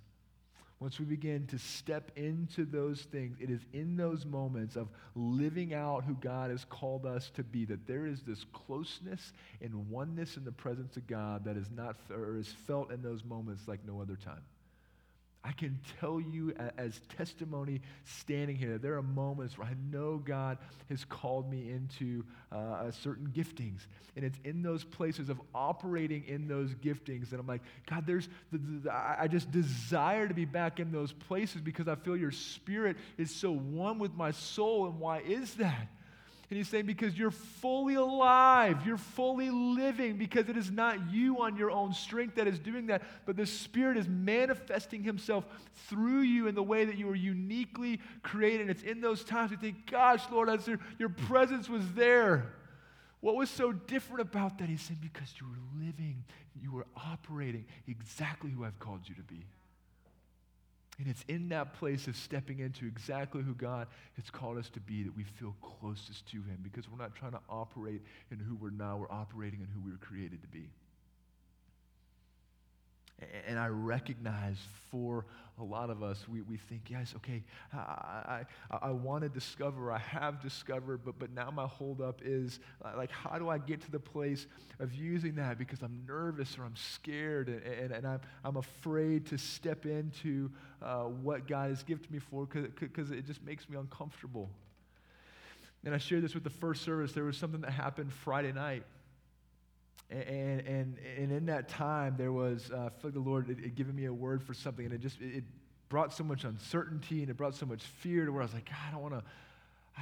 once 0.82 0.98
we 0.98 1.04
begin 1.04 1.46
to 1.46 1.58
step 1.60 2.10
into 2.16 2.64
those 2.64 3.02
things, 3.02 3.36
it 3.40 3.50
is 3.50 3.60
in 3.72 3.96
those 3.96 4.26
moments 4.26 4.74
of 4.74 4.88
living 5.14 5.72
out 5.72 6.02
who 6.02 6.14
God 6.14 6.50
has 6.50 6.64
called 6.64 7.06
us 7.06 7.30
to 7.36 7.44
be 7.44 7.64
that 7.66 7.86
there 7.86 8.04
is 8.04 8.22
this 8.22 8.44
closeness 8.52 9.32
and 9.60 9.88
oneness 9.88 10.36
in 10.36 10.44
the 10.44 10.50
presence 10.50 10.96
of 10.96 11.06
God 11.06 11.44
that 11.44 11.56
is 11.56 11.70
not 11.70 11.96
or 12.10 12.36
is 12.36 12.52
felt 12.66 12.90
in 12.90 13.00
those 13.00 13.24
moments 13.24 13.68
like 13.68 13.78
no 13.86 14.00
other 14.00 14.16
time. 14.16 14.42
I 15.44 15.50
can 15.50 15.80
tell 15.98 16.20
you 16.20 16.54
as 16.78 17.00
testimony 17.16 17.80
standing 18.04 18.54
here, 18.54 18.78
there 18.78 18.96
are 18.96 19.02
moments 19.02 19.58
where 19.58 19.66
I 19.66 19.74
know 19.90 20.18
God 20.18 20.58
has 20.88 21.04
called 21.04 21.50
me 21.50 21.70
into 21.70 22.24
uh, 22.52 22.90
certain 22.92 23.26
giftings. 23.26 23.80
And 24.14 24.24
it's 24.24 24.38
in 24.44 24.62
those 24.62 24.84
places 24.84 25.28
of 25.28 25.40
operating 25.52 26.24
in 26.28 26.46
those 26.46 26.70
giftings 26.74 27.30
that 27.30 27.40
I'm 27.40 27.46
like, 27.46 27.62
God, 27.90 28.06
there's, 28.06 28.28
the, 28.52 28.58
the, 28.58 28.92
I 28.92 29.26
just 29.26 29.50
desire 29.50 30.28
to 30.28 30.34
be 30.34 30.44
back 30.44 30.78
in 30.78 30.92
those 30.92 31.12
places 31.12 31.60
because 31.60 31.88
I 31.88 31.96
feel 31.96 32.16
your 32.16 32.30
spirit 32.30 32.96
is 33.18 33.34
so 33.34 33.50
one 33.50 33.98
with 33.98 34.14
my 34.14 34.30
soul. 34.30 34.86
And 34.86 35.00
why 35.00 35.20
is 35.20 35.54
that? 35.54 35.88
And 36.52 36.58
he's 36.58 36.68
saying, 36.68 36.84
because 36.84 37.16
you're 37.16 37.30
fully 37.30 37.94
alive, 37.94 38.86
you're 38.86 38.98
fully 38.98 39.48
living, 39.48 40.18
because 40.18 40.50
it 40.50 40.56
is 40.58 40.70
not 40.70 41.10
you 41.10 41.40
on 41.40 41.56
your 41.56 41.70
own 41.70 41.94
strength 41.94 42.34
that 42.34 42.46
is 42.46 42.58
doing 42.58 42.88
that, 42.88 43.00
but 43.24 43.38
the 43.38 43.46
Spirit 43.46 43.96
is 43.96 44.06
manifesting 44.06 45.02
Himself 45.02 45.46
through 45.88 46.20
you 46.20 46.48
in 46.48 46.54
the 46.54 46.62
way 46.62 46.84
that 46.84 46.98
you 46.98 47.06
were 47.06 47.14
uniquely 47.14 48.00
created. 48.22 48.60
And 48.60 48.70
it's 48.70 48.82
in 48.82 49.00
those 49.00 49.24
times 49.24 49.50
you 49.50 49.56
think, 49.56 49.90
gosh, 49.90 50.24
Lord, 50.30 50.50
your, 50.66 50.78
your 50.98 51.08
presence 51.08 51.70
was 51.70 51.90
there. 51.94 52.52
What 53.20 53.34
was 53.34 53.48
so 53.48 53.72
different 53.72 54.20
about 54.20 54.58
that? 54.58 54.68
He 54.68 54.76
said, 54.76 55.00
because 55.00 55.32
you 55.40 55.46
were 55.46 55.86
living, 55.86 56.22
you 56.60 56.70
were 56.70 56.86
operating 56.94 57.64
exactly 57.88 58.50
who 58.50 58.62
I've 58.62 58.78
called 58.78 59.08
you 59.08 59.14
to 59.14 59.22
be. 59.22 59.46
And 61.02 61.10
it's 61.10 61.24
in 61.26 61.48
that 61.48 61.74
place 61.74 62.06
of 62.06 62.14
stepping 62.14 62.60
into 62.60 62.86
exactly 62.86 63.42
who 63.42 63.54
God 63.54 63.88
has 64.14 64.30
called 64.30 64.56
us 64.56 64.68
to 64.70 64.78
be 64.78 65.02
that 65.02 65.16
we 65.16 65.24
feel 65.24 65.52
closest 65.60 66.30
to 66.30 66.36
Him 66.36 66.58
because 66.62 66.88
we're 66.88 67.02
not 67.02 67.16
trying 67.16 67.32
to 67.32 67.40
operate 67.50 68.02
in 68.30 68.38
who 68.38 68.54
we're 68.54 68.70
now, 68.70 68.98
we're 68.98 69.10
operating 69.10 69.58
in 69.58 69.66
who 69.66 69.80
we 69.84 69.90
were 69.90 69.98
created 69.98 70.40
to 70.42 70.46
be. 70.46 70.70
And 73.48 73.58
I 73.58 73.66
recognize 73.66 74.58
for 74.92 75.26
a 75.58 75.64
lot 75.64 75.90
of 75.90 76.02
us, 76.02 76.26
we, 76.28 76.40
we 76.42 76.56
think, 76.56 76.90
yes, 76.90 77.12
okay, 77.16 77.44
I, 77.72 78.44
I, 78.70 78.76
I 78.82 78.90
want 78.90 79.22
to 79.22 79.28
discover, 79.28 79.92
I 79.92 79.98
have 79.98 80.40
discovered, 80.40 81.00
but, 81.04 81.18
but 81.18 81.30
now 81.32 81.50
my 81.50 81.66
holdup 81.66 82.20
is 82.24 82.58
uh, 82.84 82.92
like, 82.96 83.10
how 83.10 83.38
do 83.38 83.48
I 83.48 83.58
get 83.58 83.80
to 83.82 83.90
the 83.90 84.00
place 84.00 84.46
of 84.80 84.94
using 84.94 85.34
that 85.36 85.58
because 85.58 85.82
I'm 85.82 86.04
nervous 86.08 86.58
or 86.58 86.64
I'm 86.64 86.76
scared 86.76 87.48
and, 87.48 87.62
and, 87.62 87.92
and 87.92 88.06
I'm, 88.06 88.20
I'm 88.44 88.56
afraid 88.56 89.26
to 89.26 89.38
step 89.38 89.84
into 89.86 90.50
uh, 90.82 91.04
what 91.04 91.46
God 91.46 91.70
has 91.70 91.82
gifted 91.82 92.10
me 92.10 92.18
for 92.18 92.46
because 92.46 93.10
it 93.10 93.26
just 93.26 93.42
makes 93.44 93.68
me 93.68 93.76
uncomfortable. 93.76 94.48
And 95.84 95.94
I 95.94 95.98
shared 95.98 96.22
this 96.24 96.34
with 96.34 96.44
the 96.44 96.50
first 96.50 96.82
service. 96.82 97.12
There 97.12 97.24
was 97.24 97.36
something 97.36 97.60
that 97.60 97.72
happened 97.72 98.12
Friday 98.12 98.52
night 98.52 98.84
And, 100.10 100.22
and, 101.18 101.32
in 101.32 101.46
that 101.46 101.68
time, 101.68 102.14
there 102.16 102.32
was, 102.32 102.70
uh, 102.70 102.90
feel 102.90 103.10
like 103.10 103.14
the 103.14 103.20
Lord 103.20 103.48
had, 103.48 103.60
had 103.60 103.74
given 103.74 103.94
me 103.94 104.06
a 104.06 104.12
word 104.12 104.42
for 104.42 104.54
something, 104.54 104.84
and 104.84 104.94
it 104.94 105.00
just, 105.00 105.20
it 105.20 105.44
brought 105.92 106.10
so 106.10 106.24
much 106.24 106.44
uncertainty 106.44 107.20
and 107.20 107.28
it 107.28 107.36
brought 107.36 107.54
so 107.54 107.66
much 107.66 107.82
fear 107.82 108.24
to 108.24 108.32
where 108.32 108.40
I 108.40 108.46
was 108.46 108.54
like, 108.54 108.70
I 108.88 108.90
don't 108.90 109.02
want 109.02 109.12
to, 109.12 109.22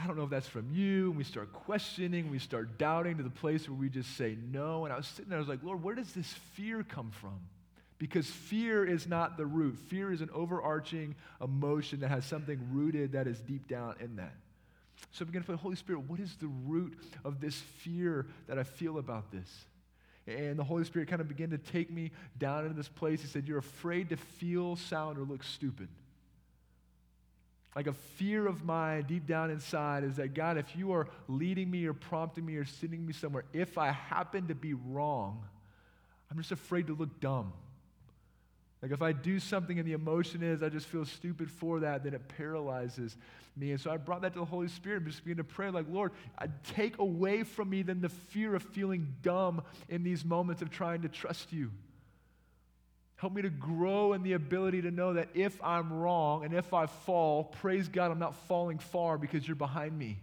I 0.00 0.06
don't 0.06 0.16
know 0.16 0.22
if 0.22 0.30
that's 0.30 0.46
from 0.46 0.70
you. 0.70 1.08
And 1.08 1.16
we 1.16 1.24
start 1.24 1.52
questioning, 1.52 2.30
we 2.30 2.38
start 2.38 2.78
doubting 2.78 3.16
to 3.16 3.24
the 3.24 3.28
place 3.28 3.68
where 3.68 3.76
we 3.76 3.88
just 3.88 4.16
say 4.16 4.36
no. 4.52 4.84
And 4.84 4.94
I 4.94 4.96
was 4.96 5.08
sitting 5.08 5.28
there, 5.28 5.38
I 5.38 5.40
was 5.40 5.48
like, 5.48 5.64
Lord, 5.64 5.82
where 5.82 5.96
does 5.96 6.12
this 6.12 6.32
fear 6.54 6.84
come 6.84 7.10
from? 7.10 7.40
Because 7.98 8.28
fear 8.28 8.84
is 8.84 9.08
not 9.08 9.36
the 9.36 9.44
root. 9.44 9.76
Fear 9.88 10.12
is 10.12 10.20
an 10.20 10.30
overarching 10.32 11.16
emotion 11.42 11.98
that 12.00 12.08
has 12.08 12.24
something 12.24 12.60
rooted 12.70 13.10
that 13.12 13.26
is 13.26 13.40
deep 13.40 13.66
down 13.66 13.96
in 13.98 14.14
that. 14.14 14.34
So 15.10 15.24
I 15.24 15.26
began 15.26 15.42
to 15.42 15.46
pray, 15.46 15.56
Holy 15.56 15.74
Spirit, 15.74 16.02
what 16.02 16.20
is 16.20 16.36
the 16.36 16.46
root 16.46 16.96
of 17.24 17.40
this 17.40 17.56
fear 17.56 18.26
that 18.46 18.60
I 18.60 18.62
feel 18.62 18.98
about 18.98 19.32
this? 19.32 19.64
And 20.30 20.58
the 20.58 20.64
Holy 20.64 20.84
Spirit 20.84 21.08
kind 21.08 21.20
of 21.20 21.28
began 21.28 21.50
to 21.50 21.58
take 21.58 21.90
me 21.90 22.12
down 22.38 22.64
into 22.64 22.76
this 22.76 22.88
place. 22.88 23.20
He 23.20 23.26
said, 23.26 23.48
You're 23.48 23.58
afraid 23.58 24.10
to 24.10 24.16
feel, 24.16 24.76
sound, 24.76 25.18
or 25.18 25.22
look 25.22 25.42
stupid. 25.42 25.88
Like 27.76 27.86
a 27.86 27.92
fear 27.92 28.46
of 28.46 28.64
mine 28.64 29.04
deep 29.06 29.26
down 29.26 29.50
inside 29.50 30.02
is 30.02 30.16
that, 30.16 30.34
God, 30.34 30.58
if 30.58 30.74
you 30.76 30.92
are 30.92 31.08
leading 31.28 31.70
me 31.70 31.86
or 31.86 31.92
prompting 31.92 32.44
me 32.44 32.56
or 32.56 32.64
sending 32.64 33.06
me 33.06 33.12
somewhere, 33.12 33.44
if 33.52 33.78
I 33.78 33.92
happen 33.92 34.48
to 34.48 34.54
be 34.54 34.74
wrong, 34.74 35.44
I'm 36.30 36.36
just 36.38 36.52
afraid 36.52 36.88
to 36.88 36.94
look 36.94 37.20
dumb. 37.20 37.52
Like 38.82 38.92
if 38.92 39.02
I 39.02 39.12
do 39.12 39.38
something 39.38 39.78
and 39.78 39.86
the 39.86 39.92
emotion 39.92 40.42
is 40.42 40.62
I 40.62 40.70
just 40.70 40.86
feel 40.86 41.04
stupid 41.04 41.50
for 41.50 41.80
that, 41.80 42.02
then 42.02 42.14
it 42.14 42.28
paralyzes 42.28 43.16
me. 43.56 43.72
And 43.72 43.80
so 43.80 43.90
I 43.90 43.98
brought 43.98 44.22
that 44.22 44.32
to 44.34 44.38
the 44.38 44.44
Holy 44.44 44.68
Spirit 44.68 45.04
just 45.04 45.24
began 45.24 45.36
to 45.36 45.44
pray, 45.44 45.70
like, 45.70 45.86
Lord, 45.90 46.12
take 46.64 46.98
away 46.98 47.42
from 47.42 47.70
me 47.70 47.82
then 47.82 48.00
the 48.00 48.08
fear 48.08 48.54
of 48.54 48.62
feeling 48.62 49.14
dumb 49.22 49.62
in 49.88 50.02
these 50.02 50.24
moments 50.24 50.62
of 50.62 50.70
trying 50.70 51.02
to 51.02 51.08
trust 51.08 51.52
you. 51.52 51.70
Help 53.16 53.34
me 53.34 53.42
to 53.42 53.50
grow 53.50 54.14
in 54.14 54.22
the 54.22 54.32
ability 54.32 54.80
to 54.80 54.90
know 54.90 55.12
that 55.12 55.28
if 55.34 55.62
I'm 55.62 55.92
wrong 55.92 56.42
and 56.42 56.54
if 56.54 56.72
I 56.72 56.86
fall, 56.86 57.44
praise 57.44 57.86
God, 57.86 58.10
I'm 58.10 58.18
not 58.18 58.34
falling 58.48 58.78
far 58.78 59.18
because 59.18 59.46
you're 59.46 59.56
behind 59.56 59.98
me. 59.98 60.18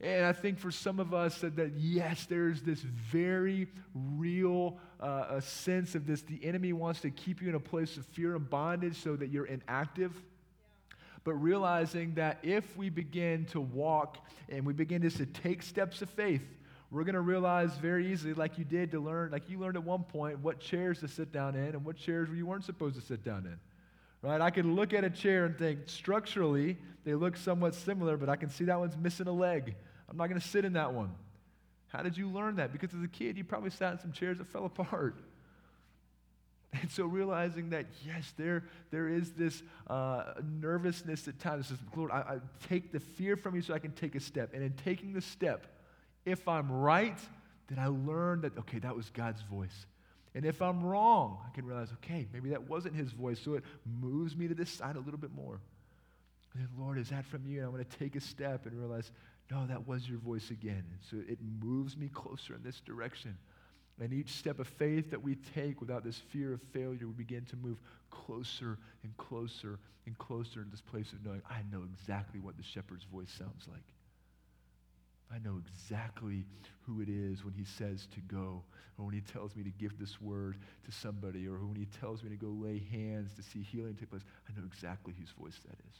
And 0.00 0.26
I 0.26 0.32
think 0.32 0.58
for 0.58 0.70
some 0.70 1.00
of 1.00 1.14
us 1.14 1.40
that, 1.40 1.56
that 1.56 1.72
yes, 1.76 2.26
there's 2.26 2.60
this 2.60 2.80
very 2.80 3.68
real 3.94 4.76
uh, 5.00 5.40
sense 5.40 5.94
of 5.94 6.06
this. 6.06 6.22
The 6.22 6.38
enemy 6.44 6.72
wants 6.74 7.00
to 7.00 7.10
keep 7.10 7.40
you 7.40 7.48
in 7.48 7.54
a 7.54 7.60
place 7.60 7.96
of 7.96 8.04
fear 8.06 8.36
and 8.36 8.48
bondage 8.48 9.02
so 9.02 9.16
that 9.16 9.30
you're 9.30 9.46
inactive. 9.46 10.12
Yeah. 10.14 10.96
But 11.24 11.34
realizing 11.34 12.14
that 12.14 12.38
if 12.42 12.76
we 12.76 12.90
begin 12.90 13.46
to 13.46 13.60
walk 13.60 14.18
and 14.50 14.66
we 14.66 14.74
begin 14.74 15.00
just 15.02 15.16
to 15.16 15.26
take 15.26 15.62
steps 15.62 16.02
of 16.02 16.10
faith, 16.10 16.42
we're 16.90 17.04
going 17.04 17.14
to 17.14 17.20
realize 17.20 17.76
very 17.78 18.12
easily, 18.12 18.34
like 18.34 18.58
you 18.58 18.64
did 18.64 18.92
to 18.92 19.00
learn, 19.00 19.32
like 19.32 19.50
you 19.50 19.58
learned 19.58 19.76
at 19.76 19.82
one 19.82 20.04
point, 20.04 20.38
what 20.40 20.60
chairs 20.60 21.00
to 21.00 21.08
sit 21.08 21.32
down 21.32 21.56
in 21.56 21.68
and 21.68 21.84
what 21.84 21.96
chairs 21.96 22.28
you 22.32 22.46
weren't 22.46 22.64
supposed 22.64 22.94
to 22.96 23.02
sit 23.02 23.24
down 23.24 23.46
in. 23.46 23.58
Right? 24.26 24.40
I 24.40 24.50
can 24.50 24.74
look 24.74 24.92
at 24.92 25.04
a 25.04 25.10
chair 25.10 25.44
and 25.44 25.56
think, 25.56 25.80
structurally, 25.86 26.76
they 27.04 27.14
look 27.14 27.36
somewhat 27.36 27.76
similar, 27.76 28.16
but 28.16 28.28
I 28.28 28.34
can 28.34 28.50
see 28.50 28.64
that 28.64 28.76
one's 28.76 28.96
missing 28.96 29.28
a 29.28 29.32
leg. 29.32 29.76
I'm 30.08 30.16
not 30.16 30.28
going 30.28 30.40
to 30.40 30.46
sit 30.46 30.64
in 30.64 30.72
that 30.72 30.92
one. 30.92 31.14
How 31.88 32.02
did 32.02 32.16
you 32.16 32.28
learn 32.28 32.56
that? 32.56 32.72
Because 32.72 32.92
as 32.92 33.04
a 33.04 33.08
kid, 33.08 33.36
you 33.38 33.44
probably 33.44 33.70
sat 33.70 33.92
in 33.92 34.00
some 34.00 34.10
chairs 34.10 34.38
that 34.38 34.48
fell 34.48 34.64
apart. 34.64 35.20
And 36.82 36.90
so 36.90 37.06
realizing 37.06 37.70
that, 37.70 37.86
yes, 38.04 38.34
there, 38.36 38.64
there 38.90 39.08
is 39.08 39.30
this 39.30 39.62
uh, 39.86 40.34
nervousness 40.60 41.26
at 41.26 41.38
times. 41.38 41.68
Says, 41.68 41.78
Lord, 41.94 42.10
I, 42.10 42.16
I 42.16 42.38
take 42.68 42.92
the 42.92 43.00
fear 43.00 43.34
from 43.34 43.54
you 43.54 43.62
so 43.62 43.72
I 43.72 43.78
can 43.78 43.92
take 43.92 44.14
a 44.14 44.20
step. 44.20 44.50
And 44.52 44.62
in 44.62 44.74
taking 44.84 45.14
the 45.14 45.22
step, 45.22 45.68
if 46.26 46.46
I'm 46.46 46.70
right, 46.70 47.18
then 47.68 47.78
I 47.78 47.86
learn 47.86 48.42
that, 48.42 48.58
okay, 48.58 48.78
that 48.80 48.94
was 48.94 49.08
God's 49.08 49.40
voice. 49.42 49.86
And 50.36 50.44
if 50.44 50.60
I'm 50.60 50.84
wrong, 50.84 51.38
I 51.46 51.54
can 51.54 51.64
realize, 51.64 51.88
okay, 51.94 52.28
maybe 52.30 52.50
that 52.50 52.68
wasn't 52.68 52.94
his 52.94 53.10
voice. 53.10 53.40
So 53.42 53.54
it 53.54 53.64
moves 53.86 54.36
me 54.36 54.46
to 54.48 54.54
this 54.54 54.70
side 54.70 54.96
a 54.96 55.00
little 55.00 55.18
bit 55.18 55.34
more. 55.34 55.62
And 56.52 56.62
then, 56.62 56.68
Lord, 56.78 56.98
is 56.98 57.08
that 57.08 57.24
from 57.24 57.46
you? 57.46 57.60
And 57.60 57.66
I'm 57.66 57.72
going 57.72 57.86
to 57.86 57.98
take 57.98 58.16
a 58.16 58.20
step 58.20 58.66
and 58.66 58.78
realize, 58.78 59.10
no, 59.50 59.66
that 59.66 59.88
was 59.88 60.06
your 60.06 60.18
voice 60.18 60.50
again. 60.50 60.84
And 60.90 60.98
so 61.10 61.16
it 61.26 61.38
moves 61.62 61.96
me 61.96 62.10
closer 62.12 62.54
in 62.54 62.62
this 62.62 62.80
direction. 62.80 63.34
And 63.98 64.12
each 64.12 64.28
step 64.28 64.60
of 64.60 64.68
faith 64.68 65.10
that 65.10 65.22
we 65.22 65.36
take 65.54 65.80
without 65.80 66.04
this 66.04 66.18
fear 66.18 66.52
of 66.52 66.60
failure, 66.70 67.06
we 67.06 67.14
begin 67.14 67.46
to 67.46 67.56
move 67.56 67.78
closer 68.10 68.76
and 69.04 69.16
closer 69.16 69.78
and 70.04 70.18
closer 70.18 70.60
in 70.60 70.70
this 70.70 70.82
place 70.82 71.12
of 71.12 71.24
knowing 71.24 71.40
I 71.48 71.62
know 71.72 71.82
exactly 71.90 72.40
what 72.40 72.58
the 72.58 72.62
shepherd's 72.62 73.04
voice 73.04 73.34
sounds 73.38 73.66
like. 73.72 73.84
I 75.32 75.38
know 75.38 75.60
exactly 75.66 76.44
who 76.86 77.00
it 77.00 77.08
is 77.08 77.44
when 77.44 77.52
he 77.52 77.64
says 77.64 78.06
to 78.14 78.20
go, 78.20 78.62
or 78.96 79.04
when 79.04 79.14
he 79.14 79.20
tells 79.20 79.56
me 79.56 79.64
to 79.64 79.70
give 79.70 79.98
this 79.98 80.20
word 80.20 80.56
to 80.84 80.92
somebody, 80.92 81.48
or 81.48 81.58
when 81.58 81.76
he 81.76 81.86
tells 82.00 82.22
me 82.22 82.30
to 82.30 82.36
go 82.36 82.46
lay 82.46 82.82
hands 82.90 83.34
to 83.34 83.42
see 83.42 83.62
healing 83.62 83.94
take 83.94 84.10
place. 84.10 84.22
I 84.48 84.58
know 84.58 84.66
exactly 84.66 85.14
whose 85.18 85.30
voice 85.30 85.58
that 85.66 85.76
is. 85.90 85.96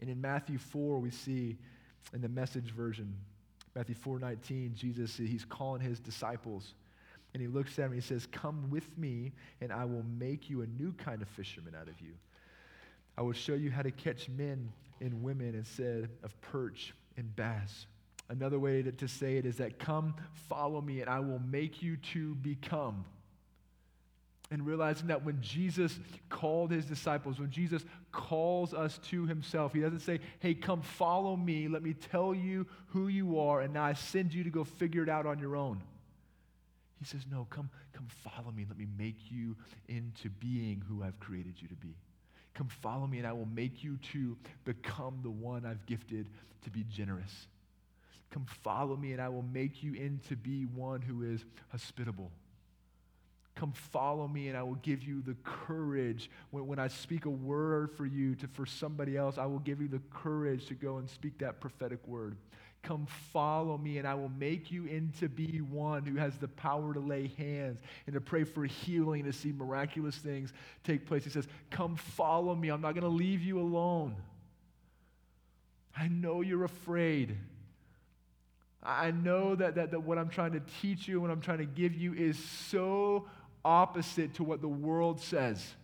And 0.00 0.10
in 0.10 0.20
Matthew 0.20 0.58
4, 0.58 0.98
we 0.98 1.10
see 1.10 1.56
in 2.12 2.20
the 2.20 2.28
message 2.28 2.70
version, 2.72 3.14
Matthew 3.74 3.94
4:19, 3.94 4.74
Jesus 4.74 5.16
he's 5.16 5.44
calling 5.44 5.80
his 5.80 6.00
disciples 6.00 6.74
and 7.34 7.42
he 7.42 7.48
looks 7.48 7.72
at 7.72 7.76
them 7.76 7.92
and 7.92 7.94
he 7.94 8.00
says, 8.00 8.26
"Come 8.26 8.70
with 8.70 8.96
me 8.96 9.32
and 9.60 9.70
I 9.70 9.84
will 9.84 10.02
make 10.04 10.48
you 10.48 10.62
a 10.62 10.66
new 10.66 10.92
kind 10.94 11.20
of 11.20 11.28
fisherman 11.28 11.74
out 11.74 11.88
of 11.88 12.00
you. 12.00 12.14
I 13.18 13.22
will 13.22 13.32
show 13.32 13.54
you 13.54 13.70
how 13.70 13.82
to 13.82 13.90
catch 13.90 14.28
men 14.28 14.72
and 15.00 15.22
women 15.22 15.54
instead 15.54 16.08
of 16.22 16.40
perch 16.40 16.94
and 17.16 17.34
bass." 17.34 17.86
Another 18.28 18.58
way 18.58 18.82
to, 18.82 18.90
to 18.90 19.06
say 19.06 19.36
it 19.36 19.46
is 19.46 19.56
that 19.58 19.78
come 19.78 20.14
follow 20.48 20.80
me 20.80 21.00
and 21.00 21.08
I 21.08 21.20
will 21.20 21.38
make 21.38 21.80
you 21.80 21.96
to 22.12 22.34
become 22.34 23.04
and 24.50 24.64
realizing 24.64 25.08
that 25.08 25.24
when 25.24 25.40
Jesus 25.40 25.98
called 26.28 26.70
his 26.70 26.84
disciples, 26.84 27.40
when 27.40 27.50
Jesus 27.50 27.84
calls 28.12 28.74
us 28.74 28.98
to 29.10 29.26
himself, 29.26 29.72
he 29.72 29.80
doesn't 29.80 30.00
say, 30.00 30.20
Hey, 30.38 30.54
come 30.54 30.82
follow 30.82 31.36
me. 31.36 31.68
Let 31.68 31.82
me 31.82 31.94
tell 31.94 32.34
you 32.34 32.66
who 32.88 33.08
you 33.08 33.40
are, 33.40 33.60
and 33.60 33.74
now 33.74 33.84
I 33.84 33.94
send 33.94 34.32
you 34.32 34.44
to 34.44 34.50
go 34.50 34.64
figure 34.64 35.02
it 35.02 35.08
out 35.08 35.26
on 35.26 35.38
your 35.38 35.56
own. 35.56 35.82
He 36.98 37.04
says, 37.04 37.26
No, 37.30 37.46
come, 37.50 37.70
come 37.92 38.06
follow 38.08 38.52
me. 38.52 38.64
Let 38.68 38.78
me 38.78 38.86
make 38.96 39.30
you 39.30 39.56
into 39.88 40.30
being 40.30 40.82
who 40.88 41.02
I've 41.02 41.18
created 41.18 41.54
you 41.60 41.68
to 41.68 41.74
be. 41.74 41.94
Come 42.56 42.68
follow 42.68 43.06
me, 43.06 43.18
and 43.18 43.26
I 43.26 43.32
will 43.32 43.48
make 43.54 43.84
you 43.84 43.98
to 44.12 44.36
become 44.64 45.20
the 45.22 45.30
one 45.30 45.64
I've 45.64 45.84
gifted 45.86 46.26
to 46.64 46.70
be 46.70 46.84
generous. 46.90 47.46
Come 48.30 48.46
follow 48.64 48.96
me, 48.96 49.12
and 49.12 49.20
I 49.20 49.28
will 49.28 49.44
make 49.52 49.82
you 49.82 49.94
into 49.94 50.34
be 50.36 50.64
one 50.64 51.00
who 51.00 51.22
is 51.22 51.44
hospitable 51.68 52.32
Come 53.56 53.72
follow 53.72 54.28
me, 54.28 54.48
and 54.48 54.56
I 54.56 54.62
will 54.62 54.74
give 54.76 55.02
you 55.02 55.22
the 55.22 55.34
courage. 55.42 56.30
When, 56.50 56.66
when 56.66 56.78
I 56.78 56.88
speak 56.88 57.24
a 57.24 57.30
word 57.30 57.90
for 57.96 58.04
you 58.04 58.34
to, 58.36 58.46
for 58.48 58.66
somebody 58.66 59.16
else, 59.16 59.38
I 59.38 59.46
will 59.46 59.60
give 59.60 59.80
you 59.80 59.88
the 59.88 60.02
courage 60.10 60.66
to 60.66 60.74
go 60.74 60.98
and 60.98 61.08
speak 61.08 61.38
that 61.38 61.58
prophetic 61.58 62.06
word. 62.06 62.36
Come 62.86 63.08
follow 63.32 63.76
me, 63.76 63.98
and 63.98 64.06
I 64.06 64.14
will 64.14 64.28
make 64.28 64.70
you 64.70 64.86
into 64.86 65.28
be 65.28 65.58
one 65.58 66.06
who 66.06 66.14
has 66.18 66.38
the 66.38 66.46
power 66.46 66.94
to 66.94 67.00
lay 67.00 67.32
hands 67.36 67.80
and 68.06 68.14
to 68.14 68.20
pray 68.20 68.44
for 68.44 68.64
healing, 68.64 69.24
to 69.24 69.32
see 69.32 69.50
miraculous 69.50 70.14
things 70.14 70.52
take 70.84 71.04
place. 71.04 71.24
He 71.24 71.30
says, 71.30 71.48
Come 71.68 71.96
follow 71.96 72.54
me. 72.54 72.68
I'm 72.68 72.80
not 72.80 72.94
going 72.94 73.02
to 73.02 73.08
leave 73.08 73.42
you 73.42 73.58
alone. 73.58 74.14
I 75.98 76.06
know 76.06 76.42
you're 76.42 76.62
afraid. 76.62 77.36
I 78.84 79.10
know 79.10 79.56
that, 79.56 79.74
that, 79.74 79.90
that 79.90 80.00
what 80.04 80.16
I'm 80.16 80.28
trying 80.28 80.52
to 80.52 80.62
teach 80.80 81.08
you, 81.08 81.20
what 81.20 81.32
I'm 81.32 81.40
trying 81.40 81.58
to 81.58 81.64
give 81.64 81.92
you 81.96 82.14
is 82.14 82.38
so 82.38 83.26
opposite 83.64 84.34
to 84.34 84.44
what 84.44 84.60
the 84.60 84.68
world 84.68 85.20
says. 85.20 85.74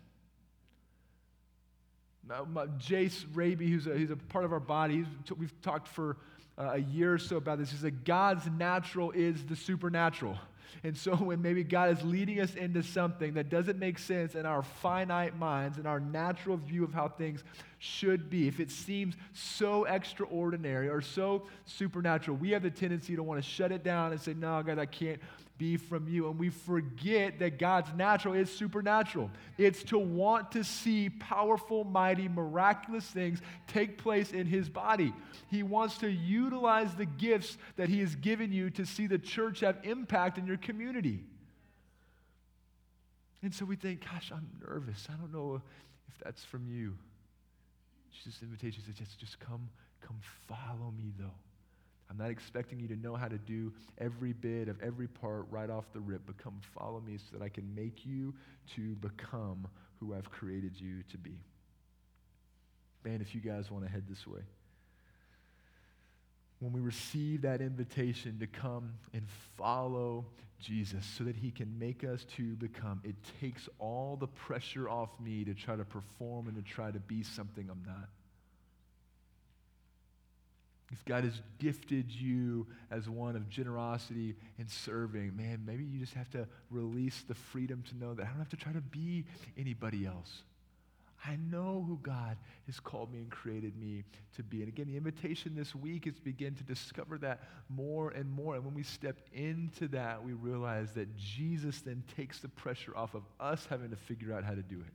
Now, 2.29 2.47
Jace 2.79 3.25
Raby, 3.35 3.69
who's 3.69 3.89
a, 3.89 3.99
he's 3.99 4.13
a 4.13 4.17
part 4.17 4.45
of 4.45 4.53
our 4.53 4.61
body, 4.61 5.05
we've 5.37 5.61
talked 5.63 5.89
for 5.89 6.17
uh, 6.59 6.73
a 6.73 6.79
year 6.79 7.15
or 7.15 7.19
so 7.19 7.37
about 7.37 7.59
this. 7.59 7.71
He 7.71 7.77
said 7.77 8.05
God's 8.05 8.47
natural 8.47 9.11
is 9.13 9.45
the 9.45 9.57
supernatural. 9.57 10.39
And 10.85 10.97
so 10.97 11.15
when 11.15 11.41
maybe 11.41 11.63
God 11.63 11.97
is 11.97 12.03
leading 12.03 12.41
us 12.41 12.55
into 12.55 12.83
something 12.83 13.35
that 13.35 13.49
doesn't 13.49 13.79
make 13.79 13.99
sense 13.99 14.35
in 14.35 14.47
our 14.47 14.63
finite 14.63 15.37
minds 15.37 15.79
and 15.79 15.87
our 15.87 16.01
natural 16.01 16.57
view 16.57 16.83
of 16.83 16.93
how 16.93 17.09
things 17.09 17.45
should 17.79 18.29
be, 18.29 18.49
if 18.49 18.59
it 18.59 18.71
seems 18.71 19.15
so 19.33 19.85
extraordinary 19.85 20.89
or 20.89 21.01
so 21.01 21.47
supernatural, 21.67 22.37
we 22.37 22.51
have 22.51 22.63
the 22.63 22.71
tendency 22.71 23.15
to 23.15 23.23
want 23.23 23.43
to 23.43 23.49
shut 23.49 23.71
it 23.71 23.85
down 23.85 24.13
and 24.13 24.21
say, 24.21 24.35
no, 24.35 24.63
God, 24.63 24.79
I 24.79 24.87
can't 24.87 25.21
be 25.59 25.77
from 25.77 26.09
you. 26.09 26.29
And 26.29 26.39
we 26.39 26.51
forget 26.51 27.39
that 27.39 27.59
God's 27.59 27.93
natural 27.95 28.35
is 28.35 28.51
supernatural. 28.51 29.31
It's 29.59 29.83
to 29.85 29.99
want 29.99 30.53
to 30.53 30.65
see 30.65 31.09
powerful, 31.09 31.85
mighty, 31.85 32.29
miraculous 32.29 33.05
things 33.05 33.41
take 33.67 33.99
place 33.99 34.33
in 34.33 34.47
His 34.47 34.69
body. 34.69 35.13
He 35.49 35.63
wants 35.63 35.99
to 35.99 36.11
utilize 36.11 36.95
the 36.95 37.07
gifts 37.07 37.59
that 37.77 37.89
He 37.89 38.01
has 38.01 38.17
given 38.17 38.53
you 38.53 38.71
to 38.71 38.85
see 38.85 39.07
the 39.07 39.19
church 39.19 39.61
have 39.61 39.79
impact 39.83 40.39
in 40.39 40.47
your 40.47 40.57
community. 40.57 41.25
And 43.43 43.53
so 43.55 43.65
we 43.65 43.77
think, 43.77 44.05
gosh, 44.05 44.31
I'm 44.35 44.49
nervous. 44.67 45.09
I 45.13 45.15
don't 45.15 45.33
know 45.33 45.61
if 46.09 46.25
that's 46.25 46.45
from 46.45 46.67
you. 46.69 46.97
Jesus' 48.13 48.41
invitation 48.43 48.83
says, 48.85 48.95
just, 48.95 49.19
just 49.19 49.41
come, 49.41 49.69
come 50.01 50.17
follow 50.47 50.93
me, 50.97 51.13
though. 51.19 51.35
I'm 52.13 52.19
not 52.19 52.31
expecting 52.31 52.79
you 52.79 52.89
to 52.89 52.97
know 52.97 53.17
how 53.17 53.27
to 53.27 53.39
do 53.39 53.73
every 53.97 54.35
bit 54.35 54.69
of 54.69 54.79
every 54.83 55.09
part 55.09 55.47
right 55.51 55.71
off 55.71 55.87
the 55.95 56.01
rip, 56.01 56.21
but 56.27 56.37
come 56.37 56.61
follow 56.79 57.01
me 57.01 57.17
so 57.17 57.39
that 57.39 57.43
I 57.43 57.49
can 57.49 57.75
make 57.75 58.05
you 58.05 58.35
to 58.77 58.95
become 58.97 59.67
who 59.99 60.15
I've 60.15 60.31
created 60.31 60.79
you 60.79 61.03
to 61.11 61.17
be. 61.17 61.39
Man, 63.03 63.23
if 63.23 63.35
you 63.35 63.41
guys 63.41 63.71
want 63.71 63.85
to 63.85 63.91
head 63.91 64.05
this 64.09 64.27
way 64.27 64.43
when 66.63 66.73
we 66.73 66.81
receive 66.81 67.43
that 67.43 67.61
invitation 67.61 68.39
to 68.39 68.47
come 68.47 68.93
and 69.13 69.27
follow 69.59 70.25
Jesus 70.61 71.05
so 71.19 71.25
that 71.25 71.35
he 71.35 71.51
can 71.51 71.77
make 71.77 72.05
us 72.05 72.25
to 72.37 72.55
become, 72.55 73.01
it 73.03 73.17
takes 73.41 73.69
all 73.81 74.17
the 74.17 74.29
pressure 74.29 74.89
off 74.89 75.09
me 75.19 75.45
to 75.45 75.55
try 75.55 75.75
to 75.75 75.85
perform 75.85 76.47
and 76.47 76.55
to 76.55 76.63
try 76.63 76.93
to 76.93 77.01
be 77.01 77.25
something 77.25 77.69
I'm 77.69 77.83
not. 77.85 78.09
If 80.93 81.05
God 81.07 81.25
has 81.25 81.41
gifted 81.59 82.11
you 82.11 82.67
as 82.91 83.09
one 83.09 83.35
of 83.35 83.49
generosity 83.49 84.37
and 84.59 84.71
serving, 84.71 85.35
man, 85.35 85.63
maybe 85.67 85.85
you 85.85 85.99
just 85.99 86.13
have 86.15 86.31
to 86.31 86.47
release 86.71 87.25
the 87.27 87.35
freedom 87.35 87.83
to 87.89 87.97
know 87.97 88.13
that 88.13 88.25
I 88.25 88.29
don't 88.29 88.39
have 88.39 88.51
to 88.51 88.57
try 88.57 88.73
to 88.73 88.83
be 88.83 89.25
anybody 89.57 90.07
else. 90.07 90.43
I 91.25 91.37
know 91.37 91.85
who 91.87 91.99
God 92.03 92.37
has 92.67 92.81
called 92.81 93.13
me 93.13 93.21
and 93.21 93.31
created 93.31 93.77
me 93.77 94.05
to 94.37 94.43
be. 94.43 94.59
And 94.59 94.69
again, 94.69 94.89
the 94.89 94.97
invitation 94.97 95.55
this 95.55 95.75
week 95.75 96.07
is 96.07 96.17
to 96.17 96.23
begin 96.23 96.55
to 96.57 96.65
discover 96.65 97.17
that 97.19 97.41
more 97.69 98.11
and 98.11 98.31
more. 98.31 98.57
And 98.57 98.65
when 98.65 98.75
we 98.75 98.83
step 98.83 99.19
into 99.33 99.87
that, 99.89 100.23
we 100.23 100.33
realize 100.33 100.93
that 100.93 101.17
Jesus 101.17 101.81
then 101.81 102.03
takes 102.17 102.41
the 102.41 102.49
pressure 102.49 102.95
off 102.97 103.15
of 103.15 103.23
us 103.39 103.67
having 103.71 103.91
to 103.91 103.97
figure 103.97 104.33
out 104.33 104.43
how 104.43 104.55
to 104.55 104.63
do 104.63 104.81
it. 104.81 104.93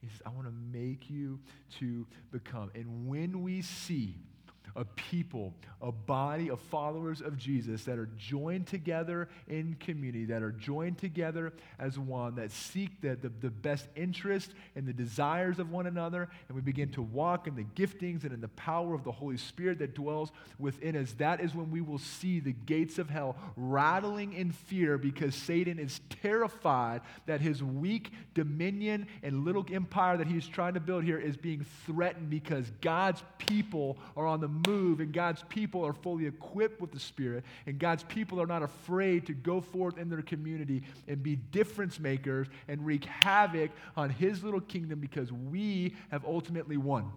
He 0.00 0.08
says, 0.08 0.22
I 0.26 0.30
want 0.30 0.48
to 0.48 0.78
make 0.78 1.08
you 1.08 1.38
to 1.78 2.06
become. 2.32 2.70
And 2.74 3.06
when 3.06 3.42
we 3.42 3.62
see 3.62 4.16
a 4.76 4.84
people, 4.84 5.54
a 5.80 5.92
body 5.92 6.50
of 6.50 6.60
followers 6.60 7.20
of 7.20 7.36
Jesus 7.36 7.84
that 7.84 7.98
are 7.98 8.08
joined 8.16 8.66
together 8.66 9.28
in 9.48 9.76
community, 9.80 10.24
that 10.26 10.42
are 10.42 10.52
joined 10.52 10.98
together 10.98 11.52
as 11.78 11.98
one, 11.98 12.34
that 12.36 12.50
seek 12.50 13.00
the, 13.00 13.16
the, 13.16 13.30
the, 13.40 13.50
best 13.50 13.88
interest 13.96 14.52
and 14.76 14.86
the 14.86 14.92
desires 14.92 15.58
of 15.58 15.70
one 15.70 15.86
another, 15.86 16.28
and 16.48 16.56
we 16.56 16.62
begin 16.62 16.90
to 16.90 17.02
walk 17.02 17.46
in 17.46 17.54
the 17.54 17.64
giftings 17.74 18.24
and 18.24 18.32
in 18.32 18.40
the 18.40 18.48
power 18.48 18.94
of 18.94 19.04
the 19.04 19.12
Holy 19.12 19.36
Spirit 19.36 19.78
that 19.78 19.94
dwells 19.94 20.32
within 20.58 20.96
us. 20.96 21.12
That 21.18 21.40
is 21.40 21.54
when 21.54 21.70
we 21.70 21.80
will 21.80 21.98
see 21.98 22.40
the 22.40 22.52
gates 22.52 22.98
of 22.98 23.10
hell 23.10 23.36
rattling 23.56 24.32
in 24.32 24.52
fear 24.52 24.98
because 24.98 25.34
Satan 25.34 25.78
is 25.78 26.00
terrified 26.22 27.02
that 27.26 27.40
his 27.40 27.62
weak 27.62 28.12
dominion 28.34 29.06
and 29.22 29.44
little 29.44 29.64
empire 29.72 30.16
that 30.16 30.26
he's 30.26 30.46
trying 30.46 30.74
to 30.74 30.80
build 30.80 31.04
here 31.04 31.18
is 31.18 31.36
being 31.36 31.64
threatened 31.86 32.30
because 32.30 32.70
God's 32.80 33.22
people 33.38 33.98
are 34.16 34.26
on 34.26 34.40
the 34.40 34.48
move, 34.48 34.60
and 34.70 35.12
God's 35.12 35.42
people 35.48 35.84
are 35.84 35.92
fully 35.92 36.26
equipped 36.26 36.80
with 36.80 36.92
the 36.92 37.00
Spirit, 37.00 37.44
and 37.66 37.78
God's 37.78 38.02
people 38.04 38.40
are 38.40 38.46
not 38.46 38.62
afraid 38.62 39.26
to 39.26 39.32
go 39.32 39.60
forth 39.60 39.98
in 39.98 40.08
their 40.08 40.22
community 40.22 40.82
and 41.08 41.22
be 41.22 41.36
difference 41.36 41.98
makers 41.98 42.46
and 42.68 42.84
wreak 42.84 43.04
havoc 43.04 43.70
on 43.96 44.10
His 44.10 44.42
little 44.44 44.60
kingdom 44.60 45.00
because 45.00 45.32
we 45.32 45.94
have 46.10 46.24
ultimately 46.24 46.76
won. 46.76 47.10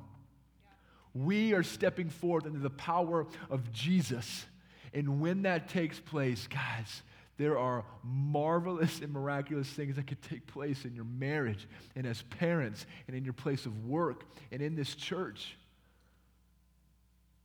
We 1.13 1.53
are 1.53 1.63
stepping 1.63 2.09
forth 2.09 2.45
into 2.45 2.59
the 2.59 2.71
power 2.71 3.27
of 3.49 3.71
Jesus. 3.71 4.45
And 4.93 5.21
when 5.21 5.43
that 5.43 5.69
takes 5.69 5.99
place, 5.99 6.47
guys, 6.47 7.03
there 7.37 7.57
are 7.57 7.83
marvelous 8.03 8.99
and 9.01 9.11
miraculous 9.11 9.67
things 9.67 9.95
that 9.95 10.07
could 10.07 10.21
take 10.21 10.45
place 10.47 10.85
in 10.85 10.95
your 10.95 11.05
marriage 11.05 11.67
and 11.95 12.05
as 12.05 12.21
parents 12.23 12.85
and 13.07 13.15
in 13.15 13.23
your 13.23 13.33
place 13.33 13.65
of 13.65 13.85
work 13.85 14.23
and 14.51 14.61
in 14.61 14.75
this 14.75 14.95
church. 14.95 15.55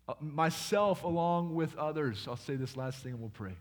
Uh, 0.08 0.14
myself 0.20 1.04
along 1.04 1.54
with 1.54 1.76
others. 1.76 2.26
I'll 2.26 2.36
say 2.36 2.56
this 2.56 2.76
last 2.76 3.02
thing 3.02 3.12
and 3.12 3.20
we'll 3.20 3.30
pray. 3.30 3.52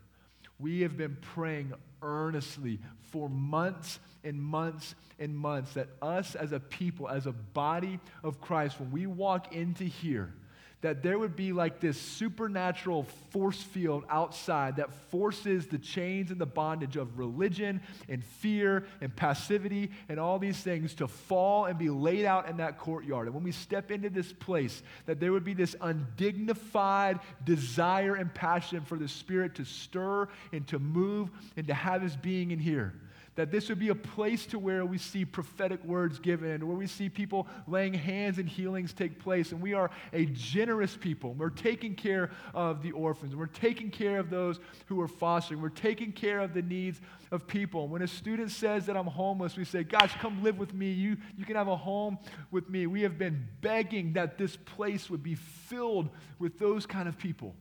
We 0.58 0.80
have 0.80 0.96
been 0.96 1.16
praying 1.20 1.74
earnestly 2.02 2.78
for 3.12 3.28
months 3.28 4.00
and 4.24 4.40
months 4.40 4.94
and 5.18 5.36
months 5.36 5.74
that 5.74 5.88
us 6.00 6.34
as 6.34 6.52
a 6.52 6.60
people, 6.60 7.08
as 7.08 7.26
a 7.26 7.32
body 7.32 8.00
of 8.24 8.40
Christ, 8.40 8.80
when 8.80 8.90
we 8.90 9.06
walk 9.06 9.54
into 9.54 9.84
here, 9.84 10.32
that 10.80 11.02
there 11.02 11.18
would 11.18 11.34
be 11.34 11.52
like 11.52 11.80
this 11.80 12.00
supernatural 12.00 13.04
force 13.30 13.60
field 13.60 14.04
outside 14.08 14.76
that 14.76 14.92
forces 15.10 15.66
the 15.66 15.78
chains 15.78 16.30
and 16.30 16.40
the 16.40 16.46
bondage 16.46 16.96
of 16.96 17.18
religion 17.18 17.80
and 18.08 18.24
fear 18.24 18.86
and 19.00 19.14
passivity 19.14 19.90
and 20.08 20.20
all 20.20 20.38
these 20.38 20.58
things 20.58 20.94
to 20.94 21.08
fall 21.08 21.64
and 21.64 21.78
be 21.78 21.90
laid 21.90 22.24
out 22.24 22.48
in 22.48 22.58
that 22.58 22.78
courtyard. 22.78 23.26
And 23.26 23.34
when 23.34 23.44
we 23.44 23.52
step 23.52 23.90
into 23.90 24.08
this 24.08 24.32
place, 24.32 24.82
that 25.06 25.18
there 25.18 25.32
would 25.32 25.44
be 25.44 25.54
this 25.54 25.74
undignified 25.80 27.18
desire 27.44 28.14
and 28.14 28.32
passion 28.32 28.82
for 28.82 28.96
the 28.96 29.08
Spirit 29.08 29.56
to 29.56 29.64
stir 29.64 30.28
and 30.52 30.66
to 30.68 30.78
move 30.78 31.30
and 31.56 31.66
to 31.66 31.74
have 31.74 32.02
His 32.02 32.16
being 32.16 32.52
in 32.52 32.58
here 32.58 32.94
that 33.38 33.52
this 33.52 33.68
would 33.68 33.78
be 33.78 33.90
a 33.90 33.94
place 33.94 34.46
to 34.46 34.58
where 34.58 34.84
we 34.84 34.98
see 34.98 35.24
prophetic 35.24 35.84
words 35.84 36.18
given, 36.18 36.66
where 36.66 36.76
we 36.76 36.88
see 36.88 37.08
people 37.08 37.46
laying 37.68 37.94
hands 37.94 38.38
and 38.38 38.48
healings 38.48 38.92
take 38.92 39.20
place. 39.20 39.52
And 39.52 39.60
we 39.60 39.74
are 39.74 39.92
a 40.12 40.24
generous 40.26 40.96
people. 40.96 41.34
We're 41.34 41.50
taking 41.50 41.94
care 41.94 42.32
of 42.52 42.82
the 42.82 42.90
orphans. 42.90 43.36
We're 43.36 43.46
taking 43.46 43.92
care 43.92 44.18
of 44.18 44.28
those 44.28 44.58
who 44.86 45.00
are 45.00 45.06
fostering. 45.06 45.62
We're 45.62 45.68
taking 45.68 46.10
care 46.10 46.40
of 46.40 46.52
the 46.52 46.62
needs 46.62 47.00
of 47.30 47.46
people. 47.46 47.86
When 47.86 48.02
a 48.02 48.08
student 48.08 48.50
says 48.50 48.86
that 48.86 48.96
I'm 48.96 49.06
homeless, 49.06 49.56
we 49.56 49.64
say, 49.64 49.84
Gosh, 49.84 50.16
come 50.18 50.42
live 50.42 50.58
with 50.58 50.74
me. 50.74 50.90
You, 50.90 51.16
you 51.36 51.44
can 51.44 51.54
have 51.54 51.68
a 51.68 51.76
home 51.76 52.18
with 52.50 52.68
me. 52.68 52.88
We 52.88 53.02
have 53.02 53.18
been 53.18 53.46
begging 53.60 54.14
that 54.14 54.36
this 54.36 54.56
place 54.56 55.08
would 55.08 55.22
be 55.22 55.36
filled 55.36 56.08
with 56.40 56.58
those 56.58 56.86
kind 56.86 57.08
of 57.08 57.16
people 57.16 57.54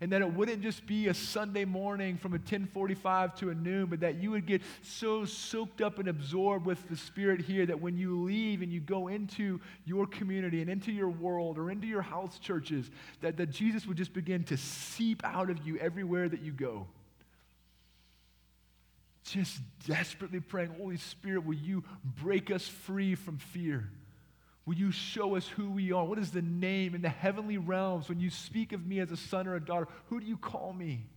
and 0.00 0.12
that 0.12 0.22
it 0.22 0.32
wouldn't 0.32 0.62
just 0.62 0.86
be 0.86 1.08
a 1.08 1.14
Sunday 1.14 1.64
morning 1.64 2.16
from 2.16 2.32
a 2.32 2.38
1045 2.38 3.34
to 3.36 3.50
a 3.50 3.54
noon, 3.54 3.86
but 3.86 4.00
that 4.00 4.16
you 4.16 4.30
would 4.30 4.46
get 4.46 4.62
so 4.82 5.24
soaked 5.24 5.80
up 5.80 5.98
and 5.98 6.08
absorbed 6.08 6.64
with 6.64 6.88
the 6.88 6.96
Spirit 6.96 7.40
here 7.40 7.66
that 7.66 7.80
when 7.80 7.96
you 7.96 8.22
leave 8.22 8.62
and 8.62 8.72
you 8.72 8.80
go 8.80 9.08
into 9.08 9.60
your 9.84 10.06
community 10.06 10.60
and 10.62 10.70
into 10.70 10.90
your 10.90 11.10
world 11.10 11.58
or 11.58 11.70
into 11.70 11.86
your 11.86 12.02
house 12.02 12.38
churches, 12.38 12.90
that, 13.20 13.36
that 13.36 13.50
Jesus 13.50 13.86
would 13.86 13.96
just 13.96 14.14
begin 14.14 14.42
to 14.44 14.56
seep 14.56 15.22
out 15.24 15.50
of 15.50 15.66
you 15.66 15.76
everywhere 15.78 16.28
that 16.28 16.40
you 16.40 16.52
go 16.52 16.86
just 19.24 19.60
desperately 19.86 20.40
praying, 20.40 20.74
Holy 20.76 20.96
Spirit, 20.96 21.44
will 21.44 21.54
you 21.54 21.84
break 22.04 22.50
us 22.50 22.66
free 22.66 23.14
from 23.14 23.38
fear? 23.38 23.88
Will 24.70 24.76
you 24.76 24.92
show 24.92 25.34
us 25.34 25.48
who 25.48 25.68
we 25.68 25.90
are? 25.90 26.04
What 26.04 26.20
is 26.20 26.30
the 26.30 26.42
name 26.42 26.94
in 26.94 27.02
the 27.02 27.08
heavenly 27.08 27.58
realms 27.58 28.08
when 28.08 28.20
you 28.20 28.30
speak 28.30 28.72
of 28.72 28.86
me 28.86 29.00
as 29.00 29.10
a 29.10 29.16
son 29.16 29.48
or 29.48 29.56
a 29.56 29.60
daughter? 29.60 29.88
Who 30.10 30.20
do 30.20 30.26
you 30.26 30.36
call 30.36 30.72
me? 30.72 31.08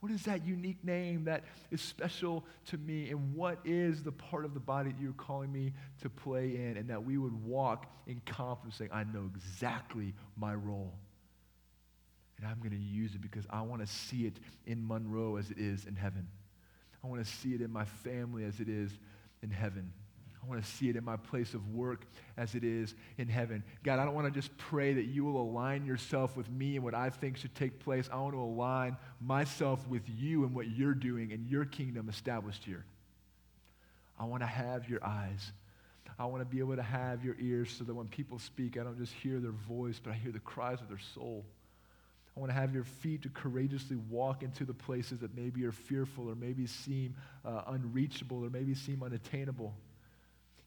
What 0.00 0.10
is 0.10 0.22
that 0.22 0.46
unique 0.46 0.82
name 0.82 1.24
that 1.24 1.44
is 1.70 1.82
special 1.82 2.46
to 2.68 2.78
me? 2.78 3.10
And 3.10 3.34
what 3.34 3.58
is 3.66 4.02
the 4.02 4.10
part 4.10 4.46
of 4.46 4.54
the 4.54 4.60
body 4.60 4.90
that 4.90 4.98
you're 4.98 5.12
calling 5.12 5.52
me 5.52 5.74
to 6.00 6.08
play 6.08 6.56
in? 6.56 6.78
And 6.78 6.88
that 6.88 7.04
we 7.04 7.18
would 7.18 7.44
walk 7.44 7.92
in 8.06 8.22
confidence, 8.24 8.76
saying, 8.76 8.90
I 8.90 9.04
know 9.04 9.30
exactly 9.36 10.14
my 10.34 10.54
role. 10.54 10.94
And 12.38 12.46
I'm 12.46 12.60
going 12.60 12.70
to 12.70 12.78
use 12.78 13.14
it 13.14 13.20
because 13.20 13.44
I 13.50 13.60
want 13.60 13.82
to 13.82 13.86
see 13.86 14.24
it 14.24 14.38
in 14.64 14.88
Monroe 14.88 15.36
as 15.36 15.50
it 15.50 15.58
is 15.58 15.84
in 15.84 15.94
heaven. 15.94 16.26
I 17.04 17.06
want 17.06 17.22
to 17.22 17.30
see 17.30 17.52
it 17.52 17.60
in 17.60 17.70
my 17.70 17.84
family 17.84 18.44
as 18.44 18.60
it 18.60 18.70
is 18.70 18.92
in 19.42 19.50
heaven. 19.50 19.92
I 20.46 20.48
want 20.48 20.64
to 20.64 20.70
see 20.70 20.88
it 20.88 20.96
in 20.96 21.04
my 21.04 21.16
place 21.16 21.54
of 21.54 21.74
work 21.74 22.06
as 22.36 22.54
it 22.54 22.62
is 22.62 22.94
in 23.18 23.26
heaven. 23.26 23.64
God, 23.82 23.98
I 23.98 24.04
don't 24.04 24.14
want 24.14 24.32
to 24.32 24.40
just 24.40 24.56
pray 24.56 24.92
that 24.94 25.06
you 25.06 25.24
will 25.24 25.40
align 25.40 25.84
yourself 25.84 26.36
with 26.36 26.48
me 26.50 26.76
and 26.76 26.84
what 26.84 26.94
I 26.94 27.10
think 27.10 27.36
should 27.36 27.54
take 27.56 27.80
place. 27.80 28.08
I 28.12 28.16
want 28.16 28.34
to 28.34 28.40
align 28.40 28.96
myself 29.20 29.86
with 29.88 30.02
you 30.08 30.44
and 30.44 30.54
what 30.54 30.68
you're 30.68 30.94
doing 30.94 31.32
and 31.32 31.48
your 31.48 31.64
kingdom 31.64 32.08
established 32.08 32.62
here. 32.64 32.84
I 34.18 34.24
want 34.24 34.42
to 34.42 34.46
have 34.46 34.88
your 34.88 35.04
eyes. 35.04 35.50
I 36.18 36.26
want 36.26 36.42
to 36.42 36.46
be 36.46 36.60
able 36.60 36.76
to 36.76 36.82
have 36.82 37.24
your 37.24 37.36
ears 37.40 37.74
so 37.76 37.84
that 37.84 37.94
when 37.94 38.06
people 38.06 38.38
speak, 38.38 38.78
I 38.78 38.84
don't 38.84 38.98
just 38.98 39.12
hear 39.14 39.40
their 39.40 39.50
voice, 39.50 40.00
but 40.02 40.12
I 40.12 40.14
hear 40.14 40.32
the 40.32 40.38
cries 40.38 40.80
of 40.80 40.88
their 40.88 41.00
soul. 41.14 41.44
I 42.36 42.40
want 42.40 42.50
to 42.50 42.54
have 42.54 42.72
your 42.72 42.84
feet 42.84 43.22
to 43.22 43.30
courageously 43.30 43.96
walk 44.10 44.42
into 44.42 44.64
the 44.64 44.74
places 44.74 45.18
that 45.20 45.34
maybe 45.36 45.64
are 45.64 45.72
fearful 45.72 46.28
or 46.28 46.34
maybe 46.34 46.66
seem 46.66 47.16
uh, 47.44 47.62
unreachable 47.66 48.44
or 48.44 48.50
maybe 48.50 48.74
seem 48.74 49.02
unattainable. 49.02 49.74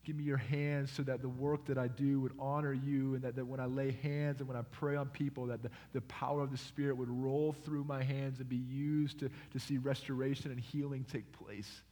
Give 0.10 0.18
me 0.18 0.24
your 0.24 0.38
hands 0.38 0.90
so 0.90 1.04
that 1.04 1.22
the 1.22 1.30
work 1.30 1.66
that 1.66 1.78
I 1.78 1.88
do 1.88 2.20
would 2.22 2.32
honor 2.40 2.74
you 2.74 3.14
and 3.14 3.22
that, 3.22 3.36
that 3.36 3.46
when 3.46 3.60
I 3.60 3.68
lay 3.68 3.92
hands 4.02 4.40
and 4.40 4.48
when 4.48 4.58
I 4.58 4.64
pray 4.72 4.96
on 4.96 5.08
people, 5.10 5.46
that 5.46 5.62
the, 5.62 5.70
the 5.94 6.02
power 6.02 6.42
of 6.42 6.50
the 6.50 6.58
Spirit 6.58 6.98
would 6.98 7.12
roll 7.12 7.54
through 7.64 7.84
my 7.84 8.02
hands 8.02 8.40
and 8.40 8.50
be 8.50 8.56
used 8.56 9.20
to, 9.20 9.30
to 9.52 9.60
see 9.60 9.78
restoration 9.78 10.50
and 10.50 10.60
healing 10.60 11.06
take 11.12 11.32
place. 11.32 11.84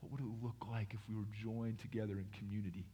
What 0.00 0.12
would 0.12 0.20
it 0.22 0.42
look 0.42 0.66
like 0.70 0.94
if 0.94 1.00
we 1.10 1.14
were 1.14 1.26
joined 1.42 1.78
together 1.78 2.14
in 2.14 2.24
community, 2.38 2.86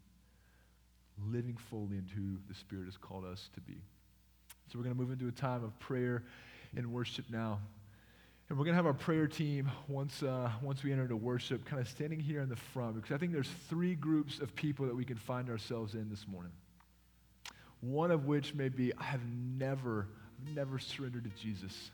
living 1.31 1.57
fully 1.71 1.97
into 1.97 2.17
who 2.17 2.39
the 2.49 2.55
Spirit 2.57 2.87
has 2.87 2.97
called 2.97 3.27
us 3.27 3.51
to 3.55 3.61
be? 3.61 3.81
So 4.73 4.81
we're 4.81 4.87
going 4.87 4.97
to 4.97 5.01
move 5.01 5.13
into 5.13 5.29
a 5.29 5.31
time 5.31 5.63
of 5.63 5.79
prayer 5.79 6.25
and 6.77 6.93
worship 6.93 7.27
now. 7.31 7.61
And 8.49 8.59
we're 8.59 8.65
going 8.65 8.75
to 8.75 8.77
have 8.77 8.87
our 8.87 8.93
prayer 8.93 9.27
team, 9.27 9.71
once, 9.89 10.23
uh, 10.23 10.51
once 10.63 10.83
we 10.83 10.93
enter 10.93 11.05
into 11.05 11.17
worship, 11.17 11.65
kind 11.65 11.81
of 11.81 11.89
standing 11.89 12.21
here 12.21 12.41
in 12.41 12.49
the 12.49 12.57
front, 12.57 12.95
because 12.97 13.13
I 13.13 13.19
think 13.19 13.33
there's 13.33 13.51
three 13.69 13.95
groups 13.95 14.39
of 14.39 14.55
people 14.55 14.87
that 14.87 14.95
we 14.95 15.05
can 15.05 15.17
find 15.17 15.49
ourselves 15.49 15.95
in 15.95 16.11
this 16.11 16.27
morning. 16.29 16.53
One 17.81 18.11
of 18.11 18.27
which 18.27 18.55
may 18.55 18.69
be, 18.69 18.93
I 18.99 19.05
have 19.05 19.23
never 19.59 20.09
never 20.55 20.79
surrendered 20.79 21.25
to 21.25 21.43
Jesus. 21.43 21.91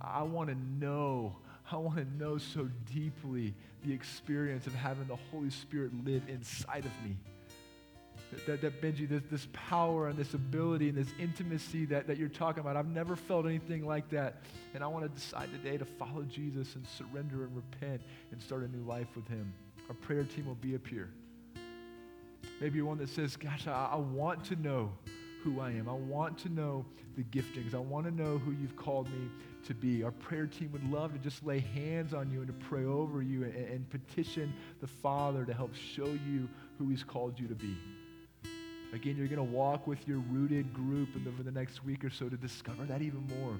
I 0.00 0.22
want 0.22 0.48
to 0.48 0.56
know, 0.84 1.36
I 1.70 1.76
want 1.76 1.96
to 1.98 2.16
know 2.16 2.38
so 2.38 2.68
deeply 2.92 3.54
the 3.84 3.92
experience 3.92 4.66
of 4.66 4.74
having 4.74 5.06
the 5.06 5.18
Holy 5.30 5.50
Spirit 5.50 5.92
live 6.04 6.22
inside 6.28 6.84
of 6.84 7.08
me. 7.08 7.16
That, 8.46 8.60
that, 8.60 8.82
Benji, 8.82 9.08
this, 9.08 9.22
this 9.30 9.48
power 9.52 10.08
and 10.08 10.18
this 10.18 10.34
ability 10.34 10.88
and 10.88 10.98
this 10.98 11.12
intimacy 11.18 11.84
that, 11.86 12.06
that 12.06 12.18
you're 12.18 12.28
talking 12.28 12.60
about, 12.60 12.76
I've 12.76 12.88
never 12.88 13.16
felt 13.16 13.46
anything 13.46 13.86
like 13.86 14.08
that. 14.10 14.42
And 14.74 14.82
I 14.82 14.86
want 14.86 15.04
to 15.04 15.08
decide 15.08 15.50
today 15.52 15.76
to 15.78 15.84
follow 15.84 16.22
Jesus 16.22 16.74
and 16.74 16.86
surrender 16.86 17.44
and 17.44 17.56
repent 17.56 18.02
and 18.32 18.42
start 18.42 18.62
a 18.62 18.68
new 18.68 18.84
life 18.84 19.08
with 19.14 19.28
Him. 19.28 19.52
Our 19.88 19.94
prayer 19.94 20.24
team 20.24 20.46
will 20.46 20.54
be 20.56 20.74
up 20.74 20.86
here. 20.86 21.10
Maybe 22.60 22.80
one 22.82 22.98
that 22.98 23.08
says, 23.08 23.36
Gosh, 23.36 23.66
I, 23.66 23.90
I 23.92 23.96
want 23.96 24.44
to 24.46 24.56
know 24.56 24.92
who 25.42 25.60
I 25.60 25.70
am. 25.70 25.88
I 25.88 25.92
want 25.92 26.38
to 26.38 26.48
know 26.48 26.86
the 27.16 27.22
giftings. 27.24 27.74
I 27.74 27.78
want 27.78 28.06
to 28.06 28.10
know 28.10 28.38
who 28.38 28.52
you've 28.52 28.76
called 28.76 29.10
me 29.10 29.28
to 29.66 29.74
be. 29.74 30.02
Our 30.02 30.10
prayer 30.10 30.46
team 30.46 30.72
would 30.72 30.90
love 30.90 31.12
to 31.12 31.18
just 31.18 31.44
lay 31.44 31.60
hands 31.60 32.14
on 32.14 32.30
you 32.30 32.38
and 32.38 32.46
to 32.46 32.66
pray 32.66 32.84
over 32.84 33.22
you 33.22 33.44
and, 33.44 33.54
and 33.54 33.90
petition 33.90 34.54
the 34.80 34.86
Father 34.86 35.44
to 35.44 35.52
help 35.52 35.74
show 35.74 36.06
you 36.06 36.48
who 36.78 36.88
He's 36.88 37.04
called 37.04 37.38
you 37.38 37.46
to 37.48 37.54
be. 37.54 37.76
Again, 38.94 39.16
you're 39.16 39.26
going 39.26 39.38
to 39.38 39.42
walk 39.42 39.88
with 39.88 40.06
your 40.06 40.18
rooted 40.18 40.72
group 40.72 41.08
over 41.26 41.42
the 41.42 41.50
next 41.50 41.84
week 41.84 42.04
or 42.04 42.10
so 42.10 42.28
to 42.28 42.36
discover 42.36 42.84
that 42.84 43.02
even 43.02 43.26
more. 43.40 43.56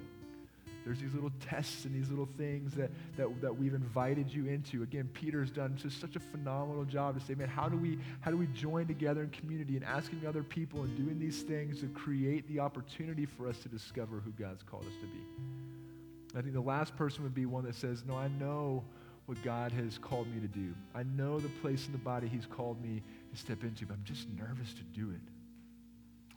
There's 0.85 1.01
these 1.01 1.15
little 1.15 1.33
tests 1.41 1.87
and 1.87 1.95
these 1.95 2.11
little 2.11 2.29
things 2.37 2.75
that, 2.75 2.91
that, 3.17 3.41
that 3.41 3.57
we've 3.57 3.75
invited 3.75 4.33
you 4.33 4.47
into. 4.47 4.83
Again, 4.83 5.09
Peter's 5.13 5.51
done 5.51 5.77
just 5.77 6.01
such 6.01 6.15
a 6.15 6.21
phenomenal 6.21 6.85
job 6.85 7.19
to 7.19 7.25
say, 7.25 7.35
man, 7.35 7.49
how 7.49 7.69
do 7.69 7.77
we 7.77 7.99
how 8.21 8.31
do 8.31 8.37
we 8.37 8.47
join 8.49 8.87
together 8.87 9.23
in 9.23 9.31
community 9.31 9.77
and 9.77 9.85
asking 9.85 10.27
other 10.27 10.43
people 10.43 10.83
and 10.83 10.97
doing 10.97 11.19
these 11.19 11.43
things 11.43 11.81
to 11.81 11.89
create 11.89 12.47
the 12.49 12.61
opportunity 12.61 13.25
for 13.25 13.49
us 13.49 13.59
to 13.59 13.69
discover 13.69 14.21
who 14.21 14.31
God's 14.33 14.63
called 14.63 14.85
us 14.85 14.93
to 15.01 15.07
be. 15.07 16.39
I 16.39 16.43
think 16.43 16.53
the 16.53 16.61
last 16.61 16.95
person 16.97 17.23
would 17.23 17.35
be 17.35 17.47
one 17.47 17.65
that 17.65 17.75
says, 17.75 18.05
No, 18.07 18.17
I 18.17 18.29
know 18.29 18.85
what 19.27 19.43
God 19.43 19.73
has 19.73 19.97
called 19.97 20.27
me 20.29 20.41
to 20.41 20.49
do. 20.49 20.75
I 20.95 21.03
know 21.03 21.41
the 21.41 21.49
place 21.63 21.87
in 21.87 21.93
the 21.93 21.99
body 21.99 22.29
He's 22.29 22.47
called 22.47 22.83
me 22.83 23.03
to 23.35 23.41
step 23.41 23.63
into, 23.63 23.87
but 23.87 23.95
I'm 23.95 24.05
just 24.05 24.29
nervous 24.31 24.73
to 24.75 24.83
do 24.99 25.11
it. 25.11 25.21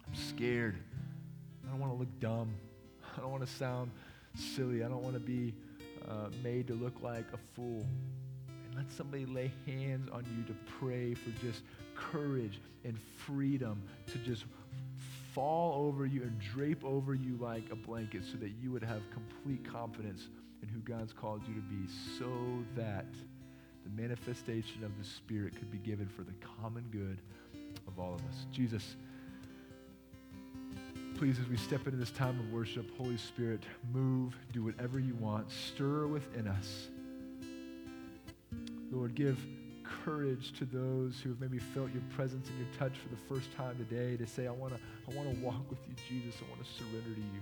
I'm 0.07 0.15
scared. 0.15 0.75
I 1.65 1.69
don't 1.69 1.79
want 1.79 1.93
to 1.93 1.97
look 1.97 2.19
dumb. 2.19 2.53
I 3.17 3.21
don't 3.21 3.31
want 3.31 3.45
to 3.45 3.53
sound 3.53 3.91
silly. 4.35 4.83
I 4.83 4.87
don't 4.87 5.03
want 5.03 5.15
to 5.15 5.19
be 5.19 5.53
uh, 6.07 6.29
made 6.43 6.67
to 6.67 6.73
look 6.73 7.01
like 7.01 7.25
a 7.33 7.37
fool. 7.55 7.85
And 8.47 8.75
let 8.75 8.91
somebody 8.91 9.25
lay 9.25 9.51
hands 9.65 10.09
on 10.11 10.25
you 10.37 10.43
to 10.45 10.55
pray 10.79 11.13
for 11.13 11.29
just 11.45 11.61
courage 11.95 12.59
and 12.83 12.97
freedom 13.25 13.81
to 14.07 14.17
just 14.19 14.45
fall 15.33 15.87
over 15.87 16.05
you 16.05 16.23
and 16.23 16.39
drape 16.39 16.83
over 16.83 17.13
you 17.13 17.37
like 17.39 17.63
a 17.71 17.75
blanket 17.75 18.23
so 18.31 18.37
that 18.37 18.51
you 18.61 18.71
would 18.71 18.83
have 18.83 19.01
complete 19.11 19.63
confidence 19.69 20.29
in 20.63 20.69
who 20.69 20.79
God's 20.79 21.13
called 21.13 21.41
you 21.47 21.53
to 21.53 21.61
be 21.61 21.91
so 22.17 22.31
that 22.75 23.05
the 23.87 24.01
manifestation 24.01 24.83
of 24.83 24.97
the 24.97 25.03
Spirit 25.03 25.55
could 25.55 25.71
be 25.71 25.77
given 25.77 26.07
for 26.07 26.23
the 26.23 26.33
common 26.61 26.83
good 26.91 27.17
of 27.87 27.99
all 27.99 28.13
of 28.13 28.21
us. 28.21 28.45
Jesus, 28.51 28.95
please, 31.17 31.39
as 31.39 31.47
we 31.47 31.57
step 31.57 31.85
into 31.85 31.97
this 31.97 32.11
time 32.11 32.39
of 32.39 32.51
worship, 32.51 32.85
Holy 32.97 33.17
Spirit, 33.17 33.63
move, 33.93 34.35
do 34.51 34.63
whatever 34.63 34.99
you 34.99 35.15
want, 35.15 35.49
stir 35.51 36.07
within 36.07 36.47
us. 36.47 36.87
Lord, 38.91 39.15
give 39.15 39.37
courage 39.83 40.53
to 40.57 40.65
those 40.65 41.19
who 41.21 41.29
have 41.29 41.39
maybe 41.39 41.59
felt 41.59 41.91
your 41.93 42.03
presence 42.15 42.49
and 42.49 42.57
your 42.57 42.67
touch 42.77 42.97
for 42.97 43.09
the 43.09 43.21
first 43.33 43.55
time 43.55 43.77
today 43.77 44.17
to 44.17 44.27
say, 44.27 44.47
I 44.47 44.51
want 44.51 44.73
to 44.73 44.79
I 45.09 45.15
wanna 45.15 45.35
walk 45.41 45.69
with 45.69 45.79
you, 45.87 45.95
Jesus. 46.07 46.39
I 46.41 46.49
want 46.49 46.63
to 46.63 46.71
surrender 46.73 47.15
to 47.15 47.21
you. 47.21 47.41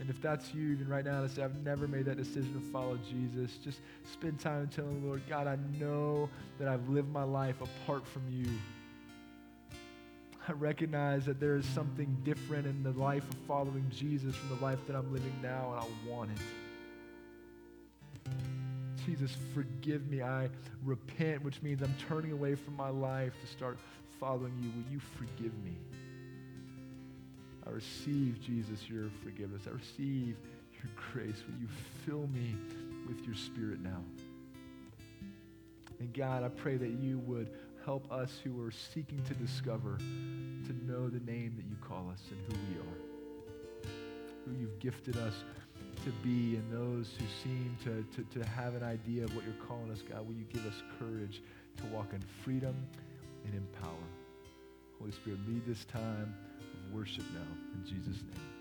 And 0.00 0.10
if 0.10 0.20
that's 0.20 0.52
you, 0.52 0.72
even 0.72 0.88
right 0.88 1.04
now, 1.04 1.22
to 1.22 1.28
say, 1.28 1.42
I've 1.42 1.62
never 1.64 1.86
made 1.86 2.06
that 2.06 2.16
decision 2.16 2.52
to 2.54 2.60
follow 2.72 2.98
Jesus, 3.08 3.58
just 3.62 3.80
spend 4.12 4.40
time 4.40 4.68
telling 4.68 5.00
the 5.00 5.06
Lord, 5.06 5.22
God, 5.28 5.46
I 5.46 5.56
know 5.78 6.28
that 6.58 6.66
I've 6.66 6.88
lived 6.88 7.12
my 7.12 7.22
life 7.22 7.60
apart 7.60 8.06
from 8.06 8.22
you. 8.28 8.48
I 10.48 10.52
recognize 10.52 11.24
that 11.26 11.40
there 11.40 11.56
is 11.56 11.64
something 11.66 12.16
different 12.24 12.66
in 12.66 12.82
the 12.82 12.90
life 12.90 13.28
of 13.28 13.36
following 13.46 13.86
Jesus 13.90 14.34
from 14.34 14.56
the 14.56 14.62
life 14.62 14.84
that 14.86 14.96
I'm 14.96 15.12
living 15.12 15.32
now, 15.42 15.72
and 15.72 15.80
I 15.80 16.10
want 16.10 16.30
it. 16.32 16.38
Jesus, 19.06 19.36
forgive 19.54 20.08
me. 20.10 20.22
I 20.22 20.48
repent, 20.84 21.42
which 21.44 21.62
means 21.62 21.82
I'm 21.82 21.94
turning 22.08 22.32
away 22.32 22.56
from 22.56 22.76
my 22.76 22.88
life 22.88 23.32
to 23.40 23.46
start 23.46 23.78
following 24.18 24.52
you. 24.60 24.70
Will 24.70 24.92
you 24.92 25.00
forgive 25.16 25.52
me? 25.62 25.76
I 27.66 27.70
receive, 27.70 28.40
Jesus, 28.40 28.88
your 28.88 29.08
forgiveness. 29.22 29.62
I 29.66 29.70
receive 29.70 30.36
your 30.72 30.90
grace. 31.12 31.42
Will 31.48 31.60
you 31.60 31.68
fill 32.04 32.28
me 32.28 32.54
with 33.08 33.24
your 33.26 33.34
spirit 33.34 33.80
now? 33.80 34.02
And 35.98 36.12
God, 36.12 36.42
I 36.42 36.48
pray 36.48 36.76
that 36.76 36.90
you 36.90 37.18
would 37.20 37.50
help 37.84 38.10
us 38.12 38.38
who 38.42 38.62
are 38.64 38.70
seeking 38.70 39.22
to 39.24 39.34
discover, 39.34 39.96
to 39.98 40.86
know 40.86 41.08
the 41.08 41.20
name 41.30 41.54
that 41.56 41.66
you 41.66 41.76
call 41.80 42.10
us 42.12 42.20
and 42.30 42.40
who 42.48 42.58
we 42.68 42.80
are, 42.80 43.88
who 44.44 44.60
you've 44.60 44.78
gifted 44.78 45.16
us 45.16 45.34
to 46.04 46.10
be, 46.22 46.56
and 46.56 46.72
those 46.72 47.14
who 47.18 47.24
seem 47.42 47.76
to, 47.84 48.04
to, 48.14 48.38
to 48.38 48.46
have 48.46 48.74
an 48.74 48.82
idea 48.82 49.24
of 49.24 49.34
what 49.34 49.44
you're 49.44 49.66
calling 49.66 49.90
us, 49.90 50.02
God, 50.02 50.26
will 50.26 50.34
you 50.34 50.44
give 50.52 50.66
us 50.66 50.82
courage 50.98 51.42
to 51.78 51.84
walk 51.86 52.12
in 52.12 52.20
freedom 52.42 52.74
and 53.44 53.54
in 53.54 53.66
power? 53.80 53.92
Holy 54.98 55.12
Spirit, 55.12 55.38
lead 55.48 55.66
this 55.66 55.84
time 55.86 56.34
worship 56.94 57.24
now. 57.34 57.40
In 57.74 57.84
Jesus' 57.84 58.22
name. 58.22 58.53